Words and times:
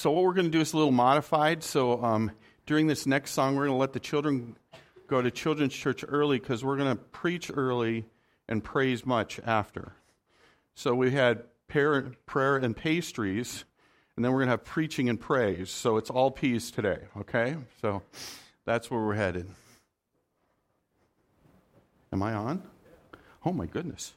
So, 0.00 0.10
what 0.10 0.24
we're 0.24 0.32
going 0.32 0.46
to 0.46 0.50
do 0.50 0.62
is 0.62 0.72
a 0.72 0.78
little 0.78 0.92
modified. 0.92 1.62
So, 1.62 2.02
um, 2.02 2.30
during 2.64 2.86
this 2.86 3.06
next 3.06 3.32
song, 3.32 3.54
we're 3.54 3.66
going 3.66 3.76
to 3.76 3.80
let 3.80 3.92
the 3.92 4.00
children 4.00 4.56
go 5.08 5.20
to 5.20 5.30
children's 5.30 5.74
church 5.74 6.06
early 6.08 6.38
because 6.38 6.64
we're 6.64 6.78
going 6.78 6.96
to 6.96 6.96
preach 6.96 7.50
early 7.54 8.06
and 8.48 8.64
praise 8.64 9.04
much 9.04 9.40
after. 9.40 9.92
So, 10.74 10.94
we 10.94 11.10
had 11.10 11.42
prayer, 11.68 12.12
prayer 12.24 12.56
and 12.56 12.74
pastries, 12.74 13.66
and 14.16 14.24
then 14.24 14.32
we're 14.32 14.38
going 14.38 14.46
to 14.46 14.52
have 14.52 14.64
preaching 14.64 15.10
and 15.10 15.20
praise. 15.20 15.68
So, 15.70 15.98
it's 15.98 16.08
all 16.08 16.30
peas 16.30 16.70
today, 16.70 17.00
okay? 17.18 17.56
So, 17.82 18.00
that's 18.64 18.90
where 18.90 19.02
we're 19.02 19.16
headed. 19.16 19.50
Am 22.10 22.22
I 22.22 22.32
on? 22.32 22.62
Oh, 23.44 23.52
my 23.52 23.66
goodness. 23.66 24.14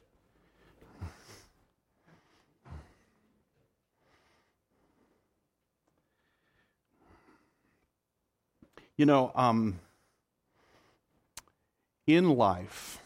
You 8.96 9.06
know, 9.06 9.32
um, 9.34 9.80
in 12.06 12.36
life, 12.36 13.00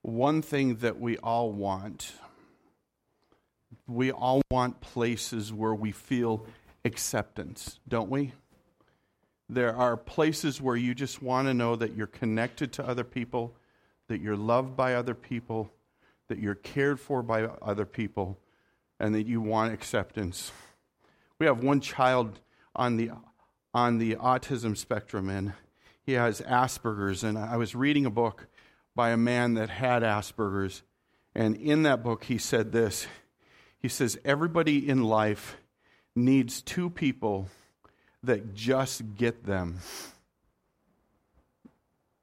one 0.00 0.40
thing 0.40 0.76
that 0.76 0.98
we 0.98 1.18
all 1.18 1.52
want, 1.52 2.14
we 3.86 4.10
all 4.10 4.40
want 4.50 4.80
places 4.80 5.52
where 5.52 5.74
we 5.74 5.92
feel 5.92 6.46
acceptance, 6.86 7.78
don't 7.86 8.08
we? 8.08 8.32
There 9.50 9.76
are 9.76 9.94
places 9.94 10.58
where 10.58 10.76
you 10.76 10.94
just 10.94 11.20
want 11.20 11.48
to 11.48 11.52
know 11.52 11.76
that 11.76 11.94
you're 11.94 12.06
connected 12.06 12.72
to 12.74 12.86
other 12.86 13.04
people, 13.04 13.54
that 14.08 14.22
you're 14.22 14.38
loved 14.38 14.74
by 14.74 14.94
other 14.94 15.14
people, 15.14 15.70
that 16.28 16.38
you're 16.38 16.54
cared 16.54 16.98
for 16.98 17.22
by 17.22 17.44
other 17.60 17.84
people, 17.84 18.38
and 18.98 19.14
that 19.14 19.26
you 19.26 19.42
want 19.42 19.74
acceptance. 19.74 20.50
We 21.38 21.44
have 21.44 21.62
one 21.62 21.80
child 21.80 22.40
on 22.74 22.96
the 22.96 23.10
on 23.74 23.98
the 23.98 24.14
autism 24.14 24.76
spectrum, 24.76 25.28
and 25.28 25.52
he 26.06 26.12
has 26.12 26.40
Asperger's. 26.40 27.24
And 27.24 27.36
I 27.36 27.56
was 27.56 27.74
reading 27.74 28.06
a 28.06 28.10
book 28.10 28.46
by 28.94 29.10
a 29.10 29.16
man 29.16 29.54
that 29.54 29.68
had 29.68 30.02
Asperger's, 30.02 30.82
and 31.34 31.56
in 31.56 31.82
that 31.82 32.04
book, 32.04 32.24
he 32.24 32.38
said 32.38 32.70
this 32.70 33.06
He 33.78 33.88
says, 33.88 34.16
Everybody 34.24 34.88
in 34.88 35.02
life 35.02 35.56
needs 36.14 36.62
two 36.62 36.88
people 36.88 37.48
that 38.22 38.54
just 38.54 39.16
get 39.16 39.44
them. 39.44 39.80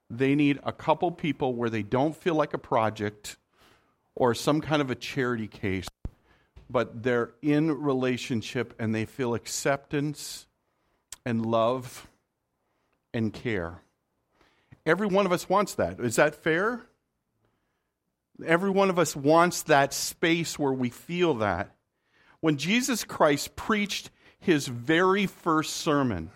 They 0.09 0.35
need 0.35 0.59
a 0.63 0.71
couple 0.71 1.11
people 1.11 1.53
where 1.53 1.69
they 1.69 1.83
don't 1.83 2.15
feel 2.15 2.35
like 2.35 2.53
a 2.53 2.57
project 2.57 3.37
or 4.15 4.33
some 4.33 4.59
kind 4.61 4.81
of 4.81 4.89
a 4.89 4.95
charity 4.95 5.47
case, 5.47 5.87
but 6.69 7.03
they're 7.03 7.31
in 7.41 7.71
relationship 7.71 8.73
and 8.79 8.93
they 8.93 9.05
feel 9.05 9.33
acceptance 9.33 10.47
and 11.25 11.45
love 11.45 12.07
and 13.13 13.33
care. 13.33 13.81
Every 14.85 15.07
one 15.07 15.25
of 15.25 15.31
us 15.31 15.47
wants 15.47 15.75
that. 15.75 15.99
Is 15.99 16.15
that 16.15 16.35
fair? 16.35 16.81
Every 18.45 18.69
one 18.69 18.89
of 18.89 18.97
us 18.97 19.15
wants 19.15 19.63
that 19.63 19.93
space 19.93 20.57
where 20.57 20.73
we 20.73 20.89
feel 20.89 21.35
that. 21.35 21.75
When 22.39 22.57
Jesus 22.57 23.03
Christ 23.03 23.55
preached 23.55 24.09
his 24.39 24.67
very 24.67 25.27
first 25.27 25.75
sermon, 25.75 26.31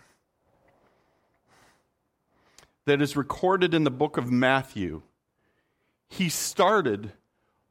that 2.85 3.01
is 3.01 3.17
recorded 3.17 3.73
in 3.73 3.83
the 3.83 3.91
book 3.91 4.17
of 4.17 4.31
Matthew, 4.31 5.01
he 6.07 6.29
started 6.29 7.11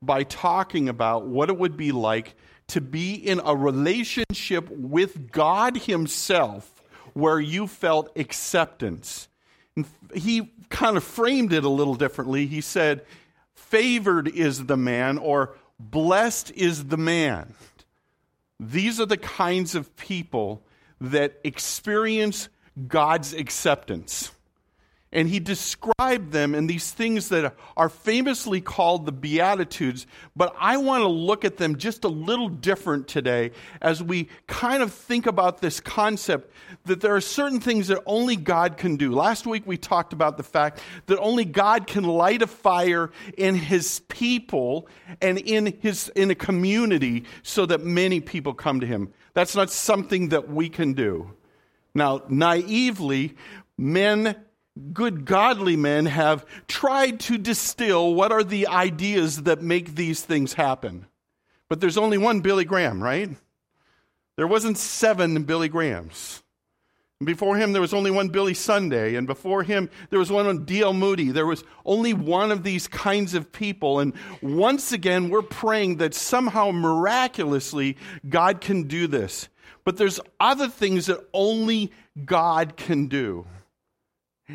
by 0.02 0.24
talking 0.24 0.88
about 0.88 1.26
what 1.26 1.48
it 1.48 1.56
would 1.56 1.76
be 1.76 1.92
like 1.92 2.34
to 2.68 2.80
be 2.80 3.14
in 3.14 3.40
a 3.44 3.54
relationship 3.54 4.68
with 4.70 5.30
God 5.30 5.76
Himself 5.76 6.82
where 7.14 7.40
you 7.40 7.66
felt 7.66 8.16
acceptance. 8.16 9.28
And 9.76 9.86
he 10.14 10.52
kind 10.68 10.96
of 10.96 11.04
framed 11.04 11.52
it 11.52 11.64
a 11.64 11.68
little 11.68 11.94
differently. 11.94 12.46
He 12.46 12.60
said, 12.60 13.04
Favored 13.54 14.28
is 14.28 14.66
the 14.66 14.76
man, 14.76 15.18
or 15.18 15.54
blessed 15.80 16.52
is 16.52 16.84
the 16.84 16.96
man. 16.96 17.54
These 18.60 19.00
are 19.00 19.06
the 19.06 19.16
kinds 19.16 19.74
of 19.74 19.96
people 19.96 20.62
that 21.00 21.40
experience 21.42 22.48
God's 22.86 23.32
acceptance 23.32 24.30
and 25.14 25.28
he 25.28 25.38
described 25.38 26.32
them 26.32 26.54
in 26.54 26.66
these 26.66 26.90
things 26.90 27.28
that 27.28 27.54
are 27.76 27.88
famously 27.88 28.60
called 28.60 29.06
the 29.06 29.12
Beatitudes. 29.12 30.06
But 30.34 30.54
I 30.58 30.76
want 30.76 31.02
to 31.02 31.08
look 31.08 31.44
at 31.44 31.56
them 31.56 31.78
just 31.78 32.02
a 32.04 32.08
little 32.08 32.48
different 32.48 33.06
today 33.06 33.52
as 33.80 34.02
we 34.02 34.28
kind 34.48 34.82
of 34.82 34.92
think 34.92 35.26
about 35.26 35.60
this 35.60 35.78
concept 35.78 36.52
that 36.84 37.00
there 37.00 37.14
are 37.14 37.20
certain 37.20 37.60
things 37.60 37.86
that 37.86 38.02
only 38.06 38.34
God 38.34 38.76
can 38.76 38.96
do. 38.96 39.12
Last 39.12 39.46
week 39.46 39.62
we 39.66 39.76
talked 39.76 40.12
about 40.12 40.36
the 40.36 40.42
fact 40.42 40.80
that 41.06 41.18
only 41.20 41.44
God 41.44 41.86
can 41.86 42.02
light 42.02 42.42
a 42.42 42.48
fire 42.48 43.12
in 43.38 43.54
his 43.54 44.00
people 44.08 44.88
and 45.22 45.38
in 45.38 45.78
his 45.80 46.08
in 46.16 46.32
a 46.32 46.34
community 46.34 47.24
so 47.44 47.64
that 47.66 47.82
many 47.82 48.20
people 48.20 48.52
come 48.52 48.80
to 48.80 48.86
him. 48.86 49.12
That's 49.32 49.54
not 49.54 49.70
something 49.70 50.30
that 50.30 50.48
we 50.48 50.68
can 50.68 50.92
do. 50.92 51.30
Now, 51.94 52.22
naively, 52.28 53.36
men 53.78 54.36
good 54.92 55.24
godly 55.24 55.76
men 55.76 56.06
have 56.06 56.44
tried 56.66 57.20
to 57.20 57.38
distill 57.38 58.14
what 58.14 58.32
are 58.32 58.44
the 58.44 58.66
ideas 58.66 59.44
that 59.44 59.62
make 59.62 59.94
these 59.94 60.22
things 60.22 60.54
happen. 60.54 61.06
But 61.68 61.80
there's 61.80 61.98
only 61.98 62.18
one 62.18 62.40
Billy 62.40 62.64
Graham, 62.64 63.02
right? 63.02 63.30
There 64.36 64.46
wasn't 64.46 64.78
seven 64.78 65.44
Billy 65.44 65.68
Grahams. 65.68 66.42
Before 67.22 67.56
him, 67.56 67.72
there 67.72 67.80
was 67.80 67.94
only 67.94 68.10
one 68.10 68.28
Billy 68.28 68.54
Sunday, 68.54 69.14
and 69.14 69.26
before 69.26 69.62
him, 69.62 69.88
there 70.10 70.18
was 70.18 70.32
one 70.32 70.46
on 70.46 70.64
D.L. 70.64 70.92
Moody. 70.92 71.30
There 71.30 71.46
was 71.46 71.62
only 71.86 72.12
one 72.12 72.50
of 72.50 72.64
these 72.64 72.88
kinds 72.88 73.34
of 73.34 73.52
people. 73.52 74.00
And 74.00 74.12
once 74.42 74.92
again, 74.92 75.30
we're 75.30 75.42
praying 75.42 75.98
that 75.98 76.14
somehow 76.14 76.72
miraculously 76.72 77.96
God 78.28 78.60
can 78.60 78.88
do 78.88 79.06
this. 79.06 79.48
But 79.84 79.96
there's 79.96 80.18
other 80.40 80.68
things 80.68 81.06
that 81.06 81.24
only 81.32 81.92
God 82.24 82.76
can 82.76 83.06
do. 83.06 83.46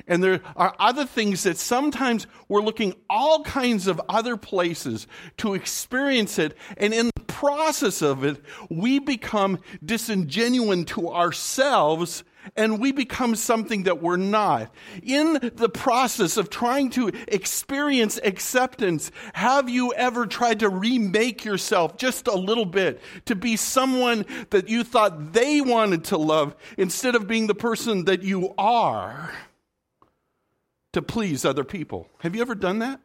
And 0.07 0.23
there 0.23 0.41
are 0.55 0.75
other 0.79 1.05
things 1.05 1.43
that 1.43 1.57
sometimes 1.57 2.27
we're 2.47 2.61
looking 2.61 2.93
all 3.09 3.43
kinds 3.43 3.87
of 3.87 3.99
other 4.07 4.37
places 4.37 5.07
to 5.37 5.55
experience 5.55 6.37
it. 6.37 6.55
And 6.77 6.93
in 6.93 7.09
the 7.15 7.23
process 7.23 8.01
of 8.03 8.23
it, 8.23 8.43
we 8.69 8.99
become 8.99 9.59
disingenuine 9.83 10.85
to 10.87 11.09
ourselves 11.09 12.23
and 12.55 12.79
we 12.79 12.91
become 12.91 13.35
something 13.35 13.83
that 13.83 14.01
we're 14.01 14.17
not. 14.17 14.73
In 15.03 15.51
the 15.55 15.69
process 15.69 16.37
of 16.37 16.49
trying 16.49 16.89
to 16.91 17.11
experience 17.27 18.19
acceptance, 18.23 19.11
have 19.33 19.69
you 19.69 19.93
ever 19.93 20.25
tried 20.25 20.59
to 20.59 20.69
remake 20.69 21.45
yourself 21.45 21.97
just 21.97 22.27
a 22.27 22.35
little 22.35 22.65
bit 22.65 23.01
to 23.25 23.35
be 23.35 23.55
someone 23.55 24.25
that 24.51 24.69
you 24.69 24.83
thought 24.83 25.33
they 25.33 25.61
wanted 25.61 26.05
to 26.05 26.17
love 26.17 26.55
instead 26.77 27.15
of 27.15 27.27
being 27.27 27.47
the 27.47 27.55
person 27.55 28.05
that 28.05 28.23
you 28.23 28.53
are? 28.57 29.31
To 30.93 31.01
please 31.01 31.45
other 31.45 31.63
people. 31.63 32.09
Have 32.19 32.35
you 32.35 32.41
ever 32.41 32.55
done 32.55 32.79
that? 32.79 32.99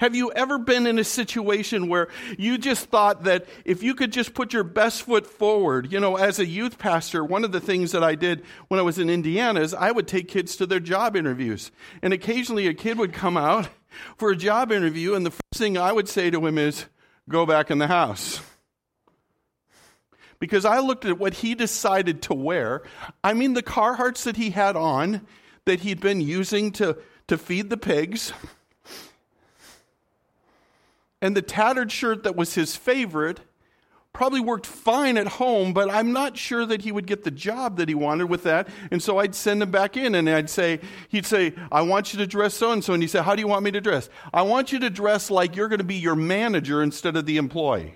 Have 0.00 0.16
you 0.16 0.32
ever 0.32 0.58
been 0.58 0.88
in 0.88 0.98
a 0.98 1.04
situation 1.04 1.88
where 1.88 2.08
you 2.36 2.58
just 2.58 2.86
thought 2.86 3.22
that 3.22 3.46
if 3.64 3.84
you 3.84 3.94
could 3.94 4.12
just 4.12 4.34
put 4.34 4.52
your 4.52 4.64
best 4.64 5.02
foot 5.02 5.26
forward, 5.26 5.92
you 5.92 6.00
know, 6.00 6.16
as 6.16 6.40
a 6.40 6.46
youth 6.46 6.76
pastor, 6.76 7.24
one 7.24 7.44
of 7.44 7.52
the 7.52 7.60
things 7.60 7.92
that 7.92 8.02
I 8.02 8.16
did 8.16 8.42
when 8.66 8.80
I 8.80 8.82
was 8.82 8.98
in 8.98 9.08
Indiana 9.08 9.60
is 9.60 9.74
I 9.74 9.92
would 9.92 10.08
take 10.08 10.26
kids 10.26 10.56
to 10.56 10.66
their 10.66 10.80
job 10.80 11.14
interviews. 11.14 11.70
And 12.02 12.12
occasionally 12.12 12.66
a 12.66 12.74
kid 12.74 12.98
would 12.98 13.12
come 13.12 13.36
out 13.36 13.68
for 14.16 14.30
a 14.30 14.36
job 14.36 14.72
interview, 14.72 15.14
and 15.14 15.24
the 15.24 15.30
first 15.30 15.58
thing 15.58 15.78
I 15.78 15.92
would 15.92 16.08
say 16.08 16.30
to 16.30 16.44
him 16.44 16.58
is, 16.58 16.86
go 17.28 17.46
back 17.46 17.70
in 17.70 17.78
the 17.78 17.86
house. 17.86 18.40
Because 20.40 20.64
I 20.64 20.80
looked 20.80 21.04
at 21.04 21.20
what 21.20 21.34
he 21.34 21.54
decided 21.54 22.22
to 22.22 22.34
wear. 22.34 22.82
I 23.22 23.34
mean, 23.34 23.54
the 23.54 23.62
Carhartts 23.62 24.24
that 24.24 24.36
he 24.36 24.50
had 24.50 24.74
on, 24.74 25.24
that 25.64 25.80
he'd 25.80 26.00
been 26.00 26.20
using 26.20 26.72
to, 26.72 26.96
to 27.28 27.38
feed 27.38 27.70
the 27.70 27.76
pigs. 27.76 28.32
And 31.20 31.36
the 31.36 31.42
tattered 31.42 31.92
shirt 31.92 32.24
that 32.24 32.34
was 32.34 32.54
his 32.54 32.74
favorite 32.74 33.40
probably 34.12 34.40
worked 34.40 34.66
fine 34.66 35.16
at 35.16 35.26
home, 35.26 35.72
but 35.72 35.90
I'm 35.90 36.12
not 36.12 36.36
sure 36.36 36.66
that 36.66 36.82
he 36.82 36.92
would 36.92 37.06
get 37.06 37.24
the 37.24 37.30
job 37.30 37.78
that 37.78 37.88
he 37.88 37.94
wanted 37.94 38.26
with 38.26 38.42
that. 38.42 38.68
And 38.90 39.02
so 39.02 39.18
I'd 39.18 39.34
send 39.34 39.62
him 39.62 39.70
back 39.70 39.96
in 39.96 40.14
and 40.14 40.28
I'd 40.28 40.50
say, 40.50 40.80
he'd 41.08 41.24
say, 41.24 41.54
I 41.70 41.82
want 41.82 42.12
you 42.12 42.18
to 42.18 42.26
dress 42.26 42.54
so 42.54 42.72
and 42.72 42.84
so. 42.84 42.92
And 42.92 43.02
he'd 43.02 43.08
say, 43.08 43.22
How 43.22 43.34
do 43.34 43.40
you 43.40 43.48
want 43.48 43.64
me 43.64 43.70
to 43.70 43.80
dress? 43.80 44.10
I 44.34 44.42
want 44.42 44.72
you 44.72 44.80
to 44.80 44.90
dress 44.90 45.30
like 45.30 45.56
you're 45.56 45.68
going 45.68 45.78
to 45.78 45.84
be 45.84 45.94
your 45.94 46.16
manager 46.16 46.82
instead 46.82 47.16
of 47.16 47.24
the 47.24 47.38
employee. 47.38 47.94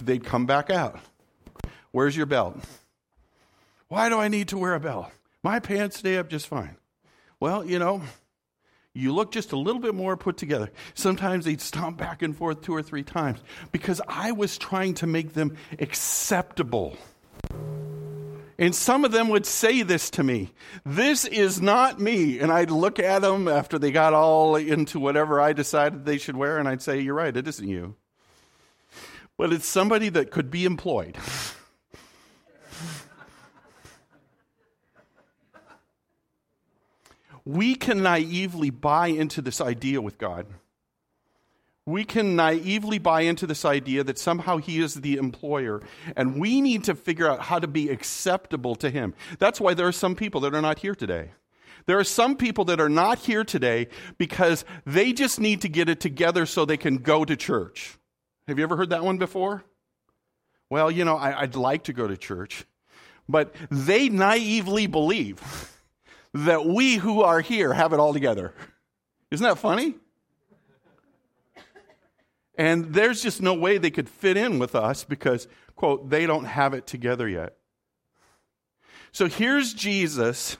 They'd 0.00 0.24
come 0.24 0.46
back 0.46 0.70
out. 0.70 0.98
Where's 1.90 2.16
your 2.16 2.26
belt? 2.26 2.58
Why 3.88 4.08
do 4.08 4.18
I 4.18 4.28
need 4.28 4.48
to 4.48 4.58
wear 4.58 4.74
a 4.74 4.80
belt? 4.80 5.10
My 5.46 5.60
pants 5.60 5.98
stay 5.98 6.16
up 6.16 6.28
just 6.28 6.48
fine. 6.48 6.76
Well, 7.38 7.64
you 7.64 7.78
know, 7.78 8.02
You 8.94 9.14
look 9.14 9.30
just 9.30 9.52
a 9.52 9.56
little 9.56 9.80
bit 9.80 9.94
more 9.94 10.16
put 10.16 10.38
together. 10.38 10.72
Sometimes 10.94 11.44
they'd 11.44 11.60
stomp 11.60 11.98
back 11.98 12.20
and 12.20 12.36
forth 12.36 12.62
two 12.62 12.74
or 12.74 12.82
three 12.82 13.04
times 13.04 13.38
because 13.70 14.00
I 14.08 14.32
was 14.32 14.58
trying 14.58 14.94
to 14.94 15.06
make 15.06 15.34
them 15.34 15.56
acceptable. 15.78 16.96
And 18.58 18.74
some 18.74 19.04
of 19.04 19.12
them 19.12 19.28
would 19.28 19.46
say 19.46 19.82
this 19.82 20.10
to 20.10 20.24
me 20.24 20.52
This 20.84 21.24
is 21.24 21.62
not 21.62 22.00
me. 22.00 22.40
And 22.40 22.50
I'd 22.50 22.72
look 22.72 22.98
at 22.98 23.22
them 23.22 23.46
after 23.46 23.78
they 23.78 23.92
got 23.92 24.14
all 24.14 24.56
into 24.56 24.98
whatever 24.98 25.40
I 25.40 25.52
decided 25.52 26.04
they 26.04 26.18
should 26.18 26.36
wear, 26.36 26.58
and 26.58 26.66
I'd 26.66 26.82
say, 26.82 26.98
You're 26.98 27.14
right, 27.14 27.36
it 27.36 27.46
isn't 27.46 27.68
you. 27.68 27.94
But 29.38 29.52
it's 29.52 29.68
somebody 29.68 30.08
that 30.08 30.32
could 30.32 30.50
be 30.50 30.64
employed. 30.64 31.16
we 37.46 37.76
can 37.76 38.02
naively 38.02 38.70
buy 38.70 39.06
into 39.06 39.40
this 39.40 39.60
idea 39.60 40.02
with 40.02 40.18
God. 40.18 40.46
We 41.86 42.04
can 42.04 42.34
naively 42.34 42.98
buy 42.98 43.20
into 43.20 43.46
this 43.46 43.64
idea 43.64 44.02
that 44.02 44.18
somehow 44.18 44.56
He 44.56 44.80
is 44.80 44.94
the 44.94 45.16
employer, 45.16 45.80
and 46.16 46.40
we 46.40 46.60
need 46.60 46.82
to 46.84 46.96
figure 46.96 47.30
out 47.30 47.42
how 47.42 47.60
to 47.60 47.68
be 47.68 47.88
acceptable 47.88 48.74
to 48.76 48.90
Him. 48.90 49.14
That's 49.38 49.60
why 49.60 49.74
there 49.74 49.86
are 49.86 49.92
some 49.92 50.16
people 50.16 50.40
that 50.40 50.54
are 50.56 50.60
not 50.60 50.80
here 50.80 50.96
today. 50.96 51.30
There 51.86 52.00
are 52.00 52.04
some 52.04 52.36
people 52.36 52.64
that 52.64 52.80
are 52.80 52.88
not 52.88 53.20
here 53.20 53.44
today 53.44 53.86
because 54.18 54.64
they 54.84 55.12
just 55.12 55.38
need 55.38 55.62
to 55.62 55.68
get 55.68 55.88
it 55.88 56.00
together 56.00 56.44
so 56.44 56.64
they 56.64 56.76
can 56.76 56.98
go 56.98 57.24
to 57.24 57.36
church. 57.36 57.96
Have 58.48 58.58
you 58.58 58.64
ever 58.64 58.76
heard 58.76 58.90
that 58.90 59.04
one 59.04 59.18
before? 59.18 59.62
Well, 60.68 60.90
you 60.90 61.04
know, 61.04 61.16
I, 61.16 61.42
would 61.42 61.54
like 61.54 61.84
to 61.84 61.92
go 61.92 62.08
to 62.08 62.16
church, 62.16 62.64
but 63.28 63.54
they 63.70 64.08
naively 64.08 64.88
believe 64.88 65.72
that 66.44 66.66
we 66.66 66.96
who 66.96 67.22
are 67.22 67.40
here 67.40 67.72
have 67.72 67.92
it 67.92 68.00
all 68.00 68.12
together. 68.12 68.52
Isn't 69.30 69.44
that 69.44 69.58
funny? 69.58 69.94
And 72.58 72.94
there's 72.94 73.22
just 73.22 73.42
no 73.42 73.54
way 73.54 73.78
they 73.78 73.90
could 73.90 74.08
fit 74.08 74.36
in 74.36 74.58
with 74.58 74.74
us 74.74 75.04
because, 75.04 75.46
quote, 75.74 76.08
they 76.08 76.26
don't 76.26 76.44
have 76.44 76.74
it 76.74 76.86
together 76.86 77.28
yet. 77.28 77.56
So 79.12 79.28
here's 79.28 79.74
Jesus. 79.74 80.56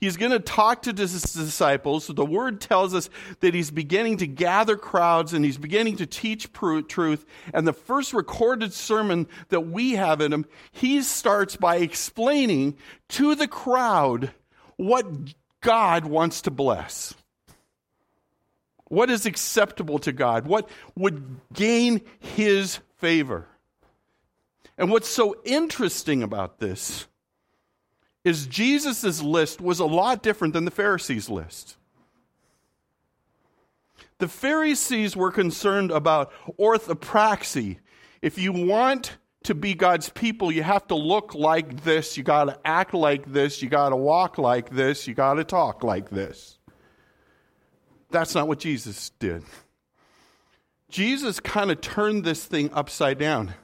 He's 0.00 0.16
going 0.16 0.32
to 0.32 0.40
talk 0.40 0.82
to 0.82 0.92
his 0.92 1.22
disciples. 1.22 2.06
The 2.06 2.24
word 2.24 2.60
tells 2.60 2.94
us 2.94 3.08
that 3.40 3.54
he's 3.54 3.70
beginning 3.70 4.18
to 4.18 4.26
gather 4.26 4.76
crowds 4.76 5.32
and 5.32 5.44
he's 5.44 5.58
beginning 5.58 5.96
to 5.98 6.06
teach 6.06 6.52
truth. 6.52 7.26
And 7.54 7.66
the 7.66 7.72
first 7.72 8.12
recorded 8.12 8.72
sermon 8.72 9.26
that 9.48 9.60
we 9.62 9.92
have 9.92 10.20
in 10.20 10.32
him, 10.32 10.46
he 10.72 11.02
starts 11.02 11.56
by 11.56 11.76
explaining 11.76 12.76
to 13.10 13.34
the 13.34 13.48
crowd 13.48 14.32
what 14.78 15.06
God 15.60 16.06
wants 16.06 16.40
to 16.42 16.50
bless. 16.50 17.14
What 18.86 19.10
is 19.10 19.26
acceptable 19.26 19.98
to 19.98 20.12
God? 20.12 20.46
What 20.46 20.70
would 20.96 21.40
gain 21.52 22.00
his 22.20 22.78
favor? 22.96 23.46
And 24.78 24.90
what's 24.90 25.08
so 25.08 25.36
interesting 25.44 26.22
about 26.22 26.58
this 26.58 27.06
is 28.24 28.46
Jesus' 28.46 29.20
list 29.20 29.60
was 29.60 29.80
a 29.80 29.84
lot 29.84 30.22
different 30.22 30.54
than 30.54 30.64
the 30.64 30.70
Pharisees' 30.70 31.28
list. 31.28 31.76
The 34.18 34.28
Pharisees 34.28 35.16
were 35.16 35.30
concerned 35.30 35.90
about 35.90 36.32
orthopraxy. 36.58 37.78
If 38.22 38.38
you 38.38 38.52
want 38.52 39.18
to 39.44 39.54
be 39.54 39.74
God's 39.74 40.08
people, 40.08 40.50
you 40.50 40.62
have 40.62 40.86
to 40.88 40.94
look 40.94 41.34
like 41.34 41.84
this, 41.84 42.16
you 42.16 42.22
got 42.22 42.44
to 42.44 42.58
act 42.64 42.92
like 42.92 43.32
this, 43.32 43.62
you 43.62 43.68
got 43.68 43.90
to 43.90 43.96
walk 43.96 44.38
like 44.38 44.70
this, 44.70 45.06
you 45.06 45.14
got 45.14 45.34
to 45.34 45.44
talk 45.44 45.84
like 45.84 46.10
this. 46.10 46.58
That's 48.10 48.34
not 48.34 48.48
what 48.48 48.58
Jesus 48.58 49.10
did. 49.18 49.44
Jesus 50.90 51.40
kind 51.40 51.70
of 51.70 51.80
turned 51.80 52.24
this 52.24 52.44
thing 52.44 52.70
upside 52.72 53.18
down. 53.18 53.54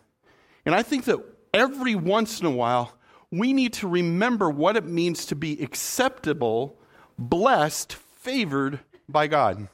And 0.66 0.74
I 0.74 0.82
think 0.82 1.04
that 1.04 1.18
every 1.52 1.94
once 1.94 2.40
in 2.40 2.46
a 2.46 2.50
while, 2.50 2.92
we 3.30 3.52
need 3.52 3.72
to 3.74 3.88
remember 3.88 4.50
what 4.50 4.76
it 4.76 4.84
means 4.84 5.26
to 5.26 5.34
be 5.34 5.60
acceptable, 5.62 6.78
blessed, 7.18 7.94
favored 7.94 8.80
by 9.08 9.26
God. 9.26 9.68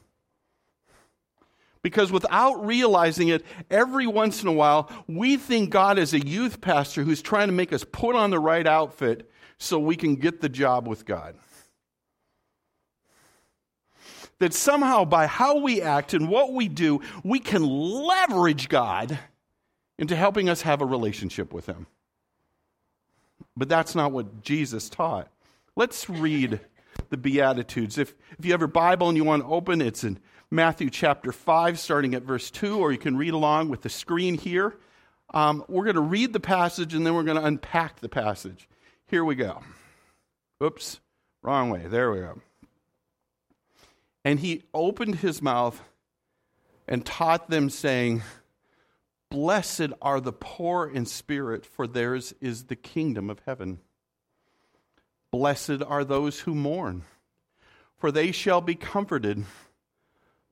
Because 1.83 2.13
without 2.13 2.65
realizing 2.65 3.29
it, 3.29 3.45
every 3.71 4.07
once 4.07 4.43
in 4.43 4.49
a 4.49 4.53
while, 4.53 4.91
we 5.07 5.37
think 5.37 5.71
God 5.71 5.99
is 5.99 6.13
a 6.13 6.21
youth 6.21 6.61
pastor 6.61 7.05
who's 7.05 7.23
trying 7.23 7.49
to 7.49 7.55
make 7.55 7.73
us 7.73 7.85
put 7.85 8.15
on 8.15 8.31
the 8.31 8.39
right 8.39 8.67
outfit 8.67 9.31
so 9.59 9.79
we 9.79 9.97
can 9.97 10.17
get 10.17 10.41
the 10.41 10.49
job 10.49 10.87
with 10.87 11.07
God. 11.07 11.37
That 14.41 14.55
somehow, 14.55 15.05
by 15.05 15.27
how 15.27 15.59
we 15.59 15.81
act 15.81 16.15
and 16.15 16.29
what 16.29 16.53
we 16.53 16.69
do, 16.69 17.01
we 17.23 17.39
can 17.39 17.63
leverage 17.63 18.69
God 18.69 19.19
into 19.99 20.17
helping 20.17 20.49
us 20.49 20.63
have 20.63 20.81
a 20.81 20.87
relationship 20.87 21.53
with 21.53 21.67
Him. 21.67 21.87
But 23.57 23.69
that's 23.69 23.95
not 23.95 24.13
what 24.13 24.43
Jesus 24.43 24.89
taught. 24.89 25.29
Let's 25.77 26.09
read 26.09 26.61
the 27.11 27.17
Beatitudes. 27.17 27.99
If, 27.99 28.15
if 28.39 28.45
you 28.45 28.53
have 28.53 28.61
your 28.61 28.69
Bible 28.69 29.09
and 29.09 29.17
you 29.17 29.25
want 29.25 29.43
to 29.43 29.49
open, 29.49 29.83
it's 29.83 30.05
in 30.05 30.19
Matthew 30.53 30.91
chapter 30.91 31.31
5, 31.31 31.79
starting 31.79 32.15
at 32.15 32.25
verse 32.25 32.51
2, 32.51 32.79
or 32.79 32.91
you 32.91 32.99
can 32.99 33.17
read 33.17 33.35
along 33.35 33.69
with 33.69 33.83
the 33.83 33.89
screen 33.89 34.37
here. 34.37 34.75
Um, 35.33 35.65
we're 35.69 35.85
going 35.85 35.95
to 35.95 36.01
read 36.01 36.33
the 36.33 36.41
passage 36.41 36.93
and 36.93 37.07
then 37.07 37.15
we're 37.15 37.23
going 37.23 37.37
to 37.37 37.45
unpack 37.45 38.01
the 38.01 38.09
passage. 38.09 38.69
Here 39.07 39.25
we 39.25 39.37
go. 39.37 39.63
Oops, 40.61 40.99
wrong 41.43 41.71
way. 41.71 41.87
There 41.87 42.11
we 42.11 42.19
go. 42.19 42.41
And 44.25 44.41
he 44.41 44.65
opened 44.75 45.17
his 45.17 45.41
mouth 45.41 45.81
and 46.89 47.07
taught 47.07 47.49
them, 47.49 47.71
saying, 47.71 48.23
Blessed 49.31 49.93
are 50.03 50.21
the 50.21 50.33
poor 50.33 50.91
in 50.91 51.07
spirit, 51.07 51.65
for 51.65 51.87
theirs 51.87 52.35
is 52.41 52.65
the 52.65 52.75
kingdom 52.75 53.31
of 53.31 53.41
heaven. 53.47 53.79
Blessed 55.31 55.83
are 55.87 56.05
those 56.05 56.41
who 56.41 56.57
mourn, 56.57 57.05
for 57.97 58.11
they 58.11 58.33
shall 58.33 58.61
be 58.61 58.75
comforted. 58.75 59.45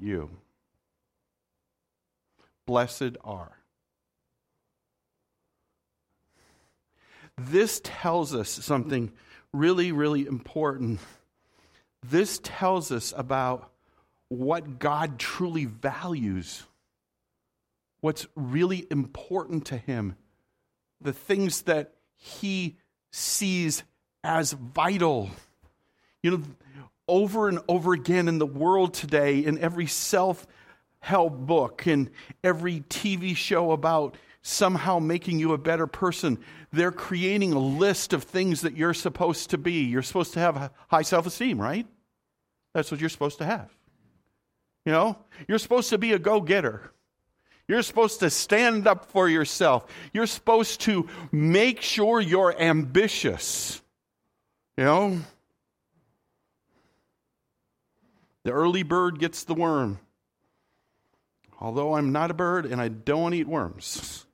you. 0.00 0.30
Blessed 2.66 3.16
are. 3.22 3.52
This 7.38 7.80
tells 7.84 8.34
us 8.34 8.48
something 8.48 9.12
really, 9.52 9.92
really 9.92 10.26
important. 10.26 11.00
This 12.02 12.40
tells 12.42 12.90
us 12.90 13.12
about 13.16 13.70
what 14.28 14.78
God 14.78 15.18
truly 15.18 15.66
values, 15.66 16.64
what's 18.00 18.26
really 18.34 18.86
important 18.90 19.66
to 19.66 19.76
Him, 19.76 20.16
the 21.00 21.12
things 21.12 21.62
that 21.62 21.94
He 22.14 22.78
sees 23.12 23.82
as 24.24 24.52
vital. 24.52 25.30
You 26.22 26.30
know, 26.32 26.42
over 27.08 27.48
and 27.48 27.60
over 27.68 27.92
again 27.92 28.28
in 28.28 28.38
the 28.38 28.46
world 28.46 28.94
today, 28.94 29.44
in 29.44 29.58
every 29.58 29.86
self 29.86 30.46
help 31.00 31.34
book, 31.38 31.86
in 31.86 32.10
every 32.42 32.80
TV 32.80 33.36
show 33.36 33.72
about 33.72 34.16
somehow 34.42 34.98
making 34.98 35.38
you 35.38 35.52
a 35.52 35.58
better 35.58 35.86
person, 35.86 36.38
they're 36.72 36.92
creating 36.92 37.52
a 37.52 37.58
list 37.58 38.12
of 38.12 38.24
things 38.24 38.62
that 38.62 38.76
you're 38.76 38.94
supposed 38.94 39.50
to 39.50 39.58
be. 39.58 39.84
You're 39.84 40.02
supposed 40.02 40.34
to 40.34 40.40
have 40.40 40.70
high 40.88 41.02
self 41.02 41.26
esteem, 41.26 41.60
right? 41.60 41.86
That's 42.74 42.90
what 42.90 43.00
you're 43.00 43.08
supposed 43.08 43.38
to 43.38 43.44
have. 43.44 43.70
You 44.84 44.92
know, 44.92 45.18
you're 45.48 45.58
supposed 45.58 45.90
to 45.90 45.98
be 45.98 46.12
a 46.12 46.18
go 46.18 46.40
getter. 46.40 46.92
You're 47.68 47.82
supposed 47.82 48.20
to 48.20 48.30
stand 48.30 48.86
up 48.86 49.06
for 49.10 49.28
yourself. 49.28 49.86
You're 50.12 50.28
supposed 50.28 50.82
to 50.82 51.08
make 51.32 51.82
sure 51.82 52.20
you're 52.20 52.56
ambitious. 52.56 53.82
You 54.76 54.84
know? 54.84 55.18
The 58.46 58.52
early 58.52 58.84
bird 58.84 59.18
gets 59.18 59.42
the 59.42 59.54
worm. 59.54 59.98
Although 61.60 61.96
I'm 61.96 62.12
not 62.12 62.30
a 62.30 62.34
bird 62.34 62.64
and 62.64 62.80
I 62.80 62.86
don't 62.86 63.34
eat 63.34 63.48
worms. 63.48 64.24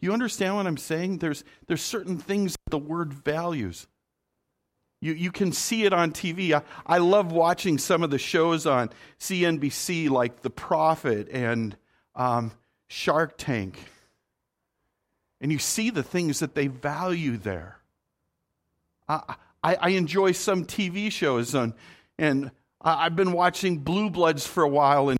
You 0.00 0.12
understand 0.12 0.56
what 0.56 0.66
I'm 0.66 0.76
saying? 0.76 1.16
There's, 1.16 1.44
there's 1.66 1.80
certain 1.80 2.18
things 2.18 2.52
that 2.52 2.70
the 2.72 2.76
word 2.76 3.14
values. 3.14 3.86
You, 5.00 5.14
you 5.14 5.32
can 5.32 5.52
see 5.52 5.84
it 5.84 5.94
on 5.94 6.12
TV. 6.12 6.52
I, 6.52 6.60
I 6.84 6.98
love 6.98 7.32
watching 7.32 7.78
some 7.78 8.02
of 8.02 8.10
the 8.10 8.18
shows 8.18 8.66
on 8.66 8.90
CNBC, 9.18 10.10
like 10.10 10.42
The 10.42 10.50
Profit 10.50 11.30
and 11.30 11.74
um, 12.14 12.52
Shark 12.86 13.38
Tank. 13.38 13.78
And 15.40 15.50
you 15.50 15.58
see 15.58 15.88
the 15.88 16.02
things 16.02 16.40
that 16.40 16.54
they 16.54 16.66
value 16.66 17.38
there. 17.38 17.78
I, 19.08 19.36
I, 19.64 19.74
I 19.76 19.88
enjoy 19.92 20.32
some 20.32 20.66
TV 20.66 21.10
shows, 21.10 21.54
on, 21.54 21.72
and 22.18 22.50
I've 22.80 23.16
been 23.16 23.32
watching 23.32 23.78
Blue 23.78 24.10
Bloods 24.10 24.46
for 24.46 24.62
a 24.62 24.68
while, 24.68 25.08
and 25.08 25.18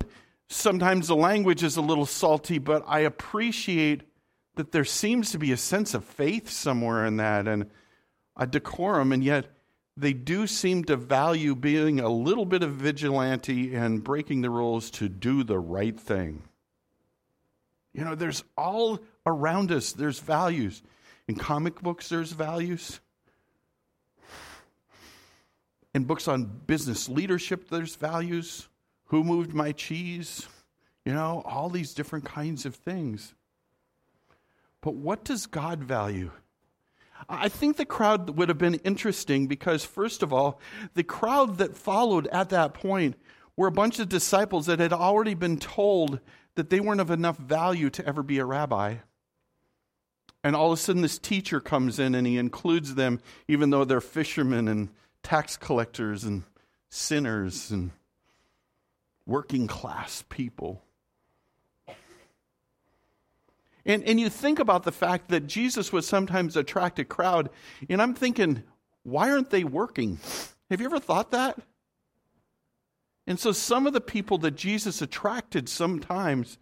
sometimes 0.49 1.09
the 1.09 1.17
language 1.17 1.63
is 1.63 1.77
a 1.77 1.83
little 1.83 2.07
salty, 2.07 2.59
but 2.59 2.85
I 2.87 3.01
appreciate 3.01 4.03
that 4.57 4.73
there 4.73 4.85
seems 4.85 5.31
to 5.31 5.39
be 5.39 5.53
a 5.53 5.57
sense 5.57 5.95
of 5.95 6.05
faith 6.05 6.51
somewhere 6.51 7.07
in 7.07 7.17
that 7.19 7.47
and 7.49 7.71
a 8.37 8.47
decorum, 8.47 9.13
and 9.13 9.23
yet 9.23 9.47
they 9.97 10.13
do 10.13 10.47
seem 10.47 10.85
to 10.85 10.97
value 10.97 11.55
being 11.55 12.01
a 12.01 12.09
little 12.09 12.47
bit 12.47 12.63
of 12.63 12.73
vigilante 12.73 13.75
and 13.75 14.03
breaking 14.03 14.41
the 14.41 14.51
rules 14.51 14.91
to 14.91 15.09
do 15.09 15.45
the 15.45 15.59
right 15.59 15.99
thing. 15.99 16.43
You 17.93 18.05
know, 18.05 18.15
there's 18.15 18.43
all 18.57 19.01
around 19.27 19.71
us, 19.71 19.93
there's 19.93 20.19
values. 20.19 20.83
In 21.29 21.37
comic 21.37 21.81
books, 21.83 22.09
there's 22.09 22.33
values. 22.33 23.01
In 25.95 26.05
books 26.05 26.27
on 26.27 26.45
business 26.67 27.09
leadership, 27.09 27.69
there's 27.69 27.97
values. 27.97 28.69
Who 29.07 29.25
moved 29.25 29.53
my 29.53 29.73
cheese? 29.73 30.49
You 31.05 31.13
know, 31.13 31.43
all 31.45 31.69
these 31.69 31.95
different 31.95 32.25
kinds 32.25 32.65
of 32.65 32.75
things. 32.75 33.35
But 34.81 34.95
what 34.95 35.25
does 35.25 35.47
God 35.47 35.85
value? 35.85 36.31
I 37.29 37.49
think 37.49 37.77
the 37.77 37.85
crowd 37.85 38.31
would 38.31 38.49
have 38.49 38.59
been 38.59 38.75
interesting 38.77 39.47
because, 39.47 39.85
first 39.85 40.23
of 40.23 40.33
all, 40.33 40.61
the 40.95 41.05
crowd 41.05 41.59
that 41.59 41.77
followed 41.77 42.27
at 42.29 42.49
that 42.49 42.75
point 42.75 43.17
were 43.57 43.69
a 43.69 43.73
bunch 43.73 43.99
of 43.99 44.09
disciples 44.09 44.67
that 44.67 44.81
had 44.81 44.93
already 44.93 45.35
been 45.35 45.59
told 45.59 46.21
that 46.55 46.71
they 46.71 46.81
weren't 46.81 47.01
of 47.01 47.11
enough 47.11 47.39
value 47.39 47.91
to 47.91 48.07
ever 48.07 48.23
be 48.23 48.39
a 48.39 48.45
rabbi. 48.45 48.97
And 50.43 50.57
all 50.57 50.73
of 50.73 50.79
a 50.79 50.83
sudden, 50.83 51.03
this 51.03 51.19
teacher 51.19 51.61
comes 51.61 51.99
in 51.99 52.15
and 52.15 52.27
he 52.27 52.39
includes 52.39 52.97
them, 52.97 53.21
even 53.47 53.71
though 53.71 53.85
they're 53.85 54.01
fishermen 54.01 54.67
and 54.67 54.89
tax 55.23 55.57
collectors 55.57 56.25
and 56.25 56.43
sinners 56.89 57.71
and 57.71 57.91
working 59.27 59.67
class 59.67 60.25
people. 60.29 60.83
And, 63.85 64.05
and 64.05 64.21
you 64.21 64.29
think 64.29 64.59
about 64.59 64.85
the 64.85 64.93
fact 64.93 65.29
that 65.29 65.47
Jesus 65.47 65.93
would 65.93 66.05
sometimes 66.05 66.57
attract 66.57 66.99
a 66.99 67.05
crowd, 67.05 67.51
and 67.89 68.01
I'm 68.01 68.15
thinking, 68.15 68.63
why 69.03 69.31
aren't 69.31 69.51
they 69.51 69.65
working? 69.65 70.21
Have 70.71 70.81
you 70.81 70.87
ever 70.87 71.01
thought 71.01 71.33
that? 71.33 71.59
And 73.27 73.39
so 73.39 73.53
some 73.53 73.87
of 73.87 73.93
the 73.93 74.01
people 74.01 74.39
that 74.39 74.53
Jesus 74.53 75.03
attracted 75.03 75.69
sometimes 75.69 76.59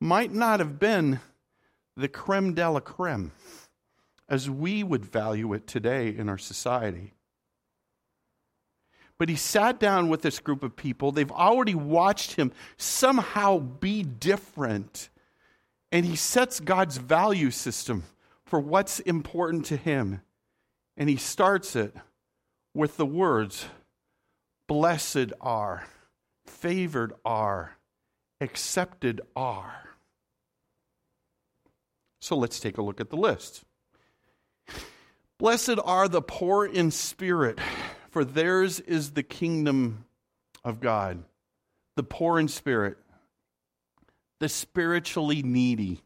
might 0.00 0.32
not 0.32 0.60
have 0.60 0.78
been 0.78 1.20
the 1.96 2.08
creme 2.08 2.54
de 2.54 2.68
la 2.68 2.80
creme 2.80 3.32
as 4.28 4.48
we 4.48 4.82
would 4.82 5.04
value 5.04 5.52
it 5.52 5.66
today 5.66 6.08
in 6.08 6.28
our 6.28 6.38
society. 6.38 7.14
But 9.20 9.28
he 9.28 9.36
sat 9.36 9.78
down 9.78 10.08
with 10.08 10.22
this 10.22 10.38
group 10.38 10.64
of 10.64 10.76
people. 10.76 11.12
They've 11.12 11.30
already 11.30 11.74
watched 11.74 12.36
him 12.36 12.52
somehow 12.78 13.58
be 13.58 14.02
different 14.02 15.10
and 15.92 16.06
he 16.06 16.16
sets 16.16 16.58
God's 16.58 16.96
value 16.96 17.50
system 17.50 18.04
for 18.46 18.58
what's 18.58 18.98
important 19.00 19.66
to 19.66 19.76
him. 19.76 20.22
And 20.96 21.10
he 21.10 21.16
starts 21.16 21.76
it 21.76 21.94
with 22.72 22.96
the 22.96 23.04
words 23.04 23.66
Blessed 24.66 25.34
are, 25.42 25.86
favored 26.46 27.12
are, 27.22 27.76
accepted 28.40 29.20
are. 29.36 29.90
So 32.22 32.36
let's 32.36 32.58
take 32.58 32.78
a 32.78 32.82
look 32.82 33.02
at 33.02 33.10
the 33.10 33.16
list. 33.16 33.64
Blessed 35.36 35.78
are 35.84 36.08
the 36.08 36.22
poor 36.22 36.64
in 36.64 36.90
spirit, 36.90 37.58
for 38.10 38.24
theirs 38.24 38.80
is 38.80 39.12
the 39.12 39.22
kingdom 39.22 40.04
of 40.64 40.80
God. 40.80 41.24
The 41.96 42.02
poor 42.02 42.38
in 42.38 42.48
spirit 42.48 42.96
the 44.40 44.48
spiritually 44.48 45.42
needy, 45.42 46.00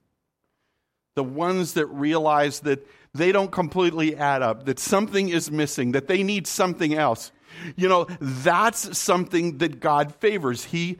the 1.14 1.24
ones 1.24 1.74
that 1.74 1.86
realize 1.86 2.60
that 2.60 2.86
they 3.14 3.32
don't 3.32 3.52
completely 3.52 4.16
add 4.16 4.42
up, 4.42 4.66
that 4.66 4.78
something 4.78 5.28
is 5.28 5.50
missing, 5.50 5.92
that 5.92 6.08
they 6.08 6.22
need 6.22 6.46
something 6.46 6.94
else. 6.94 7.32
You 7.76 7.88
know, 7.88 8.06
that's 8.20 8.98
something 8.98 9.58
that 9.58 9.78
God 9.78 10.12
favors. 10.16 10.64
He 10.64 10.98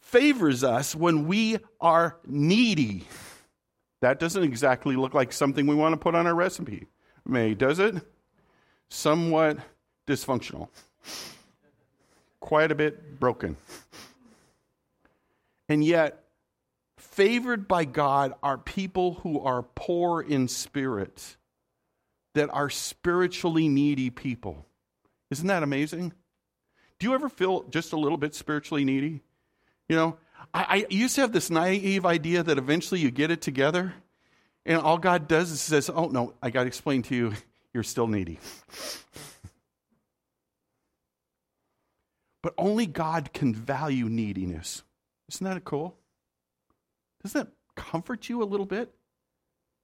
favors 0.00 0.64
us 0.64 0.94
when 0.94 1.26
we 1.26 1.58
are 1.80 2.16
needy. 2.26 3.06
That 4.00 4.18
doesn't 4.18 4.42
exactly 4.42 4.96
look 4.96 5.12
like 5.12 5.32
something 5.32 5.66
we 5.66 5.74
want 5.74 5.92
to 5.92 5.98
put 5.98 6.14
on 6.14 6.26
our 6.26 6.34
recipe, 6.34 6.86
May, 7.26 7.54
does 7.54 7.78
it? 7.78 7.94
Somewhat 8.88 9.58
dysfunctional, 10.06 10.68
quite 12.40 12.70
a 12.70 12.74
bit 12.74 13.18
broken. 13.18 13.56
And 15.68 15.84
yet, 15.84 16.24
favored 16.98 17.66
by 17.66 17.84
God 17.84 18.34
are 18.42 18.58
people 18.58 19.14
who 19.14 19.40
are 19.40 19.62
poor 19.62 20.20
in 20.20 20.48
spirit, 20.48 21.36
that 22.34 22.50
are 22.50 22.68
spiritually 22.68 23.68
needy 23.68 24.10
people. 24.10 24.66
Isn't 25.30 25.46
that 25.46 25.62
amazing? 25.62 26.12
Do 26.98 27.06
you 27.06 27.14
ever 27.14 27.28
feel 27.28 27.62
just 27.64 27.92
a 27.92 27.96
little 27.96 28.18
bit 28.18 28.34
spiritually 28.34 28.84
needy? 28.84 29.22
You 29.88 29.96
know, 29.96 30.16
I, 30.52 30.86
I 30.90 30.94
used 30.94 31.14
to 31.16 31.22
have 31.22 31.32
this 31.32 31.50
naive 31.50 32.06
idea 32.06 32.42
that 32.42 32.58
eventually 32.58 33.00
you 33.00 33.10
get 33.10 33.30
it 33.30 33.40
together, 33.40 33.94
and 34.66 34.78
all 34.78 34.98
God 34.98 35.28
does 35.28 35.50
is 35.50 35.60
says, 35.60 35.90
Oh, 35.90 36.08
no, 36.08 36.34
I 36.42 36.50
got 36.50 36.62
to 36.62 36.68
explain 36.68 37.02
to 37.04 37.14
you, 37.14 37.32
you're 37.72 37.82
still 37.82 38.06
needy. 38.06 38.38
but 42.44 42.52
only 42.58 42.84
God 42.84 43.32
can 43.32 43.54
value 43.54 44.04
neediness. 44.04 44.82
Isn't 45.30 45.46
that 45.46 45.64
cool? 45.64 45.96
Doesn't 47.22 47.46
that 47.46 47.54
comfort 47.74 48.28
you 48.28 48.42
a 48.42 48.44
little 48.44 48.66
bit? 48.66 48.94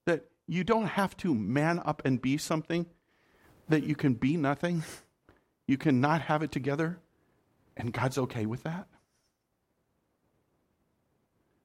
That 0.04 0.26
you 0.46 0.62
don't 0.62 0.84
have 0.84 1.16
to 1.18 1.34
man 1.34 1.80
up 1.82 2.02
and 2.04 2.20
be 2.20 2.36
something, 2.36 2.84
that 3.70 3.84
you 3.84 3.94
can 3.94 4.12
be 4.12 4.36
nothing, 4.36 4.82
you 5.66 5.78
can 5.78 6.02
not 6.02 6.20
have 6.20 6.42
it 6.42 6.52
together, 6.52 6.98
and 7.78 7.94
God's 7.94 8.18
okay 8.18 8.44
with 8.44 8.62
that? 8.64 8.86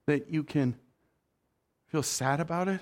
That 0.06 0.30
you 0.30 0.46
can 0.46 0.78
feel 1.88 2.04
sad 2.04 2.40
about 2.40 2.70
it? 2.70 2.80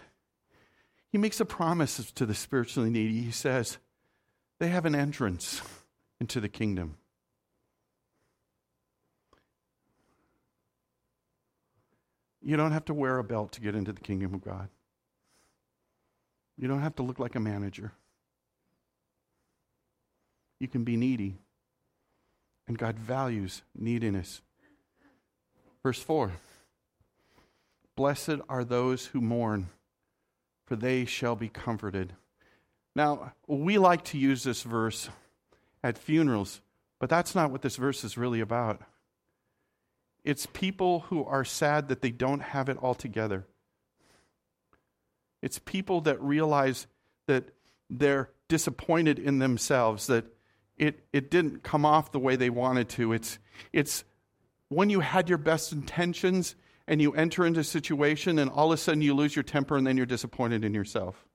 He 1.12 1.18
makes 1.18 1.40
a 1.40 1.46
promise 1.46 2.12
to 2.12 2.28
the 2.28 2.36
spiritually 2.36 2.92
needy. 2.92 3.24
He 3.24 3.32
says, 3.32 3.80
they 4.60 4.68
have 4.68 4.86
an 4.86 4.94
entrance 4.94 5.64
into 6.22 6.40
the 6.40 6.48
kingdom. 6.48 6.98
You 12.44 12.58
don't 12.58 12.72
have 12.72 12.86
to 12.86 12.94
wear 12.94 13.20
a 13.20 13.24
belt 13.24 13.54
to 13.54 13.62
get 13.62 13.76
into 13.76 13.94
the 13.94 14.02
kingdom 14.02 14.34
of 14.34 14.44
God. 14.44 14.68
You 16.58 16.68
don't 16.68 16.82
have 16.82 16.96
to 16.98 17.04
look 17.04 17.20
like 17.20 17.36
a 17.36 17.40
manager. 17.40 17.94
You 20.60 20.68
can 20.68 20.84
be 20.84 20.98
needy. 20.98 21.38
And 22.68 22.78
God 22.78 22.98
values 22.98 23.64
neediness. 23.76 24.42
Verse 25.82 26.02
4 26.02 26.34
Blessed 27.96 28.38
are 28.50 28.64
those 28.64 29.08
who 29.08 29.22
mourn, 29.22 29.70
for 30.66 30.76
they 30.76 31.06
shall 31.06 31.36
be 31.36 31.50
comforted. 31.50 32.14
Now, 32.96 33.34
we 33.48 33.78
like 33.78 34.04
to 34.06 34.18
use 34.18 34.44
this 34.44 34.64
verse 34.64 35.10
at 35.84 35.98
funerals, 35.98 36.62
but 37.00 37.10
that's 37.10 37.36
not 37.36 37.52
what 37.52 37.62
this 37.62 37.76
verse 37.76 38.04
is 38.04 38.18
really 38.18 38.40
about. 38.40 38.82
It's 40.24 40.46
people 40.48 41.02
who 41.02 41.26
are 41.26 41.44
sad 41.44 41.90
that 41.90 42.02
they 42.02 42.12
don't 42.12 42.42
have 42.42 42.70
it 42.70 42.78
all 42.78 42.96
together. 42.96 43.46
It's 45.42 45.60
people 45.60 46.02
that 46.02 46.22
realize 46.22 46.88
that 47.28 47.50
they're 47.90 48.30
disappointed 48.48 49.20
in 49.20 49.40
themselves, 49.40 50.08
that 50.08 50.26
it, 50.78 51.06
it 51.12 51.30
didn't 51.30 51.64
come 51.64 51.86
off 51.86 52.12
the 52.12 52.20
way 52.20 52.36
they 52.36 52.50
wanted 52.50 52.90
to. 52.90 53.14
It's, 53.14 53.40
it's 53.74 54.04
when 54.70 54.90
you 54.90 55.02
had 55.02 55.30
your 55.30 55.38
best 55.38 55.72
intentions 55.72 56.56
and 56.88 57.02
you 57.02 57.14
enter 57.14 57.46
into 57.46 57.60
a 57.60 57.64
situation 57.64 58.40
and 58.40 58.50
all 58.50 58.72
of 58.72 58.80
a 58.80 58.82
sudden 58.82 59.02
you 59.02 59.14
lose 59.14 59.36
your 59.36 59.44
temper 59.44 59.78
and 59.78 59.86
then 59.86 59.98
you're 59.98 60.06
disappointed 60.06 60.64
in 60.64 60.74
yourself. 60.74 61.26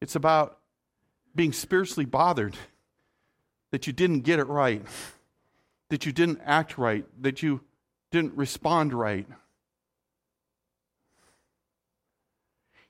It's 0.00 0.16
about 0.16 0.58
being 1.34 1.52
spiritually 1.52 2.04
bothered 2.04 2.56
that 3.70 3.86
you 3.86 3.92
didn't 3.92 4.20
get 4.20 4.38
it 4.38 4.46
right, 4.46 4.84
that 5.90 6.06
you 6.06 6.12
didn't 6.12 6.40
act 6.44 6.78
right, 6.78 7.04
that 7.20 7.42
you 7.42 7.60
didn't 8.10 8.34
respond 8.36 8.92
right. 8.92 9.26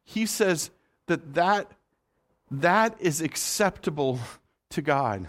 He 0.04 0.26
says 0.26 0.70
that 1.06 1.34
that, 1.34 1.70
that 2.50 2.96
is 3.00 3.20
acceptable 3.20 4.20
to 4.70 4.82
God. 4.82 5.26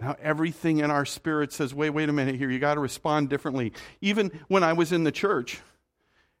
Now, 0.00 0.16
everything 0.22 0.78
in 0.78 0.90
our 0.92 1.04
spirit 1.04 1.52
says, 1.52 1.74
wait, 1.74 1.90
wait 1.90 2.08
a 2.08 2.12
minute 2.12 2.36
here, 2.36 2.50
you 2.50 2.60
got 2.60 2.74
to 2.74 2.80
respond 2.80 3.30
differently. 3.30 3.72
Even 4.00 4.30
when 4.46 4.62
I 4.62 4.74
was 4.74 4.92
in 4.92 5.02
the 5.02 5.10
church, 5.10 5.60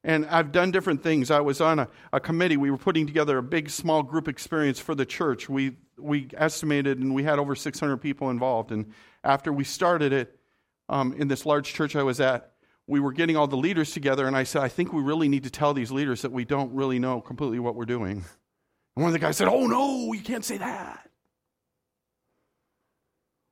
and 0.04 0.26
I've 0.26 0.52
done 0.52 0.70
different 0.70 1.02
things. 1.02 1.30
I 1.30 1.40
was 1.40 1.60
on 1.60 1.80
a, 1.80 1.88
a 2.12 2.20
committee. 2.20 2.56
We 2.56 2.70
were 2.70 2.78
putting 2.78 3.06
together 3.06 3.38
a 3.38 3.42
big 3.42 3.68
small 3.68 4.02
group 4.02 4.28
experience 4.28 4.78
for 4.78 4.94
the 4.94 5.04
church. 5.04 5.48
We, 5.48 5.76
we 5.98 6.28
estimated 6.36 6.98
and 6.98 7.14
we 7.14 7.24
had 7.24 7.38
over 7.38 7.56
600 7.56 7.96
people 7.96 8.30
involved. 8.30 8.70
And 8.70 8.92
after 9.24 9.52
we 9.52 9.64
started 9.64 10.12
it 10.12 10.38
um, 10.88 11.12
in 11.14 11.28
this 11.28 11.44
large 11.44 11.74
church 11.74 11.96
I 11.96 12.04
was 12.04 12.20
at, 12.20 12.52
we 12.86 13.00
were 13.00 13.12
getting 13.12 13.36
all 13.36 13.48
the 13.48 13.56
leaders 13.56 13.92
together. 13.92 14.26
And 14.26 14.36
I 14.36 14.44
said, 14.44 14.62
I 14.62 14.68
think 14.68 14.92
we 14.92 15.02
really 15.02 15.28
need 15.28 15.44
to 15.44 15.50
tell 15.50 15.74
these 15.74 15.90
leaders 15.90 16.22
that 16.22 16.32
we 16.32 16.44
don't 16.44 16.72
really 16.72 16.98
know 16.98 17.20
completely 17.20 17.58
what 17.58 17.74
we're 17.74 17.84
doing. 17.84 18.24
And 18.96 19.02
one 19.02 19.06
of 19.06 19.12
the 19.12 19.18
guys 19.18 19.36
said, 19.36 19.48
Oh, 19.48 19.66
no, 19.66 20.12
you 20.12 20.22
can't 20.22 20.44
say 20.44 20.58
that. 20.58 21.08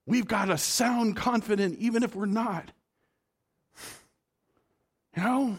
We've 0.07 0.27
got 0.27 0.47
to 0.47 0.57
sound 0.57 1.17
confident 1.17 1.79
even 1.81 2.03
if 2.03 2.15
we're 2.15 2.27
not. 2.27 2.71
You 5.17 5.23
know? 5.23 5.57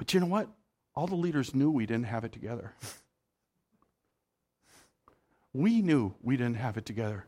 But 0.00 0.14
you 0.14 0.20
know 0.20 0.24
what? 0.24 0.48
All 0.94 1.06
the 1.06 1.14
leaders 1.14 1.54
knew 1.54 1.70
we 1.70 1.84
didn't 1.84 2.06
have 2.06 2.24
it 2.24 2.32
together. 2.32 2.72
we 5.52 5.82
knew 5.82 6.14
we 6.22 6.38
didn't 6.38 6.56
have 6.56 6.78
it 6.78 6.86
together. 6.86 7.26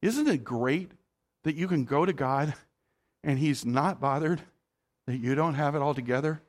Isn't 0.00 0.26
it 0.26 0.42
great 0.42 0.92
that 1.42 1.56
you 1.56 1.68
can 1.68 1.84
go 1.84 2.06
to 2.06 2.14
God 2.14 2.54
and 3.22 3.38
He's 3.38 3.66
not 3.66 4.00
bothered 4.00 4.40
that 5.06 5.18
you 5.18 5.34
don't 5.34 5.52
have 5.52 5.74
it 5.74 5.82
all 5.82 5.92
together? 5.92 6.40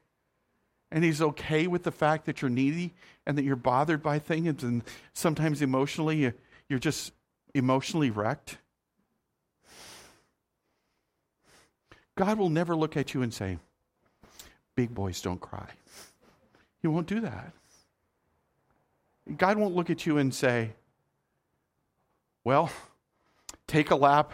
and 0.94 1.06
he's 1.06 1.22
okay 1.22 1.68
with 1.68 1.84
the 1.84 1.92
fact 1.92 2.26
that 2.26 2.42
you're 2.42 2.52
needy 2.52 2.94
and 3.26 3.38
that 3.38 3.46
you're 3.46 3.56
bothered 3.56 4.04
by 4.04 4.20
things 4.20 4.62
and 4.62 4.84
sometimes 5.14 5.62
emotionally 5.62 6.34
you're 6.68 6.80
just 6.80 7.14
emotionally 7.56 8.12
wrecked 8.12 8.58
god 12.18 12.38
will 12.38 12.50
never 12.50 12.76
look 12.76 12.98
at 12.98 13.14
you 13.14 13.22
and 13.22 13.34
say 13.34 13.58
big 14.82 14.94
boys 14.94 15.22
don't 15.22 15.42
cry 15.42 15.68
he 16.82 16.88
won't 16.88 17.08
do 17.08 17.20
that 17.20 17.54
god 19.38 19.58
won't 19.58 19.76
look 19.76 19.90
at 19.90 20.06
you 20.06 20.18
and 20.18 20.34
say 20.34 20.72
well 22.44 22.72
take 23.68 23.92
a 23.92 23.96
lap 23.96 24.32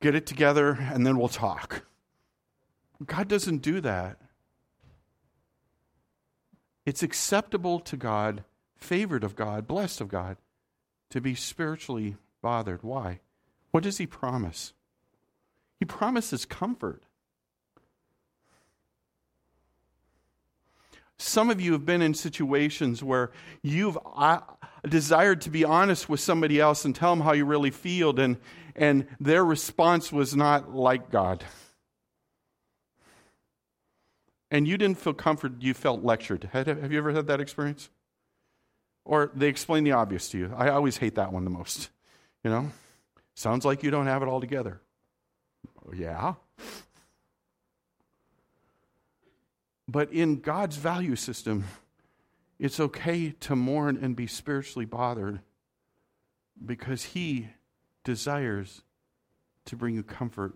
get 0.00 0.14
it 0.14 0.26
together 0.26 0.78
and 0.92 1.06
then 1.06 1.16
we'll 1.18 1.28
talk 1.28 1.84
god 3.06 3.28
doesn't 3.28 3.62
do 3.62 3.80
that 3.80 4.18
it's 6.86 7.02
acceptable 7.02 7.80
to 7.80 7.96
God, 7.96 8.44
favored 8.76 9.24
of 9.24 9.36
God, 9.36 9.66
blessed 9.66 10.00
of 10.00 10.08
God, 10.08 10.36
to 11.10 11.20
be 11.20 11.34
spiritually 11.34 12.16
bothered. 12.42 12.82
Why? 12.82 13.20
What 13.70 13.82
does 13.82 13.98
He 13.98 14.06
promise? 14.06 14.74
He 15.78 15.86
promises 15.86 16.44
comfort. 16.44 17.02
Some 21.18 21.50
of 21.50 21.60
you 21.60 21.72
have 21.72 21.86
been 21.86 22.02
in 22.02 22.14
situations 22.14 23.02
where 23.02 23.30
you've 23.62 23.98
uh, 24.16 24.40
desired 24.88 25.40
to 25.42 25.50
be 25.50 25.64
honest 25.64 26.08
with 26.08 26.20
somebody 26.20 26.60
else 26.60 26.84
and 26.84 26.94
tell 26.94 27.14
them 27.14 27.24
how 27.24 27.32
you 27.32 27.44
really 27.44 27.70
feel, 27.70 28.18
and, 28.18 28.36
and 28.74 29.06
their 29.20 29.44
response 29.44 30.12
was 30.12 30.34
not 30.34 30.74
like 30.74 31.10
God 31.10 31.44
and 34.54 34.68
you 34.68 34.78
didn't 34.78 34.98
feel 34.98 35.12
comforted, 35.12 35.64
you 35.64 35.74
felt 35.74 36.04
lectured. 36.04 36.48
Have 36.52 36.92
you 36.92 36.98
ever 36.98 37.10
had 37.10 37.26
that 37.26 37.40
experience? 37.40 37.90
Or 39.04 39.32
they 39.34 39.48
explain 39.48 39.82
the 39.82 39.90
obvious 39.90 40.28
to 40.28 40.38
you. 40.38 40.54
I 40.56 40.68
always 40.68 40.96
hate 40.96 41.16
that 41.16 41.32
one 41.32 41.42
the 41.42 41.50
most. 41.50 41.90
You 42.44 42.50
know? 42.50 42.70
Sounds 43.34 43.64
like 43.64 43.82
you 43.82 43.90
don't 43.90 44.06
have 44.06 44.22
it 44.22 44.28
all 44.28 44.40
together. 44.40 44.80
Yeah. 45.92 46.34
But 49.86 50.12
in 50.12 50.40
God's 50.40 50.76
value 50.76 51.16
system, 51.16 51.64
it's 52.58 52.80
okay 52.80 53.30
to 53.40 53.56
mourn 53.56 53.98
and 54.00 54.16
be 54.16 54.26
spiritually 54.26 54.86
bothered 54.86 55.40
because 56.64 57.02
He 57.02 57.48
desires 58.04 58.82
to 59.66 59.76
bring 59.76 59.94
you 59.94 60.02
comfort. 60.02 60.54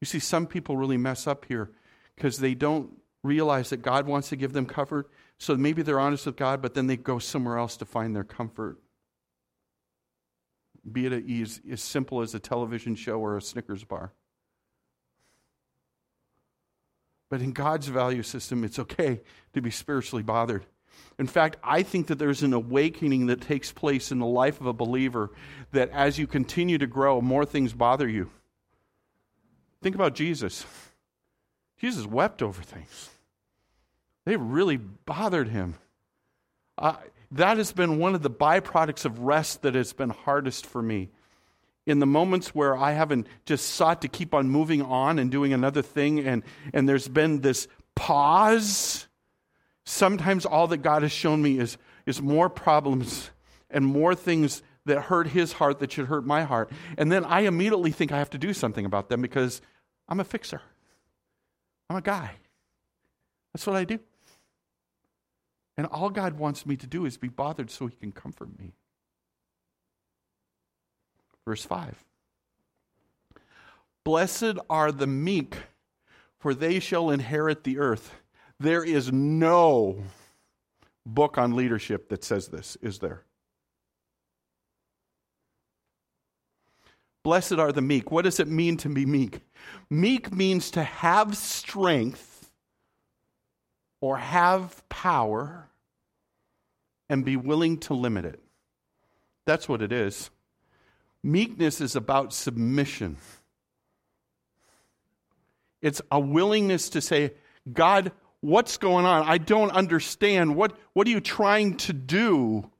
You 0.00 0.06
see, 0.06 0.18
some 0.18 0.46
people 0.46 0.76
really 0.76 0.96
mess 0.96 1.26
up 1.26 1.44
here 1.46 1.70
because 2.14 2.38
they 2.38 2.54
don't 2.54 2.90
realize 3.22 3.70
that 3.70 3.82
God 3.82 4.06
wants 4.06 4.28
to 4.28 4.36
give 4.36 4.52
them 4.52 4.66
comfort. 4.66 5.10
So 5.38 5.56
maybe 5.56 5.82
they're 5.82 6.00
honest 6.00 6.26
with 6.26 6.36
God, 6.36 6.62
but 6.62 6.74
then 6.74 6.86
they 6.86 6.96
go 6.96 7.18
somewhere 7.18 7.58
else 7.58 7.76
to 7.78 7.84
find 7.84 8.14
their 8.14 8.24
comfort. 8.24 8.78
Be 10.90 11.06
it 11.06 11.60
as 11.70 11.82
simple 11.82 12.20
as 12.20 12.34
a 12.34 12.38
television 12.38 12.94
show 12.94 13.18
or 13.18 13.36
a 13.36 13.42
Snickers 13.42 13.84
bar. 13.84 14.12
But 17.34 17.42
in 17.42 17.50
God's 17.50 17.88
value 17.88 18.22
system, 18.22 18.62
it's 18.62 18.78
okay 18.78 19.20
to 19.54 19.60
be 19.60 19.72
spiritually 19.72 20.22
bothered. 20.22 20.66
In 21.18 21.26
fact, 21.26 21.56
I 21.64 21.82
think 21.82 22.06
that 22.06 22.20
there's 22.20 22.44
an 22.44 22.52
awakening 22.52 23.26
that 23.26 23.40
takes 23.40 23.72
place 23.72 24.12
in 24.12 24.20
the 24.20 24.24
life 24.24 24.60
of 24.60 24.68
a 24.68 24.72
believer 24.72 25.32
that 25.72 25.90
as 25.90 26.16
you 26.16 26.28
continue 26.28 26.78
to 26.78 26.86
grow, 26.86 27.20
more 27.20 27.44
things 27.44 27.72
bother 27.72 28.08
you. 28.08 28.30
Think 29.82 29.96
about 29.96 30.14
Jesus. 30.14 30.64
Jesus 31.76 32.06
wept 32.06 32.40
over 32.40 32.62
things. 32.62 33.10
They 34.24 34.36
really 34.36 34.76
bothered 34.76 35.48
him. 35.48 35.74
Uh, 36.78 36.94
that 37.32 37.56
has 37.56 37.72
been 37.72 37.98
one 37.98 38.14
of 38.14 38.22
the 38.22 38.30
byproducts 38.30 39.04
of 39.04 39.18
rest 39.18 39.62
that 39.62 39.74
has 39.74 39.92
been 39.92 40.10
hardest 40.10 40.66
for 40.66 40.80
me. 40.80 41.10
In 41.86 41.98
the 41.98 42.06
moments 42.06 42.54
where 42.54 42.76
I 42.76 42.92
haven't 42.92 43.26
just 43.44 43.68
sought 43.68 44.00
to 44.02 44.08
keep 44.08 44.32
on 44.32 44.48
moving 44.48 44.80
on 44.80 45.18
and 45.18 45.30
doing 45.30 45.52
another 45.52 45.82
thing, 45.82 46.20
and, 46.20 46.42
and 46.72 46.88
there's 46.88 47.08
been 47.08 47.40
this 47.40 47.68
pause, 47.94 49.06
sometimes 49.84 50.46
all 50.46 50.66
that 50.68 50.78
God 50.78 51.02
has 51.02 51.12
shown 51.12 51.42
me 51.42 51.58
is, 51.58 51.76
is 52.06 52.22
more 52.22 52.48
problems 52.48 53.30
and 53.70 53.84
more 53.84 54.14
things 54.14 54.62
that 54.86 55.02
hurt 55.02 55.28
his 55.28 55.54
heart 55.54 55.78
that 55.78 55.92
should 55.92 56.06
hurt 56.06 56.26
my 56.26 56.42
heart. 56.42 56.70
And 56.96 57.10
then 57.10 57.24
I 57.24 57.40
immediately 57.40 57.90
think 57.90 58.12
I 58.12 58.18
have 58.18 58.30
to 58.30 58.38
do 58.38 58.52
something 58.52 58.84
about 58.84 59.08
them 59.08 59.22
because 59.22 59.60
I'm 60.08 60.20
a 60.20 60.24
fixer. 60.24 60.60
I'm 61.88 61.96
a 61.96 62.02
guy. 62.02 62.32
That's 63.52 63.66
what 63.66 63.76
I 63.76 63.84
do. 63.84 63.98
And 65.76 65.86
all 65.86 66.10
God 66.10 66.38
wants 66.38 66.66
me 66.66 66.76
to 66.76 66.86
do 66.86 67.04
is 67.04 67.16
be 67.16 67.28
bothered 67.28 67.70
so 67.70 67.86
he 67.86 67.96
can 67.96 68.12
comfort 68.12 68.58
me. 68.58 68.74
Verse 71.46 71.64
5 71.64 72.04
Blessed 74.04 74.58
are 74.68 74.92
the 74.92 75.06
meek, 75.06 75.56
for 76.38 76.54
they 76.54 76.78
shall 76.80 77.10
inherit 77.10 77.64
the 77.64 77.78
earth. 77.78 78.14
There 78.60 78.84
is 78.84 79.12
no 79.12 80.02
book 81.06 81.38
on 81.38 81.56
leadership 81.56 82.08
that 82.08 82.24
says 82.24 82.48
this, 82.48 82.76
is 82.80 82.98
there? 82.98 83.22
Blessed 87.22 87.54
are 87.54 87.72
the 87.72 87.80
meek. 87.80 88.10
What 88.10 88.24
does 88.24 88.38
it 88.38 88.48
mean 88.48 88.76
to 88.78 88.88
be 88.90 89.06
meek? 89.06 89.40
Meek 89.88 90.30
means 90.32 90.70
to 90.72 90.82
have 90.82 91.36
strength 91.36 92.50
or 94.02 94.18
have 94.18 94.86
power 94.90 95.70
and 97.08 97.24
be 97.24 97.36
willing 97.36 97.78
to 97.78 97.94
limit 97.94 98.26
it. 98.26 98.40
That's 99.46 99.68
what 99.68 99.80
it 99.80 99.90
is. 99.90 100.28
Meekness 101.24 101.80
is 101.80 101.96
about 101.96 102.32
submission. 102.34 103.16
It's 105.80 106.02
a 106.10 106.20
willingness 106.20 106.90
to 106.90 107.00
say, 107.00 107.32
God, 107.72 108.12
what's 108.40 108.76
going 108.76 109.06
on? 109.06 109.22
I 109.26 109.38
don't 109.38 109.70
understand. 109.70 110.54
What, 110.54 110.76
what 110.92 111.06
are 111.06 111.10
you 111.10 111.20
trying 111.20 111.78
to 111.78 111.92
do? 111.94 112.70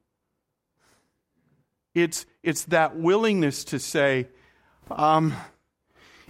It's, 1.95 2.27
it's 2.43 2.65
that 2.67 2.97
willingness 2.97 3.65
to 3.65 3.79
say, 3.79 4.29
um, 4.91 5.33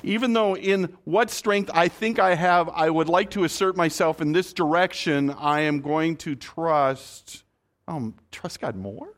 even 0.04 0.34
though 0.34 0.56
in 0.56 0.96
what 1.04 1.30
strength 1.30 1.70
I 1.74 1.88
think 1.88 2.18
I 2.18 2.36
have, 2.36 2.68
I 2.68 2.90
would 2.90 3.08
like 3.08 3.30
to 3.30 3.42
assert 3.42 3.76
myself 3.76 4.20
in 4.20 4.32
this 4.32 4.52
direction, 4.52 5.30
I 5.30 5.62
am 5.62 5.80
going 5.80 6.16
to 6.18 6.36
trust 6.36 7.42
Um, 7.86 8.14
trust 8.30 8.60
God 8.60 8.76
more? 8.76 9.13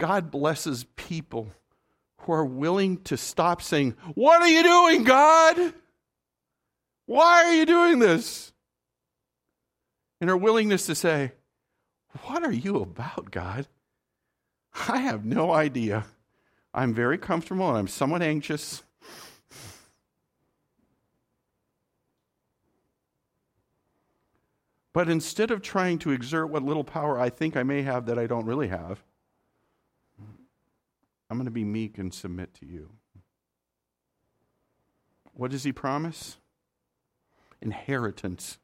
God 0.00 0.30
blesses 0.30 0.84
people 0.96 1.50
who 2.20 2.32
are 2.32 2.44
willing 2.44 3.02
to 3.02 3.18
stop 3.18 3.60
saying, 3.60 3.94
What 4.14 4.40
are 4.40 4.48
you 4.48 4.62
doing, 4.62 5.04
God? 5.04 5.74
Why 7.04 7.44
are 7.44 7.52
you 7.52 7.66
doing 7.66 7.98
this? 7.98 8.52
And 10.20 10.30
our 10.30 10.38
willingness 10.38 10.86
to 10.86 10.94
say, 10.94 11.32
What 12.22 12.42
are 12.44 12.52
you 12.52 12.76
about, 12.76 13.30
God? 13.30 13.68
I 14.88 14.98
have 14.98 15.26
no 15.26 15.52
idea. 15.52 16.06
I'm 16.72 16.94
very 16.94 17.18
comfortable 17.18 17.68
and 17.68 17.76
I'm 17.76 17.88
somewhat 17.88 18.22
anxious. 18.22 18.82
But 24.94 25.10
instead 25.10 25.50
of 25.50 25.60
trying 25.60 25.98
to 26.00 26.10
exert 26.10 26.48
what 26.48 26.62
little 26.62 26.84
power 26.84 27.18
I 27.18 27.28
think 27.28 27.56
I 27.56 27.62
may 27.64 27.82
have 27.82 28.06
that 28.06 28.18
I 28.18 28.26
don't 28.26 28.46
really 28.46 28.68
have, 28.68 29.04
I'm 31.30 31.36
going 31.38 31.44
to 31.44 31.52
be 31.52 31.64
meek 31.64 31.96
and 31.96 32.12
submit 32.12 32.52
to 32.54 32.66
you. 32.66 32.90
What 35.32 35.52
does 35.52 35.62
he 35.62 35.72
promise? 35.72 36.36
Inheritance. 37.62 38.58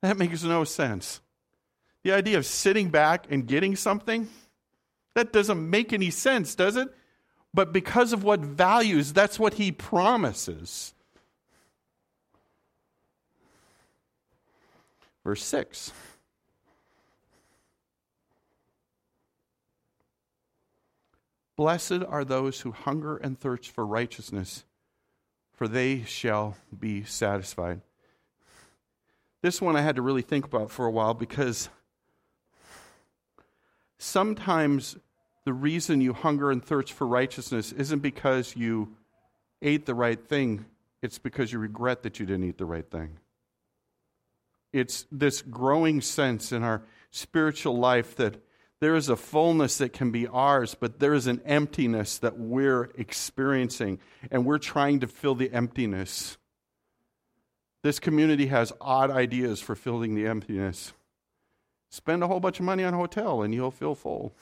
That 0.00 0.16
makes 0.16 0.42
no 0.42 0.64
sense. 0.64 1.20
The 2.02 2.12
idea 2.12 2.38
of 2.38 2.46
sitting 2.46 2.88
back 2.88 3.26
and 3.30 3.46
getting 3.46 3.76
something, 3.76 4.28
that 5.14 5.32
doesn't 5.32 5.70
make 5.70 5.92
any 5.92 6.10
sense, 6.10 6.54
does 6.54 6.76
it? 6.76 6.88
But 7.54 7.72
because 7.72 8.14
of 8.14 8.24
what 8.24 8.40
values, 8.40 9.12
that's 9.12 9.38
what 9.38 9.54
he 9.54 9.70
promises. 9.70 10.94
Verse 15.22 15.44
6. 15.44 15.92
Blessed 21.62 22.02
are 22.08 22.24
those 22.24 22.62
who 22.62 22.72
hunger 22.72 23.16
and 23.18 23.38
thirst 23.38 23.70
for 23.70 23.86
righteousness, 23.86 24.64
for 25.52 25.68
they 25.68 26.02
shall 26.02 26.56
be 26.76 27.04
satisfied. 27.04 27.82
This 29.42 29.62
one 29.62 29.76
I 29.76 29.82
had 29.82 29.94
to 29.94 30.02
really 30.02 30.22
think 30.22 30.44
about 30.44 30.72
for 30.72 30.86
a 30.86 30.90
while 30.90 31.14
because 31.14 31.68
sometimes 33.96 34.96
the 35.44 35.52
reason 35.52 36.00
you 36.00 36.14
hunger 36.14 36.50
and 36.50 36.64
thirst 36.64 36.92
for 36.92 37.06
righteousness 37.06 37.70
isn't 37.70 38.00
because 38.00 38.56
you 38.56 38.96
ate 39.62 39.86
the 39.86 39.94
right 39.94 40.20
thing, 40.20 40.64
it's 41.00 41.18
because 41.18 41.52
you 41.52 41.60
regret 41.60 42.02
that 42.02 42.18
you 42.18 42.26
didn't 42.26 42.42
eat 42.42 42.58
the 42.58 42.64
right 42.64 42.90
thing. 42.90 43.18
It's 44.72 45.06
this 45.12 45.42
growing 45.42 46.00
sense 46.00 46.50
in 46.50 46.64
our 46.64 46.82
spiritual 47.12 47.78
life 47.78 48.16
that 48.16 48.42
there 48.82 48.96
is 48.96 49.08
a 49.08 49.14
fullness 49.14 49.78
that 49.78 49.92
can 49.92 50.10
be 50.10 50.26
ours, 50.26 50.74
but 50.74 50.98
there 50.98 51.14
is 51.14 51.28
an 51.28 51.40
emptiness 51.46 52.18
that 52.18 52.36
we're 52.36 52.90
experiencing, 52.98 54.00
and 54.28 54.44
we're 54.44 54.58
trying 54.58 54.98
to 54.98 55.06
fill 55.06 55.36
the 55.36 55.52
emptiness. 55.52 56.36
This 57.82 58.00
community 58.00 58.46
has 58.46 58.72
odd 58.80 59.08
ideas 59.08 59.60
for 59.60 59.76
filling 59.76 60.16
the 60.16 60.26
emptiness. 60.26 60.92
Spend 61.90 62.24
a 62.24 62.26
whole 62.26 62.40
bunch 62.40 62.58
of 62.58 62.64
money 62.64 62.82
on 62.82 62.92
a 62.92 62.96
hotel, 62.96 63.42
and 63.42 63.54
you'll 63.54 63.70
feel 63.70 63.94
full. 63.94 64.32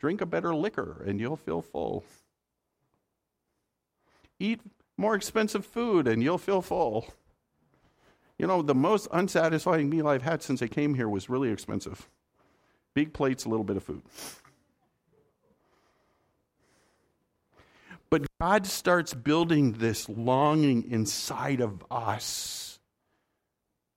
Drink 0.00 0.20
a 0.20 0.26
better 0.26 0.52
liquor, 0.52 1.00
and 1.06 1.20
you'll 1.20 1.36
feel 1.36 1.62
full. 1.62 2.02
Eat 4.40 4.60
more 4.96 5.14
expensive 5.14 5.64
food, 5.64 6.08
and 6.08 6.24
you'll 6.24 6.38
feel 6.38 6.60
full. 6.60 7.06
You 8.38 8.46
know, 8.46 8.62
the 8.62 8.74
most 8.74 9.08
unsatisfying 9.12 9.88
meal 9.88 10.08
I've 10.08 10.22
had 10.22 10.42
since 10.42 10.60
I 10.62 10.66
came 10.66 10.94
here 10.94 11.08
was 11.08 11.28
really 11.28 11.50
expensive. 11.50 12.08
Big 12.94 13.12
plates, 13.12 13.44
a 13.44 13.48
little 13.48 13.64
bit 13.64 13.76
of 13.76 13.84
food. 13.84 14.02
But 18.10 18.26
God 18.40 18.66
starts 18.66 19.14
building 19.14 19.72
this 19.72 20.08
longing 20.08 20.90
inside 20.90 21.60
of 21.60 21.84
us. 21.90 22.78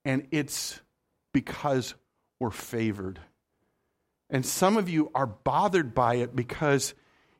And 0.05 0.27
it's 0.31 0.79
because 1.33 1.93
we're 2.39 2.49
favored. 2.49 3.19
And 4.29 4.45
some 4.45 4.77
of 4.77 4.89
you 4.89 5.11
are 5.13 5.27
bothered 5.27 5.93
by 5.93 6.15
it 6.15 6.35
because 6.35 6.93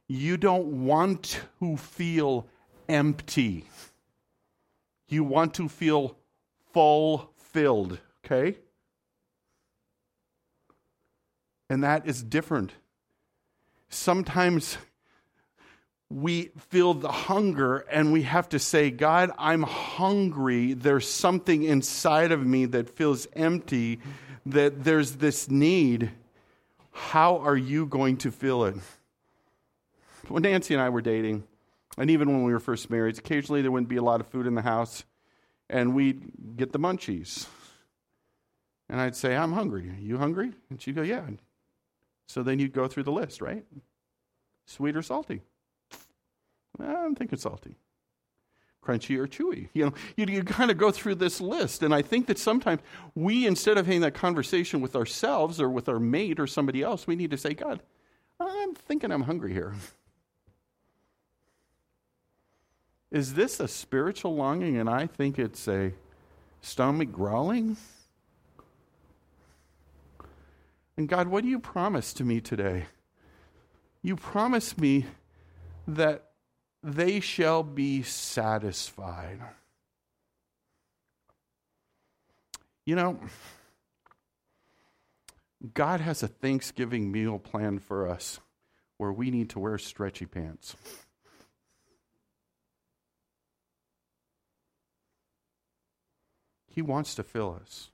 you 0.08 0.38
don't 0.38 0.86
want 0.86 1.42
to 1.60 1.78
feel 1.78 2.48
empty. 2.88 3.66
You 5.08 5.24
want 5.24 5.56
to 5.56 5.70
feel 5.70 6.18
fulfilled, 6.78 7.98
okay? 8.24 8.56
And 11.72 11.84
that 11.84 12.06
is 12.06 12.22
different. 12.22 12.72
Sometimes 13.90 14.78
we 16.12 16.52
feel 16.70 16.94
the 16.94 17.12
hunger 17.12 17.78
and 17.92 18.14
we 18.14 18.22
have 18.22 18.48
to 18.50 18.60
say, 18.60 18.92
God, 18.92 19.32
I'm 19.40 19.64
hungry. 19.64 20.74
There's 20.74 21.10
something 21.10 21.64
inside 21.64 22.32
of 22.32 22.46
me 22.46 22.66
that 22.66 22.92
feels 22.92 23.28
empty, 23.34 24.00
that 24.46 24.84
there's 24.84 25.16
this 25.16 25.50
need. 25.50 26.12
How 26.92 27.40
are 27.40 27.58
you 27.58 27.88
going 27.88 28.18
to 28.18 28.30
fill 28.30 28.66
it? 28.66 28.76
When 30.28 30.44
Nancy 30.44 30.76
and 30.76 30.84
I 30.84 30.90
were 30.90 31.02
dating, 31.02 31.44
and 31.98 32.12
even 32.12 32.32
when 32.32 32.44
we 32.44 32.54
were 32.54 32.60
first 32.60 32.92
married, 32.92 33.18
occasionally 33.18 33.64
there 33.64 33.72
wouldn't 33.72 33.90
be 33.90 33.98
a 33.98 34.04
lot 34.04 34.22
of 34.22 34.28
food 34.28 34.46
in 34.46 34.54
the 34.54 34.62
house 34.62 35.06
and 35.70 35.94
we'd 35.94 36.56
get 36.56 36.72
the 36.72 36.80
munchies. 36.80 37.48
And 38.90 39.02
I'd 39.02 39.16
say, 39.16 39.36
I'm 39.36 39.52
hungry. 39.52 39.92
You 40.00 40.18
hungry? 40.18 40.54
And 40.70 40.82
she'd 40.82 40.96
go, 40.96 41.02
Yeah. 41.02 41.26
So 42.28 42.44
then 42.44 42.60
you'd 42.60 42.74
go 42.74 42.88
through 42.88 43.04
the 43.04 43.12
list, 43.12 43.42
right? 43.42 43.64
Sweet 44.66 44.96
or 44.96 45.02
salty? 45.02 45.42
I'm 46.80 47.16
thinking 47.16 47.40
salty. 47.40 47.76
Crunchy 48.86 49.18
or 49.18 49.28
chewy? 49.28 49.70
You 49.74 49.88
know, 49.88 49.94
you, 50.16 50.26
you 50.28 50.44
kind 50.44 50.72
of 50.72 50.78
go 50.78 50.92
through 50.92 51.16
this 51.16 51.42
list. 51.42 51.84
And 51.84 51.94
I 51.94 52.02
think 52.02 52.28
that 52.28 52.38
sometimes 52.38 52.82
we, 53.16 53.46
instead 53.48 53.78
of 53.78 53.86
having 53.86 54.02
that 54.02 54.14
conversation 54.14 54.82
with 54.82 54.96
ourselves 54.96 55.60
or 55.60 55.70
with 55.70 55.90
our 55.90 56.00
mate 56.00 56.40
or 56.40 56.48
somebody 56.48 56.84
else, 56.84 57.08
we 57.08 57.16
need 57.16 57.32
to 57.32 57.38
say, 57.38 57.54
God, 57.54 57.82
I'm 58.40 58.76
thinking 58.76 59.12
I'm 59.12 59.24
hungry 59.24 59.54
here. 59.54 59.74
Is 63.12 63.36
this 63.36 63.60
a 63.60 63.68
spiritual 63.68 64.36
longing 64.36 64.78
and 64.78 64.90
I 64.90 65.08
think 65.08 65.40
it's 65.40 65.68
a 65.68 65.94
stomach 66.62 67.12
growling? 67.12 67.78
And 70.98 71.08
God, 71.08 71.28
what 71.28 71.44
do 71.44 71.50
you 71.50 71.60
promise 71.60 72.12
to 72.14 72.24
me 72.24 72.42
today? 72.42 72.86
You 74.02 74.16
promise 74.16 74.78
me 74.78 75.06
that 75.88 76.32
they 76.84 77.20
shall 77.20 77.64
be 77.64 78.04
satisfied. 78.04 79.40
You 82.86 82.96
know, 82.96 83.20
God 85.74 86.00
has 86.02 86.24
a 86.24 86.28
Thanksgiving 86.28 87.12
meal 87.12 87.40
planned 87.40 87.84
for 87.84 88.08
us 88.08 88.40
where 88.98 89.12
we 89.12 89.30
need 89.30 89.50
to 89.52 89.60
wear 89.60 89.78
stretchy 89.78 90.26
pants. 90.26 90.76
He 96.78 96.84
wants 96.84 97.16
to 97.16 97.24
fill 97.24 97.58
us. 97.60 97.90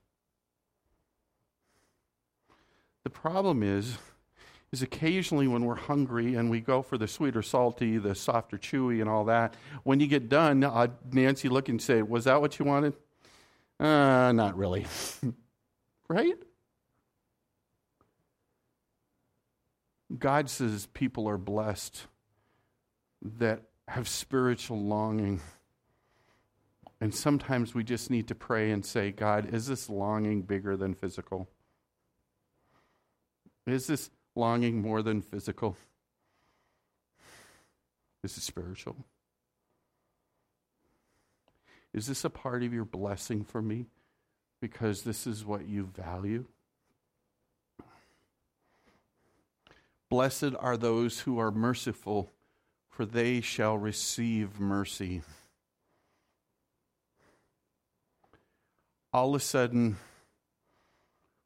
The 3.02 3.08
problem 3.08 3.62
is, 3.62 3.96
is 4.72 4.82
occasionally 4.82 5.48
when 5.48 5.64
we're 5.64 5.74
hungry 5.74 6.34
and 6.34 6.50
we 6.50 6.60
go 6.60 6.82
for 6.82 6.98
the 6.98 7.08
sweet 7.08 7.34
or 7.34 7.40
salty, 7.40 7.96
the 7.96 8.14
soft 8.14 8.52
or 8.52 8.58
chewy, 8.58 9.00
and 9.00 9.08
all 9.08 9.24
that, 9.24 9.54
when 9.84 10.00
you 10.00 10.06
get 10.06 10.28
done, 10.28 10.62
uh, 10.62 10.88
Nancy 11.10 11.48
look 11.48 11.70
and 11.70 11.80
say, 11.80 12.02
Was 12.02 12.24
that 12.24 12.42
what 12.42 12.58
you 12.58 12.66
wanted? 12.66 12.92
Uh, 13.80 14.32
not 14.32 14.54
really. 14.54 14.84
right? 16.08 16.36
God 20.18 20.50
says 20.50 20.88
people 20.92 21.26
are 21.26 21.38
blessed 21.38 22.02
that 23.38 23.62
have 23.88 24.08
spiritual 24.08 24.78
longing 24.78 25.40
and 27.04 27.14
sometimes 27.14 27.74
we 27.74 27.84
just 27.84 28.08
need 28.08 28.28
to 28.28 28.34
pray 28.34 28.70
and 28.70 28.82
say, 28.82 29.10
God, 29.10 29.52
is 29.52 29.66
this 29.66 29.90
longing 29.90 30.40
bigger 30.40 30.74
than 30.74 30.94
physical? 30.94 31.50
Is 33.66 33.86
this 33.86 34.08
longing 34.34 34.80
more 34.80 35.02
than 35.02 35.20
physical? 35.20 35.76
Is 38.22 38.38
it 38.38 38.40
spiritual? 38.40 38.96
Is 41.92 42.06
this 42.06 42.24
a 42.24 42.30
part 42.30 42.62
of 42.62 42.72
your 42.72 42.86
blessing 42.86 43.44
for 43.44 43.60
me 43.60 43.84
because 44.62 45.02
this 45.02 45.26
is 45.26 45.44
what 45.44 45.68
you 45.68 45.84
value? 45.84 46.46
Blessed 50.08 50.54
are 50.58 50.78
those 50.78 51.20
who 51.20 51.38
are 51.38 51.50
merciful, 51.50 52.32
for 52.88 53.04
they 53.04 53.42
shall 53.42 53.76
receive 53.76 54.58
mercy. 54.58 55.20
All 59.14 59.28
of 59.28 59.40
a 59.40 59.44
sudden, 59.44 59.96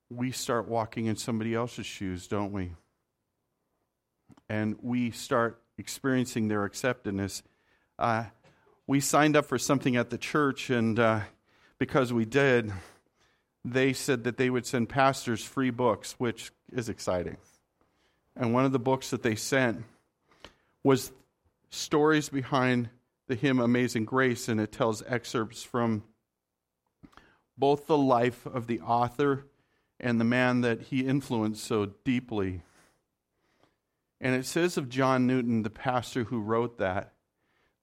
we 0.09 0.33
start 0.33 0.69
walking 0.69 1.05
in 1.05 1.17
somebody 1.17 1.55
else's 1.55 1.85
shoes, 1.85 2.27
don't 2.27 2.51
we? 2.51 2.73
And 4.49 4.77
we 4.81 5.11
start 5.11 5.61
experiencing 5.77 6.49
their 6.49 6.65
acceptance. 6.65 7.43
Uh, 7.99 8.25
we 8.87 9.01
signed 9.01 9.37
up 9.37 9.45
for 9.45 9.59
something 9.59 9.97
at 9.97 10.09
the 10.09 10.17
church, 10.17 10.71
and 10.71 10.99
uh, 10.99 11.21
because 11.77 12.11
we 12.11 12.25
did, 12.25 12.73
they 13.67 13.93
said 13.93 14.25
that 14.25 14.39
they 14.39 14.49
would 14.49 14.65
send 14.65 14.89
pastors 14.89 15.45
free 15.45 15.69
books, 15.69 16.13
which 16.13 16.51
is 16.73 16.89
exciting. 16.89 17.37
And 18.35 18.55
one 18.55 18.65
of 18.65 18.73
the 18.73 18.79
books 18.79 19.11
that 19.11 19.23
they 19.23 19.35
sent 19.35 19.85
was 20.83 21.13
stories 21.69 22.31
behind 22.31 22.89
the 23.27 23.35
hymn 23.35 23.61
Amazing 23.61 24.07
Grace, 24.07 24.49
and 24.49 24.59
it 24.59 24.73
tells 24.73 25.03
excerpts 25.07 25.63
from 25.63 26.03
both 27.59 27.87
the 27.87 27.99
life 27.99 28.47
of 28.47 28.67
the 28.67 28.81
author 28.81 29.47
and 30.01 30.21
the 30.21 30.25
man 30.25 30.61
that 30.61 30.83
he 30.83 31.01
influenced 31.01 31.65
so 31.65 31.87
deeply. 32.05 32.63
And 34.21 34.35
it 34.35 34.47
says 34.47 34.77
of 34.77 34.89
John 34.89 35.27
Newton, 35.27 35.63
the 35.63 35.71
pastor 35.71 36.25
who 36.25 36.41
wrote 36.41 36.79
that, 36.79 37.13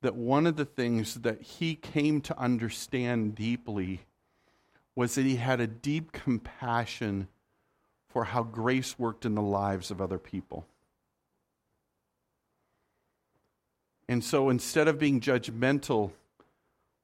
that 0.02 0.16
one 0.16 0.48
of 0.48 0.56
the 0.56 0.66
things 0.66 1.16
that 1.16 1.42
he 1.42 1.76
came 1.76 2.22
to 2.22 2.40
understand 2.40 3.36
deeply 3.36 4.02
was 4.96 5.16
that 5.16 5.26
he 5.26 5.36
had 5.36 5.60
a 5.60 5.68
deep 5.68 6.12
compassion 6.12 7.28
for 8.08 8.26
how 8.26 8.44
grace 8.44 8.98
worked 8.98 9.26
in 9.26 9.36
the 9.36 9.42
lives 9.42 9.92
of 9.92 10.00
other 10.00 10.20
people. 10.20 10.66
And 14.08 14.24
so 14.24 14.50
instead 14.50 14.88
of 14.88 15.00
being 15.00 15.20
judgmental 15.20 16.12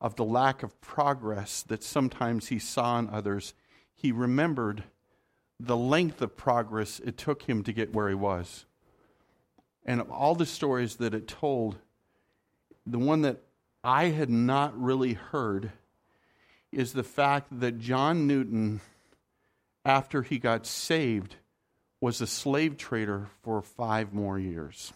of 0.02 0.16
the 0.16 0.26
lack 0.26 0.64
of 0.64 0.82
progress 0.82 1.62
that 1.64 1.84
sometimes 1.84 2.48
he 2.48 2.58
saw 2.58 2.98
in 2.98 3.08
others, 3.10 3.54
he 3.94 4.12
remembered 4.12 4.84
the 5.60 5.78
length 5.78 6.22
of 6.24 6.36
progress 6.36 7.00
it 7.00 7.18
took 7.18 7.44
him 7.44 7.64
to 7.64 7.72
get 7.72 7.94
where 7.94 8.10
he 8.10 8.16
was. 8.16 8.66
And 9.86 10.02
of 10.02 10.10
all 10.10 10.34
the 10.34 10.46
stories 10.46 10.96
that 10.96 11.14
it 11.14 11.28
told, 11.28 11.78
the 12.86 13.00
one 13.00 13.22
that 13.22 13.42
I 13.84 14.06
had 14.06 14.30
not 14.30 14.80
really 14.80 15.14
heard 15.14 15.72
is 16.72 16.94
the 16.94 17.04
fact 17.04 17.60
that 17.60 17.80
John 17.80 18.26
Newton, 18.26 18.82
after 19.86 20.24
he 20.24 20.40
got 20.40 20.66
saved, 20.66 21.36
was 22.00 22.22
a 22.22 22.28
slave 22.28 22.78
trader 22.78 23.30
for 23.44 23.62
five 23.62 24.14
more 24.14 24.40
years 24.40 24.94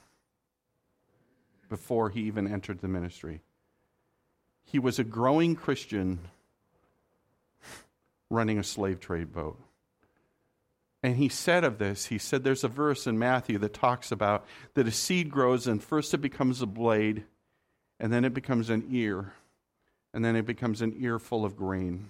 before 1.70 2.10
he 2.10 2.22
even 2.22 2.52
entered 2.52 2.80
the 2.80 2.88
ministry. 2.88 3.41
He 4.65 4.80
was 4.80 4.99
a 4.99 5.04
growing 5.04 5.56
Christian 5.56 6.19
running 8.30 8.58
a 8.58 8.63
slave 8.63 8.99
trade 8.99 9.32
boat. 9.32 9.60
And 11.04 11.17
he 11.17 11.30
said 11.30 11.63
of 11.63 11.78
this, 11.78 12.08
he 12.08 12.17
said 12.17 12.43
there's 12.43 12.63
a 12.63 12.67
verse 12.67 13.06
in 13.06 13.19
Matthew 13.19 13.60
that 13.60 13.75
talks 13.75 14.12
about 14.12 14.45
that 14.73 14.88
a 14.88 14.91
seed 14.91 15.30
grows 15.30 15.67
and 15.67 15.82
first 15.82 16.13
it 16.15 16.17
becomes 16.17 16.62
a 16.62 16.65
blade, 16.65 17.25
and 17.99 18.12
then 18.12 18.25
it 18.25 18.34
becomes 18.34 18.71
an 18.71 18.88
ear, 18.89 19.34
and 20.13 20.25
then 20.25 20.36
it 20.36 20.47
becomes 20.47 20.82
an 20.82 20.95
ear 20.97 21.19
full 21.19 21.45
of 21.45 21.56
grain. 21.56 22.10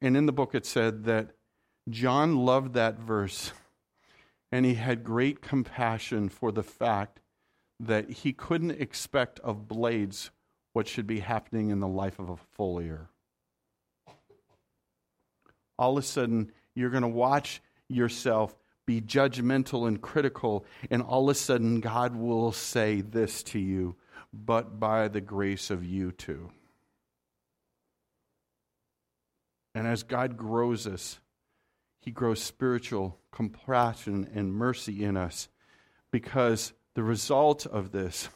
And 0.00 0.16
in 0.16 0.24
the 0.24 0.32
book 0.32 0.54
it 0.54 0.64
said 0.64 1.04
that 1.04 1.32
John 1.90 2.36
loved 2.36 2.72
that 2.72 2.98
verse, 2.98 3.52
and 4.50 4.64
he 4.64 4.74
had 4.74 5.04
great 5.04 5.42
compassion 5.42 6.30
for 6.30 6.50
the 6.50 6.62
fact 6.62 7.20
that 7.78 8.10
he 8.10 8.32
couldn't 8.32 8.80
expect 8.80 9.38
of 9.40 9.68
blades 9.68 10.30
what 10.76 10.86
should 10.86 11.06
be 11.06 11.20
happening 11.20 11.70
in 11.70 11.80
the 11.80 11.88
life 11.88 12.18
of 12.18 12.28
a 12.28 12.36
foliar. 12.58 13.06
All 15.78 15.96
of 15.96 16.04
a 16.04 16.06
sudden, 16.06 16.52
you're 16.74 16.90
going 16.90 17.00
to 17.00 17.08
watch 17.08 17.62
yourself 17.88 18.54
be 18.84 19.00
judgmental 19.00 19.88
and 19.88 20.02
critical, 20.02 20.66
and 20.90 21.00
all 21.00 21.30
of 21.30 21.34
a 21.34 21.38
sudden, 21.38 21.80
God 21.80 22.14
will 22.14 22.52
say 22.52 23.00
this 23.00 23.42
to 23.44 23.58
you, 23.58 23.96
but 24.34 24.78
by 24.78 25.08
the 25.08 25.22
grace 25.22 25.70
of 25.70 25.82
you 25.82 26.12
too. 26.12 26.50
And 29.74 29.86
as 29.86 30.02
God 30.02 30.36
grows 30.36 30.86
us, 30.86 31.20
He 32.02 32.10
grows 32.10 32.42
spiritual 32.42 33.18
compassion 33.32 34.28
and 34.34 34.52
mercy 34.52 35.02
in 35.02 35.16
us 35.16 35.48
because 36.10 36.74
the 36.92 37.02
result 37.02 37.64
of 37.64 37.92
this 37.92 38.28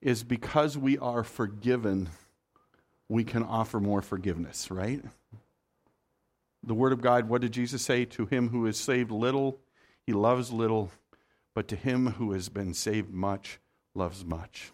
is 0.00 0.22
because 0.22 0.78
we 0.78 0.98
are 0.98 1.24
forgiven, 1.24 2.08
we 3.08 3.24
can 3.24 3.42
offer 3.42 3.80
more 3.80 4.02
forgiveness, 4.02 4.70
right? 4.70 5.02
The 6.62 6.74
Word 6.74 6.92
of 6.92 7.00
God, 7.00 7.28
what 7.28 7.40
did 7.40 7.52
Jesus 7.52 7.82
say? 7.82 8.04
To 8.04 8.26
him 8.26 8.48
who 8.48 8.66
is 8.66 8.78
saved 8.78 9.10
little, 9.10 9.58
he 10.06 10.12
loves 10.12 10.52
little, 10.52 10.90
but 11.54 11.68
to 11.68 11.76
him 11.76 12.12
who 12.12 12.32
has 12.32 12.48
been 12.48 12.74
saved 12.74 13.12
much, 13.12 13.58
loves 13.94 14.24
much. 14.24 14.72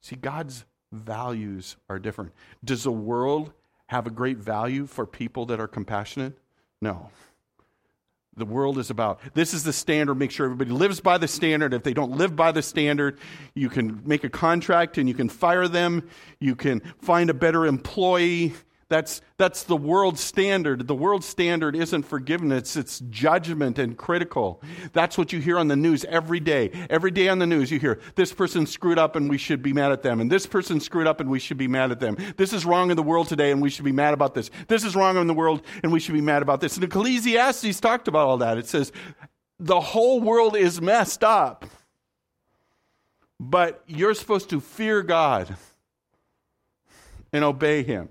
See, 0.00 0.16
God's 0.16 0.64
values 0.92 1.76
are 1.88 1.98
different. 1.98 2.32
Does 2.64 2.84
the 2.84 2.92
world 2.92 3.52
have 3.88 4.06
a 4.06 4.10
great 4.10 4.38
value 4.38 4.86
for 4.86 5.06
people 5.06 5.46
that 5.46 5.60
are 5.60 5.68
compassionate? 5.68 6.38
No. 6.80 7.10
The 8.38 8.44
world 8.44 8.76
is 8.76 8.90
about 8.90 9.20
this 9.32 9.54
is 9.54 9.64
the 9.64 9.72
standard. 9.72 10.16
Make 10.16 10.30
sure 10.30 10.44
everybody 10.44 10.70
lives 10.70 11.00
by 11.00 11.16
the 11.16 11.26
standard. 11.26 11.72
If 11.72 11.82
they 11.82 11.94
don't 11.94 12.12
live 12.12 12.36
by 12.36 12.52
the 12.52 12.60
standard, 12.60 13.18
you 13.54 13.70
can 13.70 14.02
make 14.04 14.24
a 14.24 14.28
contract 14.28 14.98
and 14.98 15.08
you 15.08 15.14
can 15.14 15.30
fire 15.30 15.68
them. 15.68 16.06
You 16.38 16.54
can 16.54 16.80
find 17.00 17.30
a 17.30 17.34
better 17.34 17.64
employee. 17.64 18.52
That's, 18.88 19.20
that's 19.36 19.64
the 19.64 19.76
world 19.76 20.16
standard. 20.16 20.86
The 20.86 20.94
world 20.94 21.24
standard 21.24 21.74
isn't 21.74 22.04
forgiveness, 22.04 22.76
it's 22.76 23.00
judgment 23.10 23.80
and 23.80 23.96
critical. 23.96 24.62
That's 24.92 25.18
what 25.18 25.32
you 25.32 25.40
hear 25.40 25.58
on 25.58 25.66
the 25.66 25.74
news 25.74 26.04
every 26.04 26.38
day. 26.38 26.70
Every 26.88 27.10
day 27.10 27.28
on 27.28 27.40
the 27.40 27.48
news, 27.48 27.72
you 27.72 27.80
hear 27.80 27.98
this 28.14 28.32
person 28.32 28.64
screwed 28.64 28.98
up 28.98 29.16
and 29.16 29.28
we 29.28 29.38
should 29.38 29.60
be 29.60 29.72
mad 29.72 29.90
at 29.90 30.02
them, 30.02 30.20
and 30.20 30.30
this 30.30 30.46
person 30.46 30.78
screwed 30.78 31.08
up 31.08 31.18
and 31.18 31.28
we 31.28 31.40
should 31.40 31.56
be 31.56 31.66
mad 31.66 31.90
at 31.90 31.98
them. 31.98 32.16
This 32.36 32.52
is 32.52 32.64
wrong 32.64 32.90
in 32.90 32.96
the 32.96 33.02
world 33.02 33.26
today 33.26 33.50
and 33.50 33.60
we 33.60 33.70
should 33.70 33.84
be 33.84 33.92
mad 33.92 34.14
about 34.14 34.34
this. 34.34 34.50
This 34.68 34.84
is 34.84 34.94
wrong 34.94 35.16
in 35.16 35.26
the 35.26 35.34
world 35.34 35.62
and 35.82 35.92
we 35.92 35.98
should 35.98 36.14
be 36.14 36.20
mad 36.20 36.42
about 36.42 36.60
this. 36.60 36.76
And 36.76 36.84
Ecclesiastes 36.84 37.80
talked 37.80 38.06
about 38.06 38.28
all 38.28 38.38
that. 38.38 38.56
It 38.56 38.68
says, 38.68 38.92
the 39.58 39.80
whole 39.80 40.20
world 40.20 40.54
is 40.54 40.80
messed 40.80 41.24
up, 41.24 41.64
but 43.40 43.82
you're 43.88 44.14
supposed 44.14 44.50
to 44.50 44.60
fear 44.60 45.02
God 45.02 45.56
and 47.32 47.42
obey 47.42 47.82
Him 47.82 48.10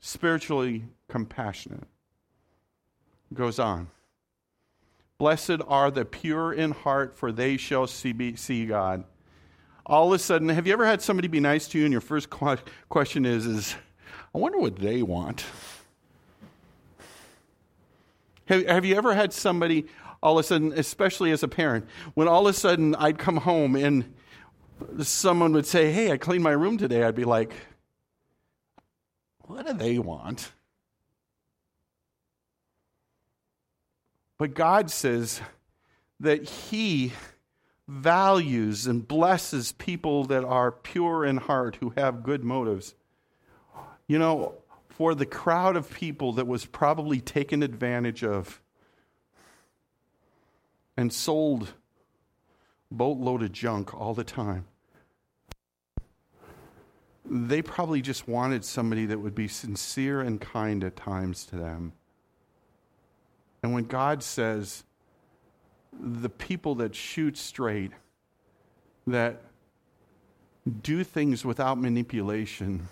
spiritually 0.00 0.84
compassionate. 1.08 1.84
Goes 3.32 3.58
on. 3.58 3.88
Blessed 5.18 5.60
are 5.66 5.90
the 5.90 6.04
pure 6.04 6.52
in 6.52 6.70
heart, 6.70 7.16
for 7.16 7.32
they 7.32 7.56
shall 7.56 7.86
see, 7.86 8.66
God. 8.66 9.04
All 9.84 10.08
of 10.08 10.12
a 10.12 10.18
sudden, 10.18 10.48
have 10.48 10.66
you 10.66 10.72
ever 10.72 10.86
had 10.86 11.02
somebody 11.02 11.28
be 11.28 11.40
nice 11.40 11.66
to 11.68 11.78
you, 11.78 11.84
and 11.84 11.92
your 11.92 12.00
first 12.00 12.30
question 12.30 13.26
is, 13.26 13.46
is 13.46 13.74
I 14.34 14.38
wonder 14.38 14.58
what 14.58 14.76
they 14.76 15.02
want? 15.02 15.44
Have, 18.46 18.66
have 18.66 18.84
you 18.84 18.94
ever 18.94 19.14
had 19.14 19.32
somebody, 19.32 19.86
all 20.22 20.38
of 20.38 20.44
a 20.44 20.46
sudden, 20.46 20.72
especially 20.72 21.32
as 21.32 21.42
a 21.42 21.48
parent, 21.48 21.86
when 22.14 22.28
all 22.28 22.46
of 22.46 22.54
a 22.54 22.58
sudden 22.58 22.94
I'd 22.94 23.18
come 23.18 23.38
home 23.38 23.76
and 23.76 24.14
someone 25.02 25.52
would 25.52 25.66
say, 25.66 25.90
Hey, 25.90 26.12
I 26.12 26.16
cleaned 26.16 26.44
my 26.44 26.52
room 26.52 26.78
today, 26.78 27.02
I'd 27.02 27.14
be 27.14 27.24
like, 27.24 27.52
what 29.48 29.66
do 29.66 29.72
they 29.72 29.98
want? 29.98 30.52
But 34.36 34.54
God 34.54 34.90
says 34.90 35.40
that 36.20 36.44
He 36.48 37.12
values 37.88 38.86
and 38.86 39.06
blesses 39.06 39.72
people 39.72 40.24
that 40.24 40.44
are 40.44 40.70
pure 40.70 41.24
in 41.24 41.38
heart, 41.38 41.78
who 41.80 41.94
have 41.96 42.22
good 42.22 42.44
motives. 42.44 42.94
You 44.06 44.18
know, 44.18 44.54
for 44.90 45.14
the 45.14 45.26
crowd 45.26 45.76
of 45.76 45.90
people 45.90 46.34
that 46.34 46.46
was 46.46 46.64
probably 46.66 47.20
taken 47.20 47.62
advantage 47.62 48.22
of 48.22 48.60
and 50.96 51.12
sold 51.12 51.72
boatload 52.90 53.42
of 53.42 53.52
junk 53.52 53.94
all 53.94 54.14
the 54.14 54.24
time 54.24 54.66
they 57.30 57.62
probably 57.62 58.00
just 58.00 58.26
wanted 58.26 58.64
somebody 58.64 59.06
that 59.06 59.18
would 59.18 59.34
be 59.34 59.48
sincere 59.48 60.20
and 60.20 60.40
kind 60.40 60.82
at 60.84 60.96
times 60.96 61.44
to 61.46 61.56
them. 61.56 61.92
And 63.62 63.74
when 63.74 63.84
God 63.84 64.22
says, 64.22 64.84
the 65.92 66.28
people 66.28 66.76
that 66.76 66.94
shoot 66.94 67.36
straight, 67.36 67.92
that 69.06 69.42
do 70.82 71.02
things 71.02 71.44
without 71.44 71.78
manipulation, 71.78 72.88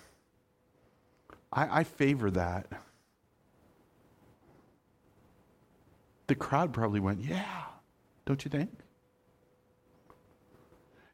I, 1.53 1.81
I 1.81 1.85
favor 1.85 2.31
that. 2.33 2.67
The 6.27 6.35
crowd 6.35 6.73
probably 6.73 7.01
went, 7.01 7.23
Yeah, 7.23 7.65
don't 8.25 8.45
you 8.45 8.51
think? 8.51 8.71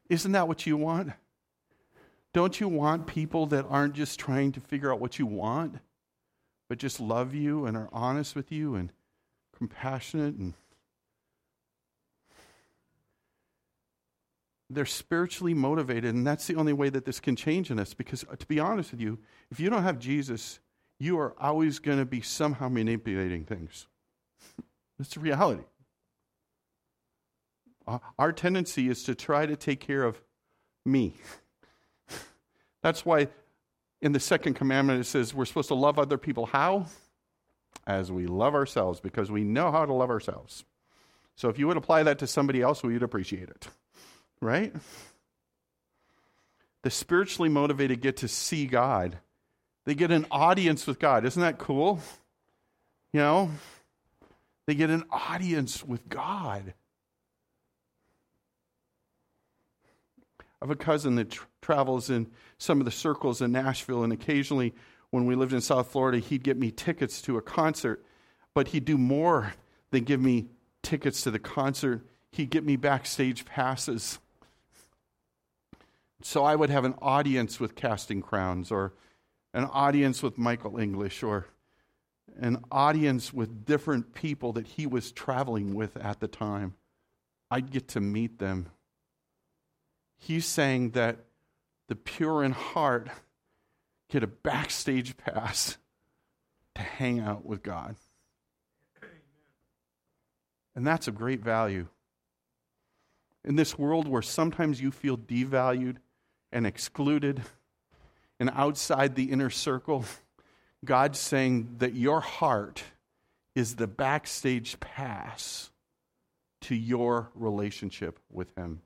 Isn't 0.09 0.31
that 0.31 0.47
what 0.47 0.65
you 0.65 0.77
want? 0.77 1.13
Don't 2.33 2.59
you 2.59 2.67
want 2.67 3.07
people 3.07 3.45
that 3.47 3.65
aren't 3.69 3.93
just 3.93 4.19
trying 4.19 4.51
to 4.53 4.59
figure 4.59 4.91
out 4.91 4.99
what 4.99 5.19
you 5.19 5.25
want, 5.25 5.75
but 6.67 6.79
just 6.79 6.99
love 6.99 7.33
you 7.33 7.65
and 7.65 7.77
are 7.77 7.89
honest 7.91 8.35
with 8.35 8.51
you 8.51 8.75
and 8.75 8.91
compassionate 9.55 10.35
and 10.35 10.53
they're 14.69 14.85
spiritually 14.85 15.53
motivated 15.53 16.15
and 16.15 16.25
that's 16.25 16.47
the 16.47 16.55
only 16.55 16.73
way 16.73 16.89
that 16.89 17.05
this 17.05 17.19
can 17.19 17.35
change 17.35 17.69
in 17.69 17.79
us 17.79 17.93
because 17.93 18.25
uh, 18.31 18.35
to 18.35 18.47
be 18.47 18.59
honest 18.59 18.89
with 18.89 18.99
you 18.99 19.19
if 19.51 19.59
you 19.59 19.69
don't 19.69 19.83
have 19.83 19.99
jesus 19.99 20.59
you 21.03 21.19
are 21.19 21.35
always 21.39 21.79
going 21.79 21.97
to 21.97 22.05
be 22.05 22.21
somehow 22.21 22.69
manipulating 22.69 23.43
things. 23.43 23.87
That's 24.97 25.13
the 25.13 25.19
reality. 25.19 25.63
Our 28.17 28.31
tendency 28.31 28.87
is 28.87 29.03
to 29.03 29.13
try 29.13 29.45
to 29.45 29.57
take 29.57 29.81
care 29.81 30.03
of 30.03 30.21
me 30.85 31.15
that's 32.83 33.03
why 33.03 33.29
in 34.01 34.11
the 34.11 34.19
second 34.19 34.53
commandment 34.53 35.01
it 35.01 35.05
says 35.05 35.33
we're 35.33 35.45
supposed 35.45 35.69
to 35.69 35.75
love 35.75 35.97
other 35.97 36.19
people 36.19 36.45
how? 36.45 36.85
As 37.87 38.11
we 38.11 38.27
love 38.27 38.53
ourselves 38.53 38.99
because 38.99 39.31
we 39.31 39.43
know 39.43 39.71
how 39.71 39.85
to 39.85 39.93
love 39.93 40.11
ourselves. 40.11 40.63
So 41.35 41.49
if 41.49 41.57
you 41.57 41.67
would 41.67 41.77
apply 41.77 42.03
that 42.03 42.19
to 42.19 42.27
somebody 42.27 42.61
else 42.61 42.83
we 42.83 42.93
would 42.93 43.03
appreciate 43.03 43.49
it 43.49 43.67
right? 44.43 44.73
The 46.83 46.89
spiritually 46.89 47.49
motivated 47.49 48.01
get 48.01 48.17
to 48.17 48.27
see 48.27 48.67
god. 48.67 49.17
They 49.85 49.95
get 49.95 50.11
an 50.11 50.25
audience 50.29 50.85
with 50.85 50.99
god. 50.99 51.25
Isn't 51.25 51.41
that 51.41 51.57
cool? 51.57 51.99
You 53.11 53.21
know? 53.21 53.51
They 54.65 54.75
get 54.75 54.89
an 54.89 55.03
audience 55.09 55.83
with 55.83 56.07
god 56.09 56.73
I 60.63 60.65
have 60.65 60.71
a 60.71 60.75
cousin 60.77 61.15
that 61.15 61.31
tr- 61.31 61.43
travels 61.61 62.09
in 62.09 62.31
some 62.57 62.79
of 62.79 62.85
the 62.85 62.91
circles 62.91 63.41
in 63.41 63.51
Nashville, 63.51 64.01
and 64.01 64.13
occasionally 64.13 64.73
when 65.09 65.25
we 65.25 65.35
lived 65.35 65.51
in 65.51 65.59
South 65.59 65.91
Florida, 65.91 66.19
he'd 66.19 66.41
get 66.41 66.57
me 66.57 66.71
tickets 66.71 67.21
to 67.23 67.35
a 67.35 67.41
concert, 67.41 68.05
but 68.53 68.69
he'd 68.69 68.85
do 68.85 68.97
more 68.97 69.55
than 69.91 70.05
give 70.05 70.21
me 70.21 70.47
tickets 70.81 71.21
to 71.23 71.31
the 71.31 71.39
concert. 71.39 72.07
He'd 72.31 72.49
get 72.49 72.63
me 72.63 72.77
backstage 72.77 73.43
passes. 73.43 74.19
So 76.21 76.45
I 76.45 76.55
would 76.55 76.69
have 76.69 76.85
an 76.85 76.95
audience 77.01 77.59
with 77.59 77.75
Casting 77.75 78.21
Crowns, 78.21 78.71
or 78.71 78.93
an 79.53 79.65
audience 79.65 80.23
with 80.23 80.37
Michael 80.37 80.79
English, 80.79 81.23
or 81.23 81.47
an 82.39 82.63
audience 82.71 83.33
with 83.33 83.65
different 83.65 84.13
people 84.13 84.53
that 84.53 84.67
he 84.67 84.87
was 84.87 85.11
traveling 85.11 85.75
with 85.75 85.97
at 85.97 86.21
the 86.21 86.29
time. 86.29 86.75
I'd 87.51 87.69
get 87.69 87.89
to 87.89 87.99
meet 87.99 88.39
them 88.39 88.69
he's 90.27 90.45
saying 90.45 90.91
that 90.91 91.17
the 91.87 91.95
pure 91.95 92.43
in 92.43 92.51
heart 92.51 93.09
get 94.09 94.23
a 94.23 94.27
backstage 94.27 95.17
pass 95.17 95.77
to 96.75 96.81
hang 96.81 97.19
out 97.19 97.45
with 97.45 97.61
God. 97.61 97.95
And 100.75 100.87
that's 100.87 101.07
a 101.07 101.11
great 101.11 101.41
value. 101.41 101.87
In 103.43 103.57
this 103.57 103.77
world 103.77 104.07
where 104.07 104.21
sometimes 104.21 104.81
you 104.81 104.91
feel 104.91 105.17
devalued 105.17 105.97
and 106.51 106.65
excluded 106.65 107.41
and 108.39 108.49
outside 108.53 109.15
the 109.15 109.31
inner 109.31 109.49
circle, 109.49 110.05
God's 110.85 111.19
saying 111.19 111.75
that 111.79 111.93
your 111.93 112.21
heart 112.21 112.83
is 113.55 113.75
the 113.75 113.87
backstage 113.87 114.79
pass 114.79 115.69
to 116.61 116.75
your 116.75 117.29
relationship 117.35 118.19
with 118.31 118.55
Him. 118.55 118.81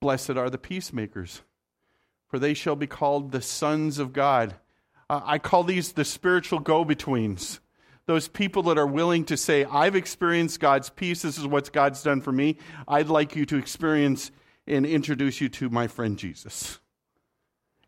Blessed 0.00 0.30
are 0.30 0.50
the 0.50 0.58
peacemakers, 0.58 1.42
for 2.28 2.38
they 2.38 2.54
shall 2.54 2.76
be 2.76 2.86
called 2.86 3.32
the 3.32 3.42
sons 3.42 3.98
of 3.98 4.12
God. 4.12 4.56
I 5.08 5.38
call 5.38 5.64
these 5.64 5.92
the 5.92 6.04
spiritual 6.04 6.58
go 6.58 6.84
betweens. 6.84 7.60
Those 8.06 8.28
people 8.28 8.62
that 8.64 8.78
are 8.78 8.86
willing 8.86 9.24
to 9.26 9.36
say, 9.36 9.64
I've 9.64 9.96
experienced 9.96 10.60
God's 10.60 10.90
peace. 10.90 11.22
This 11.22 11.38
is 11.38 11.46
what 11.46 11.72
God's 11.72 12.02
done 12.02 12.20
for 12.20 12.30
me. 12.30 12.58
I'd 12.86 13.08
like 13.08 13.34
you 13.34 13.46
to 13.46 13.56
experience 13.56 14.30
and 14.66 14.86
introduce 14.86 15.40
you 15.40 15.48
to 15.48 15.70
my 15.70 15.88
friend 15.88 16.18
Jesus. 16.18 16.78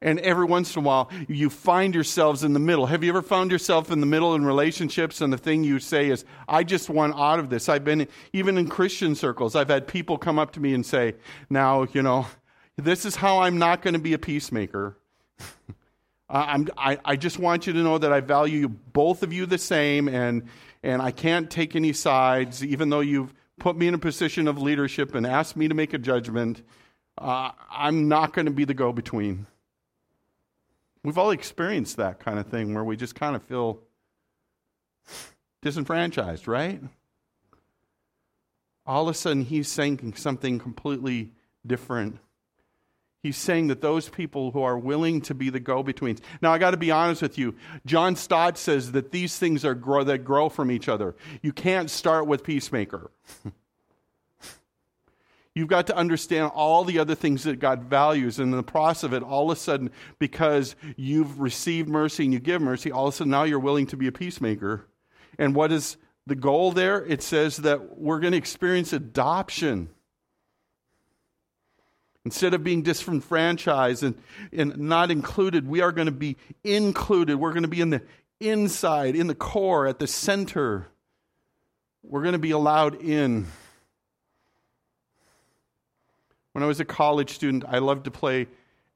And 0.01 0.21
every 0.21 0.45
once 0.45 0.77
in 0.77 0.83
a 0.83 0.87
while, 0.87 1.11
you 1.27 1.51
find 1.51 1.93
yourselves 1.93 2.45
in 2.45 2.53
the 2.53 2.61
middle. 2.61 2.87
Have 2.87 3.03
you 3.03 3.11
ever 3.11 3.23
found 3.23 3.51
yourself 3.51 3.91
in 3.91 3.99
the 3.99 4.07
middle 4.07 4.35
in 4.37 4.45
relationships? 4.45 5.21
And 5.21 5.33
the 5.33 5.39
thing 5.39 5.65
you 5.65 5.81
say 5.81 6.09
is, 6.09 6.25
I 6.47 6.63
just 6.63 6.89
want 6.89 7.17
out 7.17 7.41
of 7.41 7.51
this. 7.51 7.69
I've 7.69 7.85
been, 7.85 8.07
even 8.33 8.59
in 8.59 8.69
Christian 8.69 9.17
circles, 9.17 9.57
I've 9.57 9.69
had 9.69 9.89
people 9.89 10.17
come 10.17 10.39
up 10.39 10.53
to 10.53 10.61
me 10.61 10.73
and 10.73 10.87
say, 10.87 11.15
Now, 11.51 11.85
you 11.93 12.03
know, 12.03 12.27
this 12.77 13.05
is 13.05 13.17
how 13.17 13.41
I'm 13.41 13.59
not 13.59 13.83
going 13.83 13.95
to 13.95 14.01
be 14.01 14.13
a 14.13 14.19
peacemaker. 14.19 14.97
I'm, 16.31 16.69
I, 16.77 16.99
I 17.05 17.17
just 17.17 17.41
want 17.41 17.67
you 17.67 17.73
to 17.73 17.83
know 17.83 17.99
that 17.99 18.13
I 18.13 18.21
value 18.21 18.69
both 18.69 19.25
of 19.25 19.33
you 19.33 19.47
the 19.47 19.59
same, 19.59 20.09
and, 20.09 20.45
and 20.85 21.03
I 21.03 21.11
can't 21.11 21.51
take 21.51 21.75
any 21.75 21.93
sides, 21.93 22.65
even 22.65 22.91
though 22.91 23.01
you've 23.01 23.35
put 23.59 23.77
me 23.77 23.89
in 23.89 23.95
a 23.95 23.99
position 23.99 24.47
of 24.47 24.63
leadership 24.63 25.17
and 25.17 25.27
asked 25.27 25.57
me 25.57 25.67
to 25.67 25.75
make 25.75 25.93
a 25.93 25.99
judgment. 25.99 26.63
Uh, 27.17 27.51
I'm 27.69 28.07
not 28.07 28.33
going 28.33 28.47
to 28.47 28.53
be 28.53 28.65
the 28.65 28.75
go 28.75 28.93
between. 28.93 29.47
We've 31.05 31.19
all 31.19 31.31
experienced 31.31 31.97
that 31.97 32.21
kind 32.21 32.39
of 32.39 32.47
thing 32.47 32.75
where 32.75 32.85
we 32.85 32.97
just 32.97 33.15
kind 33.15 33.37
of 33.37 33.43
feel 33.43 33.81
disenfranchised, 35.63 36.49
right? 36.49 36.81
All 38.87 39.09
of 39.09 39.15
a 39.15 39.15
sudden, 39.15 39.43
he's 39.43 39.69
saying 39.69 40.15
something 40.17 40.59
completely 40.59 41.33
different. 41.67 42.19
He's 43.23 43.37
saying 43.37 43.67
that 43.67 43.81
those 43.81 44.09
people 44.09 44.53
who 44.53 44.63
are 44.63 44.79
willing 44.79 45.21
to 45.23 45.35
be 45.35 45.51
the 45.51 45.61
go 45.61 45.83
betweens. 45.83 46.21
Now, 46.41 46.53
I 46.53 46.59
got 46.59 46.71
to 46.71 46.77
be 46.77 46.91
honest 46.91 47.21
with 47.21 47.37
you. 47.37 47.57
John 47.85 48.17
Stott 48.17 48.57
says 48.57 48.93
that 48.93 49.11
these 49.11 49.39
things 49.39 49.65
are 49.65 49.75
grow, 49.75 50.05
that 50.05 50.19
grow 50.19 50.49
from 50.49 50.71
each 50.71 50.89
other. 50.89 51.17
You 51.43 51.53
can't 51.53 51.91
start 51.91 52.27
with 52.27 52.45
peacemaker. 52.45 53.11
You've 55.59 55.67
got 55.67 55.89
to 55.89 55.97
understand 55.97 56.53
all 56.55 56.85
the 56.85 57.01
other 57.01 57.17
things 57.17 57.43
that 57.43 57.59
God 57.59 57.83
values. 57.83 58.39
And 58.39 58.53
in 58.53 58.57
the 58.57 58.63
process 58.63 59.03
of 59.03 59.13
it, 59.13 59.25
all 59.25 59.51
of 59.51 59.59
a 59.59 59.61
sudden, 59.61 59.91
because 60.21 60.77
you've 60.97 61.41
received 61.41 61.89
mercy 61.89 62.23
and 62.23 62.33
you 62.33 62.39
give 62.39 62.63
mercy, 62.63 62.93
all 62.93 63.09
of 63.09 63.15
a 63.15 63.17
sudden 63.17 63.33
now 63.33 63.43
you're 63.43 63.59
willing 63.59 63.89
to 63.89 63.97
be 63.97 64.07
a 64.07 64.13
peacemaker. 64.13 64.87
And 65.37 65.57
what 65.57 65.73
is 65.73 65.97
the 66.29 66.37
goal 66.37 66.71
there? 66.71 67.05
It 67.05 67.23
says 67.23 67.57
that 67.57 67.99
we're 67.99 68.21
going 68.21 68.31
to 68.31 68.39
experience 68.39 68.93
adoption. 68.93 69.89
Instead 72.25 72.55
of 72.55 72.63
being 72.63 72.83
disenfranchised 72.83 74.05
and, 74.05 74.15
and 74.53 74.79
not 74.79 75.11
included, 75.11 75.67
we 75.67 75.81
are 75.81 75.91
going 75.91 76.07
to 76.07 76.13
be 76.13 76.37
included. 76.63 77.37
We're 77.37 77.53
going 77.53 77.63
to 77.63 77.69
be 77.69 77.81
in 77.81 77.91
the 77.91 78.03
inside, 78.39 79.17
in 79.17 79.27
the 79.27 79.35
core, 79.35 79.89
at 79.89 79.99
the 79.99 80.07
center. 80.07 80.87
We're 82.05 82.23
going 82.23 82.35
to 82.35 82.39
be 82.39 82.53
allowed 82.53 83.03
in. 83.03 83.49
When 86.59 86.65
I 86.65 86.67
was 86.67 86.81
a 86.81 86.85
college 86.85 87.31
student, 87.31 87.65
I 87.69 87.79
loved 87.79 88.07
to 88.07 88.11
play 88.11 88.49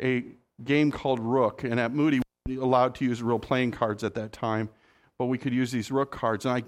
a 0.02 0.24
game 0.64 0.90
called 0.90 1.20
Rook, 1.20 1.62
and 1.62 1.78
at 1.78 1.92
Moody, 1.92 2.20
we 2.44 2.58
were 2.58 2.64
allowed 2.64 2.96
to 2.96 3.04
use 3.04 3.22
real 3.22 3.38
playing 3.38 3.70
cards 3.70 4.02
at 4.02 4.14
that 4.14 4.32
time, 4.32 4.68
but 5.16 5.26
we 5.26 5.38
could 5.38 5.54
use 5.54 5.70
these 5.70 5.88
Rook 5.92 6.10
cards. 6.10 6.44
And 6.44 6.56
I 6.56 6.64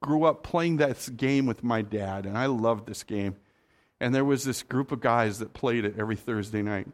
grew 0.00 0.22
up 0.22 0.44
playing 0.44 0.76
this 0.76 1.08
game 1.08 1.46
with 1.46 1.64
my 1.64 1.82
dad, 1.82 2.26
and 2.26 2.38
I 2.38 2.46
loved 2.46 2.86
this 2.86 3.02
game. 3.02 3.34
And 3.98 4.14
there 4.14 4.24
was 4.24 4.44
this 4.44 4.62
group 4.62 4.92
of 4.92 5.00
guys 5.00 5.40
that 5.40 5.52
played 5.52 5.84
it 5.84 5.96
every 5.98 6.14
Thursday 6.14 6.62
night. 6.62 6.86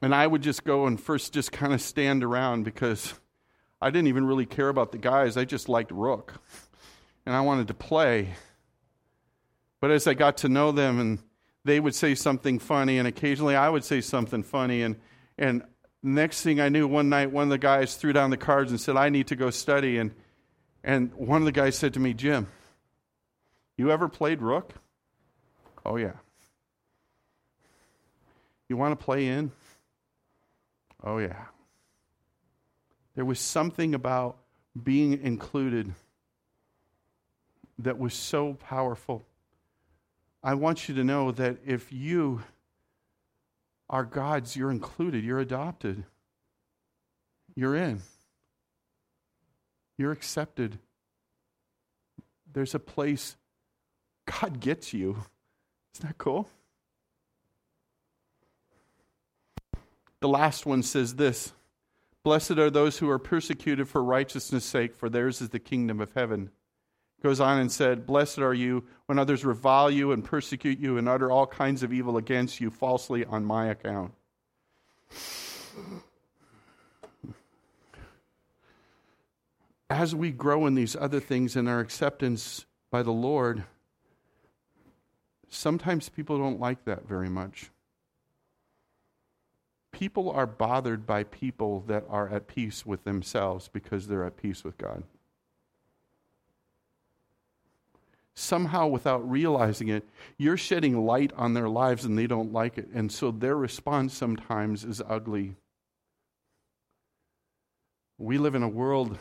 And 0.00 0.14
I 0.14 0.26
would 0.26 0.40
just 0.40 0.64
go 0.64 0.86
and 0.86 0.98
first 0.98 1.34
just 1.34 1.52
kind 1.52 1.74
of 1.74 1.82
stand 1.82 2.24
around 2.24 2.62
because 2.62 3.12
I 3.82 3.90
didn't 3.90 4.08
even 4.08 4.24
really 4.24 4.46
care 4.46 4.70
about 4.70 4.92
the 4.92 4.98
guys. 4.98 5.36
I 5.36 5.44
just 5.44 5.68
liked 5.68 5.90
Rook. 5.90 6.40
And 7.26 7.34
I 7.36 7.42
wanted 7.42 7.68
to 7.68 7.74
play. 7.74 8.30
But 9.86 9.92
as 9.92 10.08
I 10.08 10.14
got 10.14 10.38
to 10.38 10.48
know 10.48 10.72
them, 10.72 10.98
and 10.98 11.20
they 11.64 11.78
would 11.78 11.94
say 11.94 12.16
something 12.16 12.58
funny, 12.58 12.98
and 12.98 13.06
occasionally 13.06 13.54
I 13.54 13.68
would 13.68 13.84
say 13.84 14.00
something 14.00 14.42
funny, 14.42 14.82
and 14.82 14.96
and 15.38 15.62
next 16.02 16.42
thing 16.42 16.60
I 16.60 16.70
knew, 16.70 16.88
one 16.88 17.08
night 17.08 17.30
one 17.30 17.44
of 17.44 17.50
the 17.50 17.58
guys 17.58 17.94
threw 17.94 18.12
down 18.12 18.30
the 18.30 18.36
cards 18.36 18.72
and 18.72 18.80
said, 18.80 18.96
"I 18.96 19.10
need 19.10 19.28
to 19.28 19.36
go 19.36 19.48
study." 19.50 19.98
And 19.98 20.12
and 20.82 21.14
one 21.14 21.40
of 21.40 21.44
the 21.44 21.52
guys 21.52 21.78
said 21.78 21.94
to 21.94 22.00
me, 22.00 22.14
"Jim, 22.14 22.48
you 23.76 23.92
ever 23.92 24.08
played 24.08 24.42
rook?" 24.42 24.74
"Oh 25.84 25.94
yeah." 25.94 26.14
"You 28.68 28.76
want 28.76 28.98
to 28.98 29.04
play 29.04 29.28
in?" 29.28 29.52
"Oh 31.04 31.18
yeah." 31.18 31.44
There 33.14 33.24
was 33.24 33.38
something 33.38 33.94
about 33.94 34.36
being 34.82 35.22
included 35.22 35.94
that 37.78 38.00
was 38.00 38.14
so 38.14 38.54
powerful. 38.54 39.24
I 40.42 40.54
want 40.54 40.88
you 40.88 40.94
to 40.94 41.04
know 41.04 41.32
that 41.32 41.58
if 41.64 41.92
you 41.92 42.42
are 43.88 44.04
God's, 44.04 44.56
you're 44.56 44.70
included, 44.70 45.24
you're 45.24 45.38
adopted, 45.38 46.04
you're 47.54 47.76
in, 47.76 48.02
you're 49.98 50.12
accepted. 50.12 50.78
There's 52.52 52.74
a 52.74 52.80
place 52.80 53.36
God 54.24 54.60
gets 54.60 54.92
you. 54.92 55.24
Isn't 55.94 56.08
that 56.08 56.18
cool? 56.18 56.48
The 60.20 60.28
last 60.28 60.66
one 60.66 60.82
says 60.82 61.14
this 61.14 61.52
Blessed 62.24 62.58
are 62.58 62.70
those 62.70 62.98
who 62.98 63.08
are 63.08 63.18
persecuted 63.18 63.88
for 63.88 64.02
righteousness' 64.02 64.64
sake, 64.64 64.96
for 64.96 65.08
theirs 65.08 65.40
is 65.40 65.50
the 65.50 65.60
kingdom 65.60 66.00
of 66.00 66.12
heaven. 66.14 66.50
Goes 67.22 67.40
on 67.40 67.58
and 67.58 67.72
said, 67.72 68.06
Blessed 68.06 68.38
are 68.38 68.54
you 68.54 68.84
when 69.06 69.18
others 69.18 69.44
revile 69.44 69.90
you 69.90 70.12
and 70.12 70.24
persecute 70.24 70.78
you 70.78 70.98
and 70.98 71.08
utter 71.08 71.30
all 71.30 71.46
kinds 71.46 71.82
of 71.82 71.92
evil 71.92 72.16
against 72.16 72.60
you 72.60 72.70
falsely 72.70 73.24
on 73.24 73.44
my 73.44 73.66
account. 73.66 74.12
As 79.88 80.14
we 80.14 80.30
grow 80.30 80.66
in 80.66 80.74
these 80.74 80.94
other 80.96 81.20
things 81.20 81.56
in 81.56 81.68
our 81.68 81.80
acceptance 81.80 82.66
by 82.90 83.02
the 83.02 83.12
Lord, 83.12 83.64
sometimes 85.48 86.08
people 86.08 86.38
don't 86.38 86.60
like 86.60 86.84
that 86.84 87.08
very 87.08 87.28
much 87.30 87.70
people 89.96 90.30
are 90.30 90.46
bothered 90.46 91.06
by 91.06 91.24
people 91.24 91.82
that 91.86 92.04
are 92.10 92.28
at 92.28 92.46
peace 92.46 92.84
with 92.84 93.04
themselves 93.04 93.70
because 93.72 94.06
they're 94.06 94.26
at 94.26 94.36
peace 94.36 94.62
with 94.62 94.76
God. 94.76 95.02
Somehow, 98.38 98.86
without 98.86 99.28
realizing 99.28 99.88
it, 99.88 100.06
you're 100.36 100.58
shedding 100.58 101.06
light 101.06 101.32
on 101.36 101.54
their 101.54 101.70
lives 101.70 102.04
and 102.04 102.18
they 102.18 102.26
don't 102.26 102.52
like 102.52 102.76
it. 102.76 102.88
And 102.92 103.10
so 103.10 103.30
their 103.30 103.56
response 103.56 104.12
sometimes 104.12 104.84
is 104.84 105.02
ugly. 105.08 105.56
We 108.18 108.36
live 108.36 108.54
in 108.54 108.62
a 108.62 108.68
world 108.68 109.16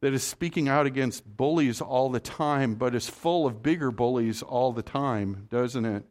that 0.00 0.12
is 0.12 0.22
speaking 0.22 0.68
out 0.68 0.84
against 0.84 1.36
bullies 1.36 1.80
all 1.80 2.10
the 2.10 2.20
time, 2.20 2.74
but 2.74 2.94
is 2.94 3.08
full 3.08 3.46
of 3.46 3.62
bigger 3.62 3.90
bullies 3.90 4.42
all 4.42 4.72
the 4.72 4.82
time, 4.82 5.48
doesn't 5.50 5.86
it? 5.86 6.04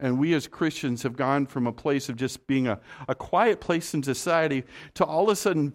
And 0.00 0.18
we 0.18 0.34
as 0.34 0.48
Christians 0.48 1.04
have 1.04 1.16
gone 1.16 1.46
from 1.46 1.68
a 1.68 1.72
place 1.72 2.08
of 2.08 2.16
just 2.16 2.48
being 2.48 2.66
a, 2.66 2.80
a 3.08 3.14
quiet 3.14 3.60
place 3.60 3.94
in 3.94 4.02
society 4.02 4.64
to 4.94 5.04
all 5.04 5.24
of 5.24 5.30
a 5.30 5.36
sudden 5.36 5.72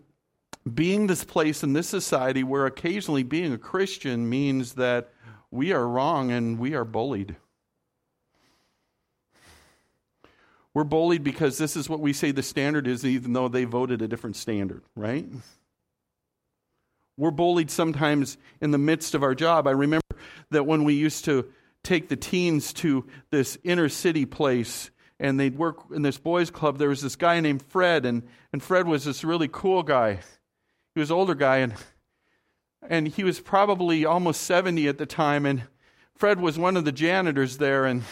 being 0.71 1.07
this 1.07 1.23
place 1.23 1.63
in 1.63 1.73
this 1.73 1.89
society 1.89 2.43
where 2.43 2.65
occasionally 2.65 3.23
being 3.23 3.53
a 3.53 3.57
Christian 3.57 4.29
means 4.29 4.73
that 4.73 5.11
we 5.51 5.73
are 5.73 5.85
wrong 5.87 6.31
and 6.31 6.57
we 6.57 6.73
are 6.73 6.85
bullied. 6.85 7.35
We're 10.73 10.85
bullied 10.85 11.23
because 11.23 11.57
this 11.57 11.75
is 11.75 11.89
what 11.89 11.99
we 11.99 12.13
say 12.13 12.31
the 12.31 12.41
standard 12.41 12.87
is, 12.87 13.05
even 13.05 13.33
though 13.33 13.49
they 13.49 13.65
voted 13.65 14.01
a 14.01 14.07
different 14.07 14.37
standard, 14.37 14.83
right? 14.95 15.25
We're 17.17 17.31
bullied 17.31 17.69
sometimes 17.69 18.37
in 18.61 18.71
the 18.71 18.77
midst 18.77 19.13
of 19.13 19.21
our 19.21 19.35
job. 19.35 19.67
I 19.67 19.71
remember 19.71 20.05
that 20.51 20.65
when 20.65 20.85
we 20.85 20.93
used 20.93 21.25
to 21.25 21.51
take 21.83 22.07
the 22.07 22.15
teens 22.15 22.71
to 22.73 23.05
this 23.31 23.57
inner 23.63 23.89
city 23.89 24.25
place 24.25 24.91
and 25.19 25.39
they'd 25.39 25.57
work 25.57 25.77
in 25.93 26.01
this 26.01 26.17
boys 26.17 26.51
club 26.51 26.77
there 26.77 26.89
was 26.89 27.01
this 27.01 27.15
guy 27.15 27.39
named 27.39 27.61
fred 27.61 28.05
and, 28.05 28.23
and 28.53 28.61
fred 28.61 28.87
was 28.87 29.03
this 29.03 29.23
really 29.23 29.47
cool 29.51 29.81
guy 29.81 30.19
he 30.93 30.99
was 30.99 31.09
an 31.09 31.17
older 31.17 31.33
guy 31.33 31.57
and 31.57 31.73
and 32.87 33.07
he 33.07 33.23
was 33.23 33.39
probably 33.39 34.05
almost 34.05 34.41
70 34.41 34.87
at 34.87 34.97
the 34.97 35.05
time 35.05 35.45
and 35.45 35.63
fred 36.15 36.39
was 36.39 36.57
one 36.57 36.77
of 36.77 36.85
the 36.85 36.91
janitors 36.91 37.57
there 37.57 37.85
and 37.85 38.03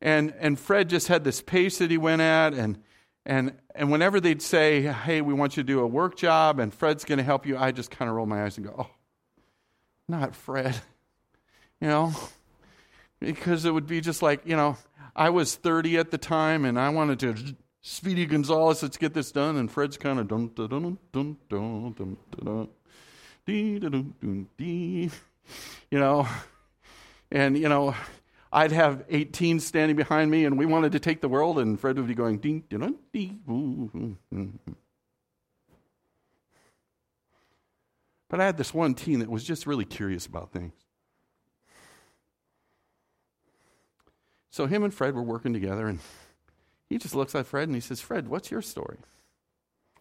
and 0.00 0.34
and 0.38 0.58
fred 0.58 0.88
just 0.88 1.08
had 1.08 1.24
this 1.24 1.40
pace 1.42 1.78
that 1.78 1.90
he 1.90 1.98
went 1.98 2.22
at 2.22 2.54
and 2.54 2.82
and 3.24 3.52
and 3.74 3.90
whenever 3.90 4.20
they'd 4.20 4.42
say 4.42 4.82
hey 4.82 5.20
we 5.20 5.34
want 5.34 5.56
you 5.56 5.62
to 5.62 5.66
do 5.66 5.80
a 5.80 5.86
work 5.86 6.16
job 6.16 6.58
and 6.58 6.74
fred's 6.74 7.04
going 7.04 7.18
to 7.18 7.24
help 7.24 7.46
you 7.46 7.56
i 7.56 7.70
just 7.70 7.90
kind 7.90 8.08
of 8.08 8.16
roll 8.16 8.26
my 8.26 8.44
eyes 8.44 8.56
and 8.56 8.66
go 8.66 8.74
oh 8.78 8.90
not 10.08 10.34
fred 10.34 10.80
you 11.80 11.88
know 11.88 12.12
because 13.22 13.64
it 13.64 13.70
would 13.70 13.86
be 13.86 14.00
just 14.00 14.22
like, 14.22 14.44
you 14.44 14.56
know, 14.56 14.76
I 15.14 15.30
was 15.30 15.54
30 15.54 15.98
at 15.98 16.10
the 16.10 16.18
time 16.18 16.64
and 16.64 16.78
I 16.78 16.88
wanted 16.88 17.20
to, 17.20 17.56
Speedy 17.80 18.26
Gonzales, 18.26 18.82
let's 18.82 18.96
get 18.96 19.14
this 19.14 19.32
done. 19.32 19.56
And 19.56 19.70
Fred's 19.70 19.96
kind 19.96 20.18
of 20.18 20.28
dun 20.28 20.50
dun 20.54 20.68
dun 20.68 20.98
dun 21.12 21.36
dun 21.48 21.92
dun 21.92 22.16
dun 22.44 22.68
you 24.58 25.10
know, 25.92 26.28
and, 27.30 27.58
you 27.58 27.68
know, 27.68 27.94
I'd 28.52 28.72
have 28.72 29.04
18 29.08 29.60
standing 29.60 29.96
behind 29.96 30.30
me 30.30 30.44
and 30.44 30.58
we 30.58 30.66
wanted 30.66 30.92
to 30.92 31.00
take 31.00 31.20
the 31.20 31.28
world 31.28 31.58
and 31.58 31.80
Fred 31.80 31.96
would 31.96 32.06
be 32.06 32.14
going 32.14 32.38
ding 32.38 32.64
dun 32.68 32.96
dee 33.12 33.38
But 38.28 38.40
I 38.40 38.46
had 38.46 38.56
this 38.56 38.72
one 38.72 38.94
teen 38.94 39.18
that 39.18 39.30
was 39.30 39.44
just 39.44 39.66
really 39.66 39.84
curious 39.84 40.26
about 40.26 40.52
things. 40.52 40.72
So 44.50 44.66
him 44.66 44.84
and 44.84 44.92
Fred 44.92 45.14
were 45.14 45.22
working 45.22 45.54
together, 45.54 45.86
and 45.86 45.98
he 46.88 46.98
just 46.98 47.14
looks 47.14 47.34
at 47.34 47.46
Fred 47.46 47.68
and 47.68 47.74
he 47.74 47.80
says, 47.80 48.02
Fred, 48.02 48.28
what's 48.28 48.50
your 48.50 48.60
story? 48.60 48.98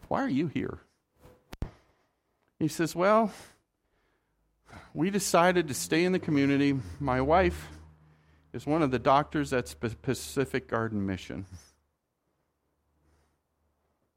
Why 0.10 0.22
are 0.22 0.30
you 0.30 0.48
here? 0.48 0.80
He 2.62 2.68
says, 2.68 2.96
Well, 2.96 3.34
we 4.94 5.10
decided 5.10 5.68
to 5.70 5.74
stay 5.74 6.06
in 6.06 6.12
the 6.12 6.20
community. 6.20 6.78
My 7.00 7.20
wife 7.20 7.70
is 8.54 8.68
one 8.68 8.84
of 8.84 8.92
the 8.92 9.00
doctors 9.00 9.52
at 9.52 9.74
Pacific 10.04 10.68
Garden 10.68 11.04
Mission. 11.04 11.48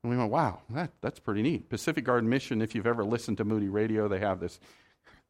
And 0.03 0.11
we 0.11 0.18
went, 0.18 0.30
wow, 0.30 0.61
that, 0.70 0.90
that's 1.01 1.18
pretty 1.18 1.40
neat. 1.40 1.70
Pacific 1.70 2.05
Garden 2.05 2.28
Mission, 2.28 2.61
if 2.61 2.74
you've 2.74 2.86
ever 2.86 3.03
listened 3.03 3.38
to 3.38 3.45
Moody 3.47 3.70
Radio, 3.70 4.09
they 4.09 4.18
have 4.18 4.40
this 4.40 4.61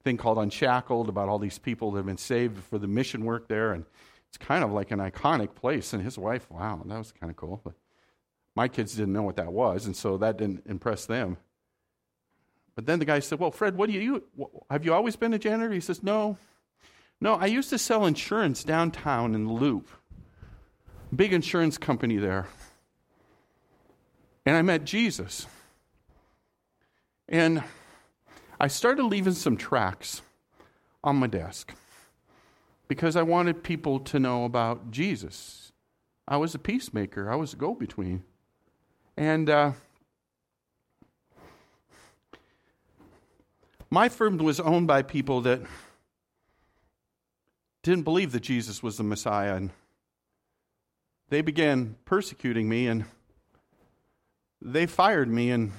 thing 0.03 0.17
called 0.17 0.39
Unshackled 0.39 1.09
about 1.09 1.29
all 1.29 1.39
these 1.39 1.61
people 1.61 1.93
that 1.93 1.99
have 1.99 2.07
been 2.07 2.17
saved 2.17 2.65
for 2.65 2.81
the 2.81 2.89
mission 2.89 3.25
work 3.25 3.47
there. 3.47 3.75
And 3.75 3.85
it's 4.29 4.39
kind 4.39 4.65
of 4.65 4.73
like 4.73 4.91
an 4.91 4.99
iconic 4.99 5.55
place. 5.55 5.93
And 5.93 6.03
his 6.03 6.19
wife, 6.19 6.51
wow, 6.51 6.83
that 6.85 6.99
was 6.99 7.13
kind 7.13 7.31
of 7.31 7.37
cool. 7.37 7.61
But 7.63 7.75
my 8.57 8.67
kids 8.67 8.97
didn't 8.97 9.13
know 9.13 9.23
what 9.23 9.37
that 9.37 9.53
was, 9.53 9.87
and 9.87 9.95
so 9.95 10.17
that 10.17 10.37
didn't 10.37 10.65
impress 10.67 11.07
them. 11.07 11.37
But 12.75 12.87
then 12.87 12.99
the 12.99 13.05
guy 13.05 13.21
said, 13.21 13.39
Well, 13.39 13.51
Fred, 13.51 13.77
what 13.77 13.89
do 13.89 13.95
you, 13.95 14.25
have 14.71 14.85
you 14.85 14.93
always 14.93 15.17
been 15.17 15.33
a 15.33 15.39
janitor? 15.39 15.73
He 15.73 15.81
says, 15.81 16.03
No. 16.03 16.37
No, 17.21 17.35
I 17.35 17.47
used 17.47 17.71
to 17.71 17.79
sell 17.79 18.07
insurance 18.07 18.65
downtown 18.65 19.35
in 19.35 19.47
the 19.47 19.53
Loop. 19.53 19.89
Big 21.15 21.33
insurance 21.33 21.79
company 21.79 22.17
there. 22.17 22.47
And 24.45 24.57
I 24.57 24.63
met 24.63 24.85
Jesus. 24.85 25.47
And 27.29 27.63
I 28.61 28.67
started 28.67 29.05
leaving 29.05 29.33
some 29.33 29.57
tracks 29.57 30.23
on 31.03 31.17
my 31.17 31.27
desk 31.27 31.73
because 32.89 33.17
I 33.17 33.23
wanted 33.23 33.63
people 33.63 34.01
to 34.01 34.19
know 34.19 34.45
about 34.45 34.91
Jesus. 34.91 35.73
I 36.27 36.37
was 36.37 36.55
a 36.55 36.59
peacemaker, 36.59 37.31
I 37.31 37.37
was 37.37 37.53
a 37.53 37.57
go 37.57 37.75
between. 37.75 38.25
And 39.17 39.49
uh, 39.49 39.73
my 43.95 44.09
firm 44.09 44.39
was 44.39 44.59
owned 44.59 44.89
by 44.89 45.03
people 45.03 45.41
that 45.43 45.63
didn't 47.85 48.03
believe 48.03 48.33
that 48.33 48.41
Jesus 48.41 48.83
was 48.83 48.97
the 48.97 49.05
Messiah. 49.05 49.55
And 49.55 49.71
they 51.29 51.43
began 51.43 51.95
persecuting 52.05 52.69
me 52.69 52.89
and 52.89 53.05
they 54.61 54.87
fired 54.87 55.29
me 55.31 55.53
and 55.53 55.71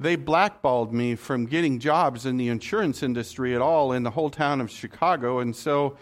they 0.00 0.16
blackballed 0.16 0.94
me 0.94 1.14
from 1.14 1.44
getting 1.44 1.78
jobs 1.78 2.24
in 2.24 2.38
the 2.38 2.48
insurance 2.48 3.02
industry 3.02 3.54
at 3.54 3.60
all 3.60 3.92
in 3.92 4.02
the 4.02 4.10
whole 4.10 4.30
town 4.30 4.62
of 4.62 4.70
Chicago. 4.70 5.40
And 5.40 5.54
so, 5.54 5.98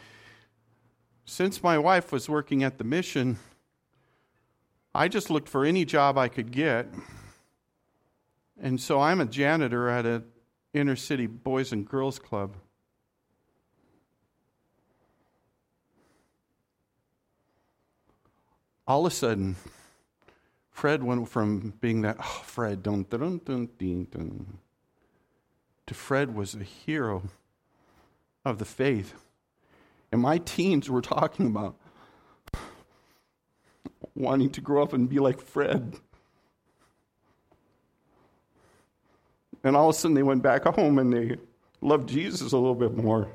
since 1.24 1.64
my 1.64 1.78
wife 1.78 2.12
was 2.12 2.28
working 2.28 2.62
at 2.62 2.78
the 2.78 2.84
mission, 2.84 3.38
I 4.94 5.08
just 5.08 5.30
looked 5.30 5.48
for 5.48 5.64
any 5.64 5.84
job 5.84 6.16
I 6.16 6.28
could 6.28 6.52
get. 6.52 6.86
And 8.60 8.80
so 8.80 9.00
I'm 9.00 9.20
a 9.20 9.26
janitor 9.26 9.88
at 9.88 10.06
an 10.06 10.24
inner 10.74 10.96
city 10.96 11.26
boys 11.26 11.72
and 11.72 11.88
girls 11.88 12.18
club. 12.18 12.56
All 18.86 19.06
of 19.06 19.12
a 19.12 19.14
sudden, 19.14 19.56
Fred 20.70 21.02
went 21.02 21.28
from 21.28 21.74
being 21.80 22.02
that, 22.02 22.16
oh, 22.18 22.42
Fred, 22.44 22.82
dun, 22.82 23.06
dun, 23.08 23.40
dun, 23.44 23.68
dun, 23.78 24.06
dun, 24.10 24.58
to 25.86 25.94
Fred 25.94 26.34
was 26.34 26.54
a 26.54 26.64
hero 26.64 27.22
of 28.44 28.58
the 28.58 28.64
faith. 28.64 29.14
And 30.10 30.20
my 30.20 30.38
teens 30.38 30.90
were 30.90 31.00
talking 31.00 31.46
about 31.46 31.76
wanting 34.14 34.50
to 34.50 34.60
grow 34.60 34.82
up 34.82 34.92
and 34.92 35.08
be 35.08 35.18
like 35.18 35.40
Fred. 35.40 35.96
And 39.64 39.76
all 39.76 39.90
of 39.90 39.94
a 39.94 39.98
sudden 39.98 40.14
they 40.14 40.22
went 40.22 40.42
back 40.42 40.64
home 40.64 40.98
and 40.98 41.12
they 41.12 41.36
loved 41.80 42.08
Jesus 42.08 42.52
a 42.52 42.56
little 42.56 42.74
bit 42.74 42.96
more 42.96 43.28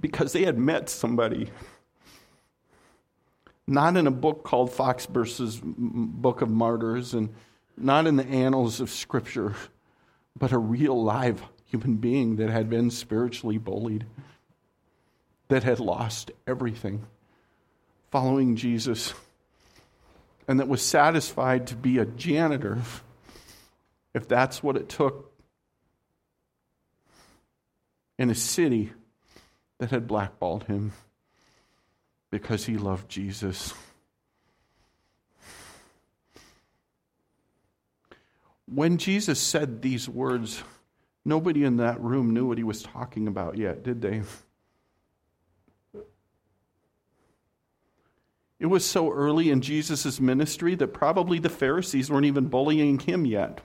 because 0.00 0.32
they 0.32 0.44
had 0.44 0.58
met 0.58 0.88
somebody 0.88 1.50
not 3.66 3.96
in 3.96 4.06
a 4.06 4.12
book 4.12 4.42
called 4.42 4.70
Foxburst's 4.70 5.60
Book 5.62 6.42
of 6.42 6.50
Martyrs 6.50 7.14
and 7.14 7.32
not 7.76 8.06
in 8.06 8.16
the 8.16 8.26
annals 8.26 8.80
of 8.80 8.90
Scripture, 8.90 9.54
but 10.36 10.52
a 10.52 10.58
real 10.58 11.00
live 11.02 11.42
human 11.64 11.96
being 11.96 12.36
that 12.36 12.50
had 12.50 12.68
been 12.68 12.90
spiritually 12.90 13.58
bullied, 13.58 14.04
that 15.48 15.62
had 15.62 15.80
lost 15.80 16.30
everything 16.46 17.06
following 18.10 18.56
Jesus. 18.56 19.14
and 20.48 20.60
that 20.60 20.68
was 20.68 20.82
satisfied 20.82 21.68
to 21.68 21.76
be 21.76 21.98
a 21.98 22.04
janitor 22.04 22.78
if 24.14 24.28
that's 24.28 24.62
what 24.62 24.76
it 24.76 24.88
took 24.88 25.32
in 28.18 28.30
a 28.30 28.34
city 28.34 28.92
that 29.78 29.90
had 29.90 30.06
blackballed 30.06 30.64
him 30.64 30.92
because 32.30 32.66
he 32.66 32.76
loved 32.76 33.08
Jesus. 33.08 33.74
When 38.66 38.96
Jesus 38.96 39.40
said 39.40 39.82
these 39.82 40.08
words, 40.08 40.62
nobody 41.24 41.64
in 41.64 41.76
that 41.76 42.00
room 42.00 42.32
knew 42.32 42.46
what 42.46 42.58
he 42.58 42.64
was 42.64 42.82
talking 42.82 43.28
about 43.28 43.58
yet, 43.58 43.82
did 43.82 44.00
they? 44.00 44.22
It 48.58 48.66
was 48.66 48.88
so 48.88 49.10
early 49.12 49.50
in 49.50 49.60
Jesus' 49.60 50.20
ministry 50.20 50.76
that 50.76 50.94
probably 50.94 51.40
the 51.40 51.50
Pharisees 51.50 52.08
weren't 52.08 52.26
even 52.26 52.46
bullying 52.46 53.00
him 53.00 53.26
yet. 53.26 53.60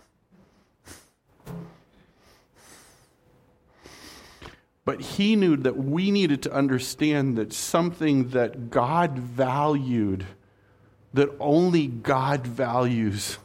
But 4.87 5.01
he 5.01 5.35
knew 5.35 5.57
that 5.57 5.75
we 5.75 6.11
needed 6.11 6.43
to 6.43 6.53
understand 6.53 7.37
that 7.37 7.51
something 7.51 8.29
that 8.29 8.69
God 8.69 9.19
valued, 9.19 10.25
that 11.13 11.29
only 11.41 11.87
God 11.87 12.47
values, 12.47 13.37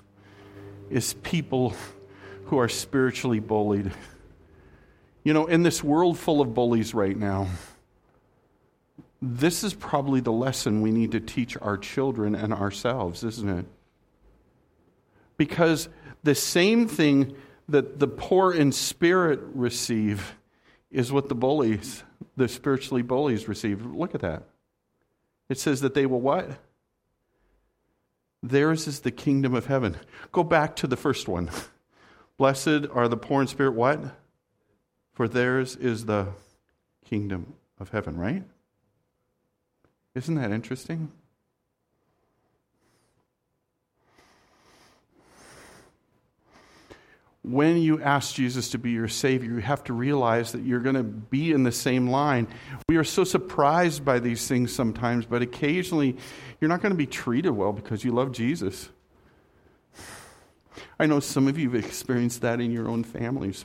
is 0.88 1.14
people 1.14 1.74
who 2.44 2.58
are 2.58 2.68
spiritually 2.68 3.40
bullied. 3.40 3.90
You 5.24 5.32
know, 5.32 5.46
in 5.46 5.64
this 5.64 5.82
world 5.82 6.16
full 6.16 6.40
of 6.40 6.54
bullies 6.54 6.94
right 6.94 7.16
now, 7.16 7.48
this 9.20 9.64
is 9.64 9.74
probably 9.74 10.20
the 10.20 10.30
lesson 10.30 10.80
we 10.80 10.92
need 10.92 11.10
to 11.10 11.18
teach 11.18 11.56
our 11.60 11.76
children 11.76 12.36
and 12.36 12.54
ourselves, 12.54 13.24
isn't 13.24 13.48
it? 13.48 13.66
Because 15.36 15.88
the 16.22 16.36
same 16.36 16.86
thing 16.86 17.34
that 17.68 17.98
the 17.98 18.06
poor 18.06 18.52
in 18.52 18.70
spirit 18.70 19.40
receive 19.54 20.36
is 20.92 21.10
what 21.10 21.28
the 21.28 21.34
bullies, 21.34 22.04
the 22.36 22.48
spiritually 22.48 23.02
bullies 23.02 23.48
receive. 23.48 23.84
Look 23.84 24.14
at 24.14 24.20
that. 24.20 24.44
It 25.48 25.58
says 25.58 25.80
that 25.80 25.94
they 25.94 26.06
will 26.06 26.20
what? 26.20 26.58
Theirs 28.42 28.86
is 28.86 29.00
the 29.00 29.10
kingdom 29.10 29.54
of 29.54 29.66
heaven. 29.66 29.96
Go 30.30 30.44
back 30.44 30.76
to 30.76 30.86
the 30.86 30.96
first 30.96 31.28
one. 31.28 31.50
Blessed 32.36 32.86
are 32.92 33.08
the 33.08 33.16
poor 33.16 33.40
in 33.40 33.48
spirit, 33.48 33.72
what? 33.72 34.00
For 35.12 35.28
theirs 35.28 35.76
is 35.76 36.06
the 36.06 36.28
kingdom 37.04 37.54
of 37.78 37.90
heaven, 37.90 38.16
right? 38.16 38.44
Isn't 40.14 40.34
that 40.34 40.50
interesting? 40.50 41.12
When 47.44 47.78
you 47.78 48.00
ask 48.00 48.34
Jesus 48.34 48.70
to 48.70 48.78
be 48.78 48.92
your 48.92 49.08
Savior, 49.08 49.50
you 49.50 49.58
have 49.58 49.82
to 49.84 49.92
realize 49.92 50.52
that 50.52 50.62
you're 50.62 50.80
going 50.80 50.94
to 50.94 51.02
be 51.02 51.50
in 51.50 51.64
the 51.64 51.72
same 51.72 52.08
line. 52.08 52.46
We 52.88 52.96
are 52.96 53.04
so 53.04 53.24
surprised 53.24 54.04
by 54.04 54.20
these 54.20 54.46
things 54.46 54.72
sometimes, 54.72 55.26
but 55.26 55.42
occasionally 55.42 56.16
you're 56.60 56.68
not 56.68 56.82
going 56.82 56.92
to 56.92 56.96
be 56.96 57.06
treated 57.06 57.50
well 57.50 57.72
because 57.72 58.04
you 58.04 58.12
love 58.12 58.30
Jesus. 58.30 58.90
I 61.00 61.06
know 61.06 61.18
some 61.18 61.48
of 61.48 61.58
you 61.58 61.70
have 61.70 61.84
experienced 61.84 62.42
that 62.42 62.60
in 62.60 62.70
your 62.70 62.88
own 62.88 63.02
families. 63.02 63.64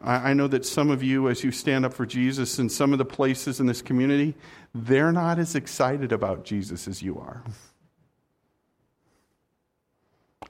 I 0.00 0.32
know 0.32 0.46
that 0.48 0.64
some 0.64 0.90
of 0.90 1.02
you, 1.02 1.28
as 1.28 1.42
you 1.42 1.50
stand 1.50 1.84
up 1.84 1.92
for 1.92 2.06
Jesus 2.06 2.60
in 2.60 2.68
some 2.68 2.92
of 2.92 2.98
the 2.98 3.04
places 3.04 3.58
in 3.58 3.66
this 3.66 3.82
community, 3.82 4.36
they're 4.72 5.10
not 5.10 5.40
as 5.40 5.56
excited 5.56 6.12
about 6.12 6.44
Jesus 6.44 6.86
as 6.86 7.02
you 7.02 7.18
are. 7.18 7.42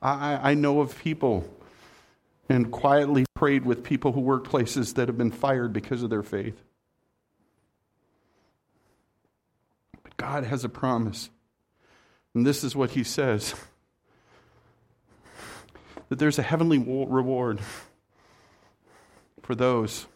I, 0.03 0.51
I 0.51 0.55
know 0.55 0.81
of 0.81 0.99
people 0.99 1.49
and 2.49 2.71
quietly 2.71 3.27
prayed 3.35 3.65
with 3.65 3.85
people 3.85 4.13
who 4.13 4.21
work 4.21 4.45
places 4.45 4.95
that 4.95 5.09
have 5.09 5.19
been 5.19 5.31
fired 5.31 5.73
because 5.73 6.03
of 6.03 6.11
their 6.11 6.23
faith. 6.23 6.63
But 10.03 10.17
God 10.17 10.45
has 10.45 10.65
a 10.65 10.69
promise. 10.69 11.31
And 12.35 12.47
this 12.47 12.65
is 12.65 12.75
what 12.75 12.91
He 12.91 13.05
says 13.05 13.55
that 16.09 16.19
there's 16.19 16.39
a 16.39 16.43
heavenly 16.43 16.79
reward 16.79 17.61
for 19.43 19.55
those 19.55 20.07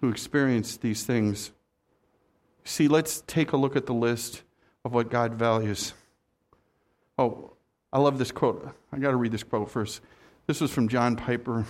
who 0.00 0.08
experience 0.08 0.76
these 0.76 1.04
things. 1.04 1.50
See, 2.64 2.86
let's 2.86 3.22
take 3.26 3.52
a 3.52 3.56
look 3.56 3.76
at 3.76 3.86
the 3.86 3.94
list 3.94 4.42
of 4.84 4.92
what 4.92 5.10
God 5.10 5.34
values. 5.34 5.94
Oh, 7.18 7.52
I 7.92 7.98
love 7.98 8.18
this 8.18 8.30
quote. 8.30 8.72
I 8.92 8.98
got 8.98 9.10
to 9.10 9.16
read 9.16 9.32
this 9.32 9.42
quote 9.42 9.70
first. 9.70 10.00
This 10.46 10.60
was 10.60 10.70
from 10.70 10.88
John 10.88 11.16
Piper. 11.16 11.64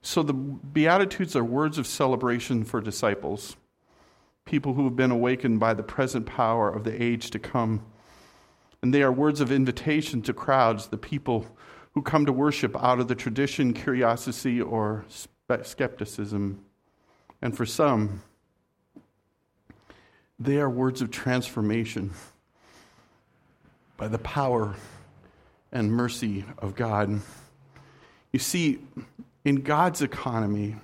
So 0.00 0.22
the 0.22 0.32
Beatitudes 0.32 1.34
are 1.34 1.42
words 1.42 1.76
of 1.76 1.88
celebration 1.88 2.64
for 2.64 2.80
disciples, 2.80 3.56
people 4.44 4.74
who 4.74 4.84
have 4.84 4.94
been 4.94 5.10
awakened 5.10 5.58
by 5.58 5.74
the 5.74 5.82
present 5.82 6.26
power 6.26 6.70
of 6.70 6.84
the 6.84 7.02
age 7.02 7.30
to 7.30 7.40
come. 7.40 7.84
And 8.80 8.94
they 8.94 9.02
are 9.02 9.12
words 9.12 9.40
of 9.40 9.50
invitation 9.50 10.22
to 10.22 10.32
crowds, 10.32 10.86
the 10.86 10.96
people 10.96 11.46
who 11.94 12.02
come 12.02 12.24
to 12.26 12.32
worship 12.32 12.80
out 12.80 13.00
of 13.00 13.08
the 13.08 13.16
tradition, 13.16 13.72
curiosity, 13.74 14.60
or 14.60 15.04
skepticism. 15.62 16.64
And 17.42 17.56
for 17.56 17.66
some, 17.66 18.22
they 20.38 20.58
are 20.58 20.70
words 20.70 21.02
of 21.02 21.10
transformation 21.10 22.12
by 23.96 24.06
the 24.06 24.18
power 24.18 24.76
and 25.72 25.92
mercy 25.92 26.44
of 26.58 26.74
God. 26.74 27.20
You 28.32 28.38
see, 28.38 28.78
in 29.44 29.56
God's 29.56 30.02
economy, 30.02 30.76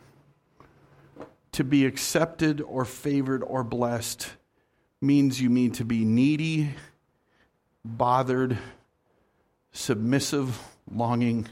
to 1.52 1.64
be 1.64 1.86
accepted 1.86 2.60
or 2.60 2.84
favored 2.84 3.42
or 3.42 3.64
blessed 3.64 4.28
means 5.00 5.40
you 5.40 5.48
need 5.48 5.74
to 5.74 5.84
be 5.84 6.04
needy, 6.04 6.74
bothered, 7.84 8.58
submissive, 9.72 10.60
longing, 10.90 11.46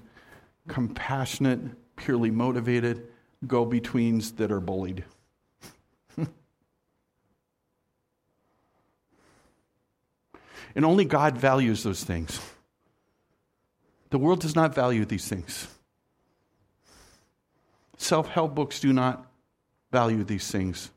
compassionate, 0.68 1.61
purely 1.97 2.30
motivated, 2.30 3.07
go 3.47 3.64
betweens 3.64 4.32
that 4.32 4.51
are 4.51 4.61
bullied. 4.61 5.05
and 10.74 10.85
only 10.85 11.05
God 11.05 11.39
values 11.39 11.82
those 11.82 12.05
things. 12.05 12.41
The 14.15 14.21
world 14.21 14.39
does 14.39 14.55
not 14.55 14.77
value 14.77 15.05
these 15.05 15.27
things. 15.27 15.67
Self 17.97 18.29
help 18.29 18.55
books 18.55 18.79
do 18.79 18.93
not 18.93 19.27
value 19.91 20.23
these 20.23 20.49
things. 20.49 20.93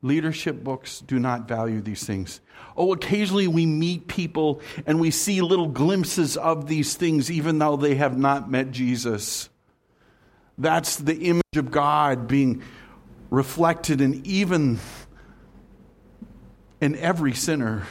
Leadership 0.00 0.62
books 0.62 1.00
do 1.00 1.18
not 1.18 1.48
value 1.48 1.80
these 1.80 2.06
things. 2.06 2.40
Oh, 2.76 2.92
occasionally 2.92 3.48
we 3.48 3.66
meet 3.66 4.06
people 4.06 4.60
and 4.86 5.00
we 5.00 5.10
see 5.10 5.40
little 5.40 5.66
glimpses 5.66 6.36
of 6.36 6.68
these 6.68 6.94
things, 6.94 7.32
even 7.32 7.58
though 7.58 7.74
they 7.74 7.96
have 7.96 8.16
not 8.16 8.48
met 8.48 8.70
Jesus. 8.70 9.48
That's 10.56 10.94
the 10.94 11.16
image 11.16 11.56
of 11.56 11.72
God 11.72 12.28
being 12.28 12.62
reflected 13.28 14.00
in 14.00 14.24
even 14.24 14.78
in 16.80 16.94
every 16.94 17.34
sinner. 17.34 17.88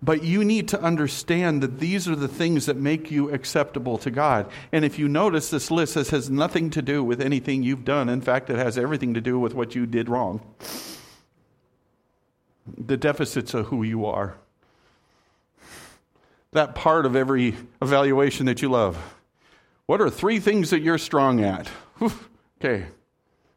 But 0.00 0.22
you 0.22 0.44
need 0.44 0.68
to 0.68 0.80
understand 0.80 1.62
that 1.62 1.80
these 1.80 2.08
are 2.08 2.14
the 2.14 2.28
things 2.28 2.66
that 2.66 2.76
make 2.76 3.10
you 3.10 3.30
acceptable 3.30 3.98
to 3.98 4.10
God. 4.10 4.48
And 4.70 4.84
if 4.84 4.98
you 4.98 5.08
notice, 5.08 5.50
this 5.50 5.70
list 5.70 5.94
this 5.94 6.10
has 6.10 6.30
nothing 6.30 6.70
to 6.70 6.82
do 6.82 7.02
with 7.02 7.20
anything 7.20 7.62
you've 7.62 7.84
done. 7.84 8.08
In 8.08 8.20
fact, 8.20 8.48
it 8.48 8.56
has 8.56 8.78
everything 8.78 9.14
to 9.14 9.20
do 9.20 9.38
with 9.38 9.54
what 9.54 9.74
you 9.74 9.86
did 9.86 10.08
wrong. 10.08 10.40
The 12.76 12.96
deficits 12.96 13.54
of 13.54 13.66
who 13.66 13.82
you 13.82 14.06
are. 14.06 14.36
That 16.52 16.76
part 16.76 17.04
of 17.04 17.16
every 17.16 17.56
evaluation 17.82 18.46
that 18.46 18.62
you 18.62 18.70
love. 18.70 19.16
What 19.86 20.00
are 20.00 20.10
three 20.10 20.38
things 20.38 20.70
that 20.70 20.80
you're 20.80 20.98
strong 20.98 21.42
at? 21.42 21.68
okay. 22.60 22.86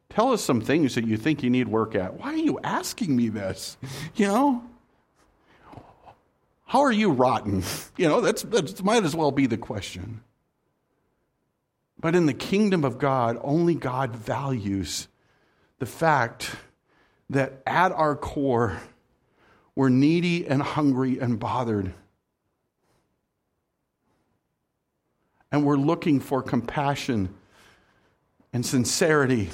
Tell 0.10 0.34
us 0.34 0.44
some 0.44 0.60
things 0.60 0.96
that 0.96 1.06
you 1.06 1.18
think 1.18 1.44
you 1.44 1.50
need 1.50 1.68
work 1.68 1.94
at. 1.94 2.20
Why 2.20 2.34
are 2.34 2.38
you 2.38 2.60
asking 2.64 3.16
me 3.16 3.30
this? 3.30 3.78
You 4.16 4.28
know? 4.28 4.71
How 6.72 6.84
are 6.84 6.92
you 6.92 7.12
rotten? 7.12 7.64
You 7.98 8.08
know, 8.08 8.22
that's, 8.22 8.44
that 8.44 8.82
might 8.82 9.04
as 9.04 9.14
well 9.14 9.32
be 9.32 9.46
the 9.46 9.58
question. 9.58 10.22
But 12.00 12.16
in 12.16 12.28
the 12.28 12.34
kingdom 12.34 12.86
of 12.86 12.98
God, 12.98 13.38
only 13.42 13.76
God 13.76 14.16
values 14.16 15.10
the 15.80 15.86
fact 15.86 16.56
that 17.30 17.62
at 17.68 17.92
our 17.92 18.16
core, 18.16 18.80
we're 19.76 19.90
needy 19.90 20.48
and 20.48 20.62
hungry 20.62 21.20
and 21.20 21.38
bothered. 21.38 21.94
And 25.52 25.66
we're 25.66 25.76
looking 25.76 26.22
for 26.22 26.42
compassion 26.42 27.36
and 28.54 28.66
sincerity 28.66 29.50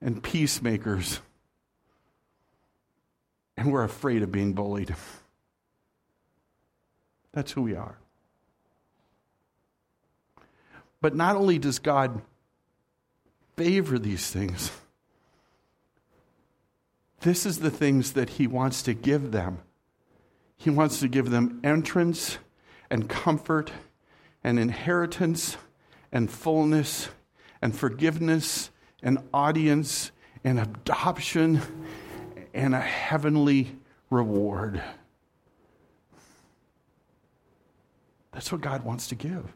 and 0.00 0.22
peacemakers. 0.22 1.20
and 3.58 3.70
we're 3.70 3.84
afraid 3.84 4.22
of 4.22 4.32
being 4.32 4.54
bullied. 4.54 4.96
That's 7.32 7.52
who 7.52 7.62
we 7.62 7.74
are. 7.74 7.98
But 11.00 11.14
not 11.14 11.36
only 11.36 11.58
does 11.58 11.78
God 11.78 12.22
favor 13.56 13.98
these 13.98 14.30
things, 14.30 14.72
this 17.20 17.46
is 17.46 17.58
the 17.58 17.70
things 17.70 18.12
that 18.12 18.30
He 18.30 18.46
wants 18.46 18.82
to 18.82 18.94
give 18.94 19.32
them. 19.32 19.58
He 20.56 20.70
wants 20.70 21.00
to 21.00 21.08
give 21.08 21.30
them 21.30 21.60
entrance 21.62 22.38
and 22.90 23.08
comfort 23.08 23.72
and 24.42 24.58
inheritance 24.58 25.56
and 26.10 26.30
fullness 26.30 27.08
and 27.60 27.76
forgiveness 27.76 28.70
and 29.02 29.18
audience 29.32 30.10
and 30.42 30.58
adoption 30.58 31.60
and 32.54 32.74
a 32.74 32.80
heavenly 32.80 33.76
reward. 34.10 34.82
That's 38.32 38.52
what 38.52 38.60
God 38.60 38.84
wants 38.84 39.08
to 39.08 39.14
give. 39.14 39.52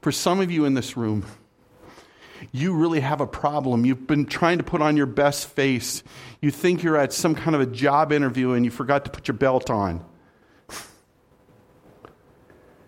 For 0.00 0.10
some 0.10 0.40
of 0.40 0.50
you 0.50 0.64
in 0.64 0.74
this 0.74 0.96
room, 0.96 1.24
you 2.50 2.74
really 2.74 3.00
have 3.00 3.20
a 3.20 3.26
problem. 3.26 3.84
You've 3.84 4.06
been 4.06 4.26
trying 4.26 4.58
to 4.58 4.64
put 4.64 4.82
on 4.82 4.96
your 4.96 5.06
best 5.06 5.46
face. 5.48 6.02
You 6.40 6.50
think 6.50 6.82
you're 6.82 6.96
at 6.96 7.12
some 7.12 7.34
kind 7.34 7.54
of 7.54 7.60
a 7.60 7.66
job 7.66 8.12
interview 8.12 8.52
and 8.52 8.64
you 8.64 8.70
forgot 8.70 9.04
to 9.04 9.10
put 9.10 9.28
your 9.28 9.36
belt 9.36 9.70
on. 9.70 10.04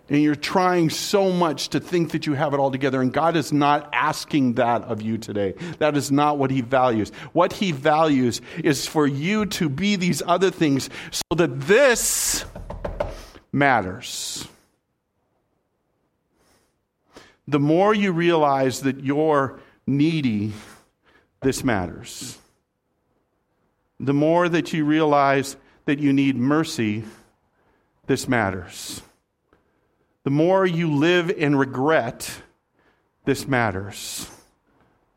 And 0.07 0.21
you're 0.21 0.35
trying 0.35 0.91
so 0.91 1.31
much 1.31 1.69
to 1.69 1.79
think 1.79 2.11
that 2.11 2.27
you 2.27 2.33
have 2.33 2.53
it 2.53 2.59
all 2.59 2.69
together. 2.69 3.01
And 3.01 3.11
God 3.11 3.35
is 3.35 3.51
not 3.51 3.89
asking 3.91 4.53
that 4.53 4.83
of 4.83 5.01
you 5.01 5.17
today. 5.17 5.55
That 5.79 5.97
is 5.97 6.11
not 6.11 6.37
what 6.37 6.51
He 6.51 6.61
values. 6.61 7.09
What 7.33 7.53
He 7.53 7.71
values 7.71 8.39
is 8.63 8.85
for 8.85 9.07
you 9.07 9.47
to 9.47 9.67
be 9.67 9.95
these 9.95 10.21
other 10.25 10.51
things 10.51 10.89
so 11.11 11.35
that 11.35 11.61
this 11.61 12.45
matters. 13.51 14.47
The 17.47 17.59
more 17.59 17.93
you 17.93 18.11
realize 18.11 18.81
that 18.81 19.03
you're 19.03 19.59
needy, 19.87 20.53
this 21.41 21.63
matters. 21.63 22.37
The 23.99 24.13
more 24.13 24.49
that 24.49 24.73
you 24.73 24.85
realize 24.85 25.55
that 25.85 25.99
you 25.99 26.11
need 26.11 26.35
mercy, 26.35 27.03
this 28.07 28.27
matters. 28.27 29.01
The 30.25 30.31
more 30.31 30.65
you 30.65 30.91
live 30.95 31.29
in 31.29 31.55
regret, 31.55 32.41
this 33.25 33.47
matters. 33.47 34.27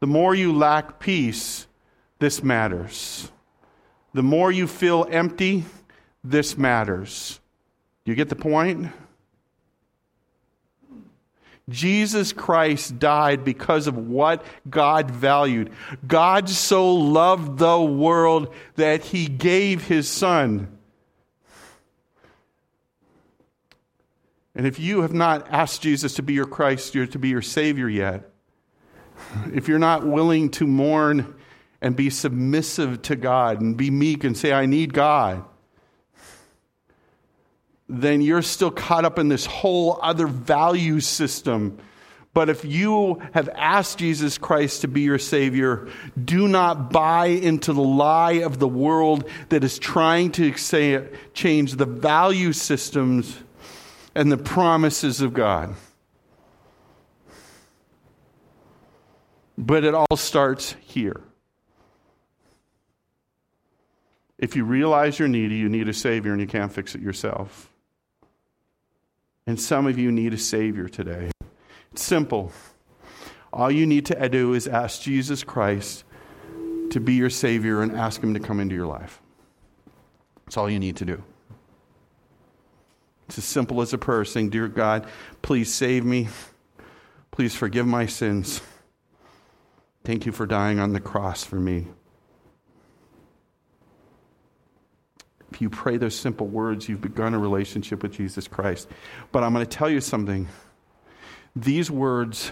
The 0.00 0.06
more 0.06 0.34
you 0.34 0.52
lack 0.52 1.00
peace, 1.00 1.66
this 2.18 2.42
matters. 2.42 3.32
The 4.12 4.22
more 4.22 4.52
you 4.52 4.66
feel 4.66 5.09
empty, 5.11 5.64
this 6.22 6.59
matters. 6.59 7.40
Do 8.04 8.12
you 8.12 8.16
get 8.16 8.28
the 8.28 8.36
point? 8.36 8.92
Jesus 11.70 12.34
Christ 12.34 12.98
died 12.98 13.46
because 13.46 13.86
of 13.86 13.96
what 13.96 14.44
God 14.68 15.11
valued. 15.11 15.70
God 16.06 16.50
so 16.50 16.94
loved 16.94 17.56
the 17.56 17.80
world 17.80 18.54
that 18.76 19.04
he 19.04 19.26
gave 19.26 19.84
his 19.84 20.06
son. 20.06 20.77
And 24.59 24.66
if 24.66 24.80
you 24.80 25.02
have 25.02 25.14
not 25.14 25.46
asked 25.52 25.82
Jesus 25.82 26.14
to 26.14 26.22
be 26.22 26.32
your 26.32 26.44
Christ, 26.44 26.96
or 26.96 27.06
to 27.06 27.18
be 27.18 27.28
your 27.28 27.42
Savior 27.42 27.88
yet, 27.88 28.28
if 29.54 29.68
you're 29.68 29.78
not 29.78 30.04
willing 30.04 30.50
to 30.50 30.66
mourn 30.66 31.36
and 31.80 31.94
be 31.94 32.11
submissive 32.11 33.00
to 33.02 33.14
God 33.14 33.61
and 33.61 33.76
be 33.76 33.92
meek 33.92 34.24
and 34.24 34.36
say, 34.36 34.52
I 34.52 34.66
need 34.66 34.92
God, 34.92 35.44
then 37.88 38.20
you're 38.20 38.42
still 38.42 38.72
caught 38.72 39.04
up 39.04 39.16
in 39.16 39.28
this 39.28 39.46
whole 39.46 40.00
other 40.02 40.26
value 40.26 40.98
system. 40.98 41.78
But 42.34 42.48
if 42.48 42.64
you 42.64 43.22
have 43.34 43.48
asked 43.50 43.98
Jesus 43.98 44.38
Christ 44.38 44.80
to 44.80 44.88
be 44.88 45.02
your 45.02 45.20
Savior, 45.20 45.88
do 46.22 46.48
not 46.48 46.90
buy 46.90 47.26
into 47.26 47.72
the 47.72 47.80
lie 47.80 48.40
of 48.42 48.59
the 48.59 48.68
world 48.68 49.24
that 49.50 49.62
is 49.62 49.78
trying 49.78 50.32
to 50.32 50.56
say, 50.56 51.06
change 51.32 51.74
the 51.74 51.86
value 51.86 52.52
systems 52.52 53.38
and 54.18 54.32
the 54.32 54.36
promises 54.36 55.20
of 55.20 55.32
God. 55.32 55.76
But 59.56 59.84
it 59.84 59.94
all 59.94 60.16
starts 60.16 60.74
here. 60.80 61.20
If 64.36 64.56
you 64.56 64.64
realize 64.64 65.20
you're 65.20 65.28
needy, 65.28 65.54
you 65.54 65.68
need 65.68 65.88
a 65.88 65.92
Savior 65.92 66.32
and 66.32 66.40
you 66.40 66.48
can't 66.48 66.72
fix 66.72 66.96
it 66.96 67.00
yourself. 67.00 67.70
And 69.46 69.60
some 69.60 69.86
of 69.86 70.00
you 70.00 70.10
need 70.10 70.34
a 70.34 70.38
Savior 70.38 70.88
today. 70.88 71.30
It's 71.92 72.02
simple. 72.02 72.50
All 73.52 73.70
you 73.70 73.86
need 73.86 74.06
to 74.06 74.28
do 74.28 74.52
is 74.52 74.66
ask 74.66 75.00
Jesus 75.00 75.44
Christ 75.44 76.02
to 76.90 76.98
be 76.98 77.14
your 77.14 77.30
Savior 77.30 77.82
and 77.82 77.96
ask 77.96 78.20
Him 78.20 78.34
to 78.34 78.40
come 78.40 78.58
into 78.58 78.74
your 78.74 78.86
life. 78.86 79.22
That's 80.44 80.56
all 80.56 80.68
you 80.68 80.80
need 80.80 80.96
to 80.96 81.04
do. 81.04 81.22
It's 83.28 83.38
as 83.38 83.44
simple 83.44 83.82
as 83.82 83.92
a 83.92 83.98
prayer 83.98 84.24
saying, 84.24 84.50
Dear 84.50 84.68
God, 84.68 85.06
please 85.42 85.72
save 85.72 86.04
me. 86.04 86.28
Please 87.30 87.54
forgive 87.54 87.86
my 87.86 88.06
sins. 88.06 88.62
Thank 90.02 90.24
you 90.24 90.32
for 90.32 90.46
dying 90.46 90.80
on 90.80 90.94
the 90.94 91.00
cross 91.00 91.44
for 91.44 91.56
me. 91.56 91.86
If 95.52 95.60
you 95.60 95.68
pray 95.70 95.98
those 95.98 96.14
simple 96.14 96.46
words, 96.46 96.88
you've 96.88 97.00
begun 97.00 97.34
a 97.34 97.38
relationship 97.38 98.02
with 98.02 98.12
Jesus 98.12 98.48
Christ. 98.48 98.88
But 99.30 99.44
I'm 99.44 99.52
going 99.52 99.64
to 99.64 99.70
tell 99.70 99.90
you 99.90 100.00
something. 100.00 100.48
These 101.54 101.90
words 101.90 102.50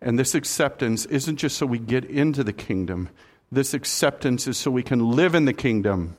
and 0.00 0.18
this 0.18 0.34
acceptance 0.34 1.06
isn't 1.06 1.36
just 1.36 1.56
so 1.56 1.66
we 1.66 1.78
get 1.78 2.04
into 2.04 2.44
the 2.44 2.52
kingdom, 2.52 3.08
this 3.50 3.72
acceptance 3.72 4.46
is 4.46 4.58
so 4.58 4.70
we 4.70 4.82
can 4.82 5.10
live 5.10 5.34
in 5.34 5.46
the 5.46 5.52
kingdom 5.54 6.16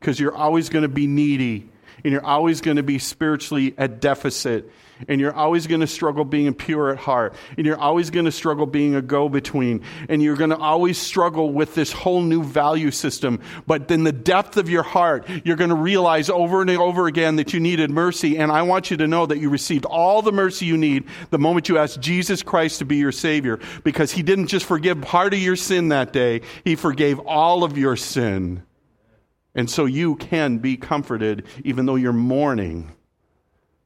because 0.00 0.18
you're 0.18 0.34
always 0.34 0.68
going 0.68 0.82
to 0.82 0.88
be 0.88 1.06
needy 1.06 1.68
and 2.04 2.12
you're 2.12 2.24
always 2.24 2.60
going 2.60 2.76
to 2.76 2.82
be 2.82 2.98
spiritually 2.98 3.74
at 3.78 4.00
deficit 4.00 4.70
and 5.08 5.20
you're 5.20 5.34
always 5.34 5.66
going 5.66 5.80
to 5.80 5.86
struggle 5.86 6.24
being 6.24 6.54
pure 6.54 6.90
at 6.90 6.98
heart 6.98 7.34
and 7.56 7.66
you're 7.66 7.78
always 7.78 8.10
going 8.10 8.26
to 8.26 8.32
struggle 8.32 8.66
being 8.66 8.94
a 8.94 9.02
go-between 9.02 9.82
and 10.08 10.22
you're 10.22 10.36
going 10.36 10.50
to 10.50 10.56
always 10.56 10.98
struggle 10.98 11.52
with 11.52 11.74
this 11.74 11.90
whole 11.92 12.22
new 12.22 12.42
value 12.42 12.90
system. 12.90 13.40
But 13.66 13.90
in 13.90 14.04
the 14.04 14.12
depth 14.12 14.56
of 14.56 14.68
your 14.68 14.82
heart 14.82 15.28
you're 15.44 15.56
going 15.56 15.70
to 15.70 15.76
realize 15.76 16.30
over 16.30 16.60
and 16.60 16.70
over 16.70 17.06
again 17.06 17.36
that 17.36 17.52
you 17.52 17.60
needed 17.60 17.90
mercy 17.90 18.38
and 18.38 18.50
i 18.50 18.62
want 18.62 18.90
you 18.90 18.96
to 18.96 19.06
know 19.06 19.26
that 19.26 19.38
you 19.38 19.48
received 19.48 19.84
all 19.84 20.22
the 20.22 20.32
mercy 20.32 20.66
you 20.66 20.76
need 20.76 21.04
the 21.30 21.38
moment 21.38 21.68
you 21.68 21.78
asked 21.78 22.00
jesus 22.00 22.42
christ 22.42 22.78
to 22.78 22.84
be 22.84 22.96
your 22.96 23.12
savior 23.12 23.58
because 23.84 24.12
he 24.12 24.22
didn't 24.22 24.46
just 24.46 24.66
forgive 24.66 25.00
part 25.00 25.32
of 25.34 25.40
your 25.40 25.56
sin 25.56 25.88
that 25.88 26.12
day 26.12 26.40
he 26.64 26.74
forgave 26.74 27.18
all 27.20 27.64
of 27.64 27.76
your 27.76 27.96
sin 27.96 28.62
and 29.54 29.70
so 29.70 29.84
you 29.84 30.16
can 30.16 30.58
be 30.58 30.76
comforted 30.76 31.46
even 31.64 31.86
though 31.86 31.96
you're 31.96 32.12
mourning 32.12 32.92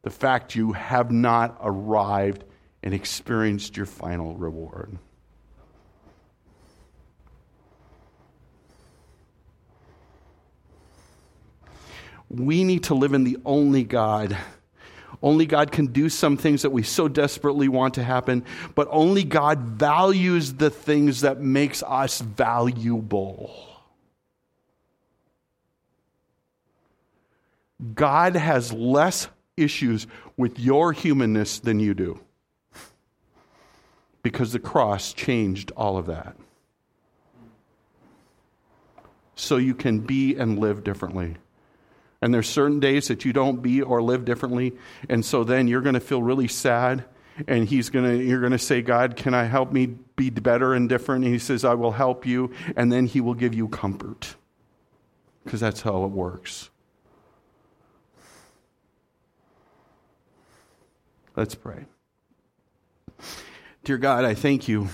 the 0.03 0.11
fact 0.11 0.55
you 0.55 0.73
have 0.73 1.11
not 1.11 1.59
arrived 1.61 2.45
and 2.83 2.95
experienced 2.95 3.77
your 3.77 3.87
final 3.87 4.37
reward. 4.37 4.97
We 12.29 12.65
need 12.65 12.85
to 12.85 12.95
live 12.95 13.15
in 13.15 13.25
the 13.25 13.39
only 13.45 13.83
God. 13.83 14.37
Only 15.23 15.47
God 15.47 15.73
can 15.73 15.87
do 15.87 16.09
some 16.09 16.37
things 16.37 16.63
that 16.63 16.71
we 16.71 16.83
so 16.85 17.09
desperately 17.09 17.69
want 17.69 17.95
to 17.95 18.05
happen, 18.05 18.45
but 18.75 18.87
only 18.91 19.25
God 19.25 19.59
values 19.59 20.55
the 20.55 20.71
things 20.71 21.23
that 21.23 21.41
makes 21.41 21.83
us 21.83 22.21
valuable. 22.21 23.76
God 27.95 28.37
has 28.37 28.73
less 28.73 29.29
issues 29.57 30.07
with 30.37 30.59
your 30.59 30.93
humanness 30.93 31.59
than 31.59 31.81
you 31.81 31.95
do. 31.95 32.21
Because 34.23 34.53
the 34.53 34.59
cross 34.59 35.13
changed 35.13 35.73
all 35.77 35.97
of 35.97 36.07
that. 36.07 36.37
So 39.35 39.57
you 39.57 39.75
can 39.75 40.01
be 40.01 40.35
and 40.35 40.59
live 40.59 40.83
differently. 40.83 41.37
And 42.23 42.33
there's 42.33 42.49
certain 42.49 42.81
days 42.81 43.09
that 43.09 43.25
you 43.25 43.33
don't 43.33 43.63
be 43.63 43.83
or 43.83 44.03
live 44.03 44.25
differently, 44.25 44.73
and 45.09 45.25
so 45.25 45.45
then 45.45 45.69
you're 45.69 45.83
going 45.83 45.95
to 45.95 46.01
feel 46.01 46.23
really 46.23 46.49
sad 46.49 47.05
and 47.47 47.69
he's 47.69 47.91
going 47.91 48.05
to 48.05 48.25
you're 48.25 48.41
going 48.41 48.53
to 48.53 48.59
say 48.59 48.81
god 48.81 49.17
can 49.17 49.35
i 49.35 49.45
help 49.45 49.73
me 49.73 49.87
be 49.87 50.31
better 50.31 50.73
and 50.73 50.89
different 50.89 51.25
and 51.25 51.33
he 51.33 51.39
says 51.39 51.65
i 51.65 51.75
will 51.75 51.93
help 51.93 52.25
you 52.25 52.51
and 52.77 52.91
then 52.91 53.07
he 53.07 53.21
will 53.21 53.35
give 53.35 53.55
you 53.55 53.69
comfort 53.69 54.37
because 55.45 55.61
that's 55.61 55.83
how 55.83 56.05
it 56.05 56.11
works 56.11 56.71
Let's 61.37 61.55
pray. 61.55 61.85
Dear 63.85 63.99
God, 63.99 64.25
I 64.25 64.33
thank 64.33 64.69
you 64.69 64.89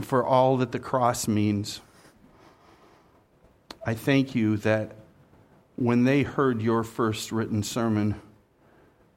for 0.00 0.24
all 0.24 0.56
that 0.56 0.72
the 0.72 0.78
cross 0.78 1.28
means. 1.28 1.82
I 3.84 3.92
thank 3.92 4.34
you 4.34 4.56
that 4.56 4.96
when 5.76 6.04
they 6.04 6.22
heard 6.22 6.62
your 6.62 6.84
first 6.84 7.32
written 7.32 7.62
sermon, 7.62 8.14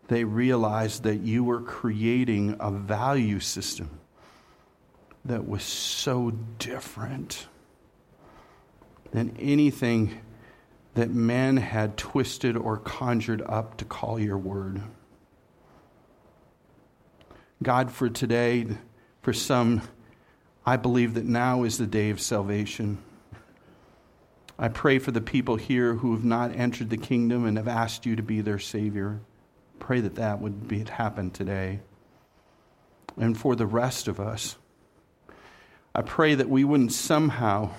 they 0.09 0.25
realized 0.25 1.03
that 1.03 1.21
you 1.21 1.45
were 1.45 1.61
creating 1.61 2.57
a 2.59 2.69
value 2.69 3.39
system 3.39 4.01
that 5.23 5.47
was 5.47 5.63
so 5.63 6.31
different 6.59 7.47
than 9.11 9.37
anything 9.39 10.19
that 10.95 11.11
men 11.11 11.55
had 11.55 11.95
twisted 11.95 12.57
or 12.57 12.75
conjured 12.75 13.41
up 13.45 13.77
to 13.77 13.85
call 13.85 14.19
your 14.19 14.37
word. 14.37 14.81
God, 17.63 17.91
for 17.91 18.09
today, 18.09 18.65
for 19.21 19.33
some, 19.33 19.81
I 20.65 20.77
believe 20.77 21.13
that 21.13 21.25
now 21.25 21.63
is 21.63 21.77
the 21.77 21.85
day 21.85 22.09
of 22.09 22.19
salvation. 22.19 22.97
I 24.57 24.67
pray 24.67 24.97
for 24.99 25.11
the 25.11 25.21
people 25.21 25.57
here 25.57 25.93
who 25.93 26.13
have 26.13 26.23
not 26.23 26.55
entered 26.55 26.89
the 26.89 26.97
kingdom 26.97 27.45
and 27.45 27.57
have 27.57 27.67
asked 27.67 28.05
you 28.05 28.15
to 28.15 28.23
be 28.23 28.41
their 28.41 28.59
Savior. 28.59 29.19
Pray 29.79 30.01
that 30.01 30.15
that 30.15 30.41
would 30.41 30.67
be, 30.67 30.83
happen 30.83 31.29
today. 31.29 31.81
And 33.17 33.37
for 33.37 33.55
the 33.55 33.65
rest 33.65 34.07
of 34.07 34.19
us, 34.19 34.57
I 35.93 36.01
pray 36.01 36.35
that 36.35 36.49
we 36.49 36.63
wouldn't 36.63 36.93
somehow 36.93 37.71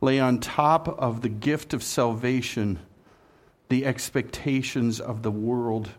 lay 0.00 0.20
on 0.20 0.38
top 0.38 0.88
of 0.88 1.20
the 1.20 1.28
gift 1.28 1.74
of 1.74 1.82
salvation 1.82 2.78
the 3.68 3.84
expectations 3.84 5.00
of 5.00 5.22
the 5.22 5.30
world, 5.30 5.90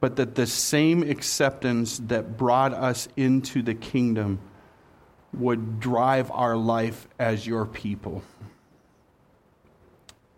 but 0.00 0.16
that 0.16 0.34
the 0.34 0.46
same 0.46 1.02
acceptance 1.02 1.98
that 2.06 2.36
brought 2.36 2.72
us 2.74 3.08
into 3.16 3.62
the 3.62 3.74
kingdom 3.74 4.38
would 5.32 5.80
drive 5.80 6.30
our 6.30 6.56
life 6.56 7.08
as 7.18 7.46
your 7.46 7.66
people. 7.66 8.22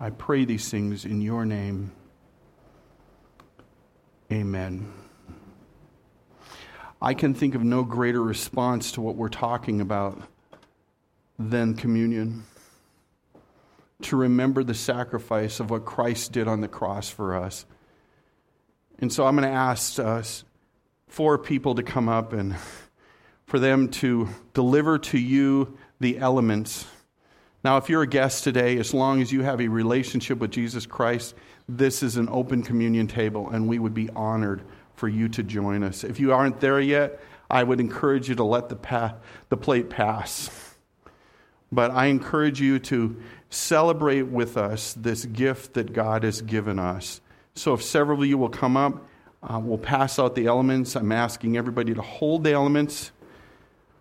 I 0.00 0.10
pray 0.10 0.44
these 0.44 0.68
things 0.68 1.04
in 1.04 1.20
your 1.20 1.44
name. 1.44 1.92
Amen. 4.30 4.92
I 7.00 7.14
can 7.14 7.34
think 7.34 7.54
of 7.54 7.62
no 7.62 7.84
greater 7.84 8.22
response 8.22 8.92
to 8.92 9.00
what 9.00 9.16
we're 9.16 9.28
talking 9.28 9.80
about 9.80 10.20
than 11.38 11.74
communion. 11.74 12.44
To 14.02 14.16
remember 14.16 14.62
the 14.62 14.74
sacrifice 14.74 15.60
of 15.60 15.70
what 15.70 15.84
Christ 15.84 16.32
did 16.32 16.46
on 16.46 16.60
the 16.60 16.68
cross 16.68 17.08
for 17.08 17.36
us. 17.36 17.66
And 19.00 19.12
so 19.12 19.26
I'm 19.26 19.36
going 19.36 19.48
to 19.48 19.54
ask 19.54 19.98
uh, 19.98 20.04
us 20.04 20.44
four 21.06 21.38
people 21.38 21.76
to 21.76 21.82
come 21.82 22.08
up 22.08 22.32
and 22.32 22.56
for 23.46 23.58
them 23.58 23.88
to 23.88 24.28
deliver 24.54 24.98
to 24.98 25.18
you 25.18 25.78
the 26.00 26.18
elements. 26.18 26.86
Now, 27.64 27.76
if 27.76 27.88
you're 27.88 28.02
a 28.02 28.08
guest 28.08 28.44
today, 28.44 28.78
as 28.78 28.92
long 28.92 29.22
as 29.22 29.32
you 29.32 29.42
have 29.42 29.60
a 29.60 29.68
relationship 29.68 30.38
with 30.38 30.50
Jesus 30.50 30.84
Christ, 30.84 31.34
this 31.68 32.02
is 32.02 32.16
an 32.16 32.28
open 32.28 32.62
communion 32.62 33.06
table, 33.06 33.50
and 33.50 33.68
we 33.68 33.78
would 33.78 33.94
be 33.94 34.10
honored 34.10 34.62
for 34.94 35.08
you 35.08 35.28
to 35.30 35.42
join 35.42 35.82
us. 35.82 36.04
If 36.04 36.18
you 36.20 36.32
aren't 36.32 36.60
there 36.60 36.80
yet, 36.80 37.20
I 37.50 37.62
would 37.62 37.80
encourage 37.80 38.28
you 38.28 38.34
to 38.36 38.44
let 38.44 38.68
the, 38.68 38.76
pa- 38.76 39.14
the 39.48 39.56
plate 39.56 39.90
pass. 39.90 40.50
But 41.70 41.90
I 41.90 42.06
encourage 42.06 42.60
you 42.60 42.78
to 42.80 43.20
celebrate 43.50 44.22
with 44.22 44.56
us 44.56 44.92
this 44.94 45.24
gift 45.24 45.74
that 45.74 45.92
God 45.92 46.24
has 46.24 46.42
given 46.42 46.78
us. 46.78 47.20
So 47.58 47.74
if 47.74 47.82
several 47.82 48.22
of 48.22 48.28
you 48.28 48.38
will 48.38 48.50
come 48.50 48.76
up, 48.76 49.04
uh, 49.42 49.60
we'll 49.60 49.78
pass 49.78 50.20
out 50.20 50.36
the 50.36 50.46
elements. 50.46 50.94
I'm 50.94 51.10
asking 51.10 51.56
everybody 51.56 51.92
to 51.92 52.02
hold 52.02 52.44
the 52.44 52.52
elements 52.52 53.10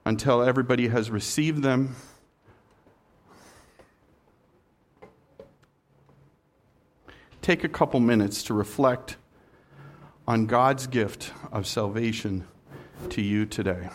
until 0.06 0.44
everybody 0.44 0.90
has 0.90 1.10
received 1.10 1.64
them. 1.64 1.96
Take 7.42 7.64
a 7.64 7.70
couple 7.70 8.00
minutes 8.00 8.44
to 8.44 8.54
reflect 8.54 9.18
on 10.28 10.46
God's 10.46 10.86
gift 10.86 11.32
of 11.52 11.66
salvation 11.66 12.46
to 13.10 13.24
you 13.24 13.48
today. 13.48 13.90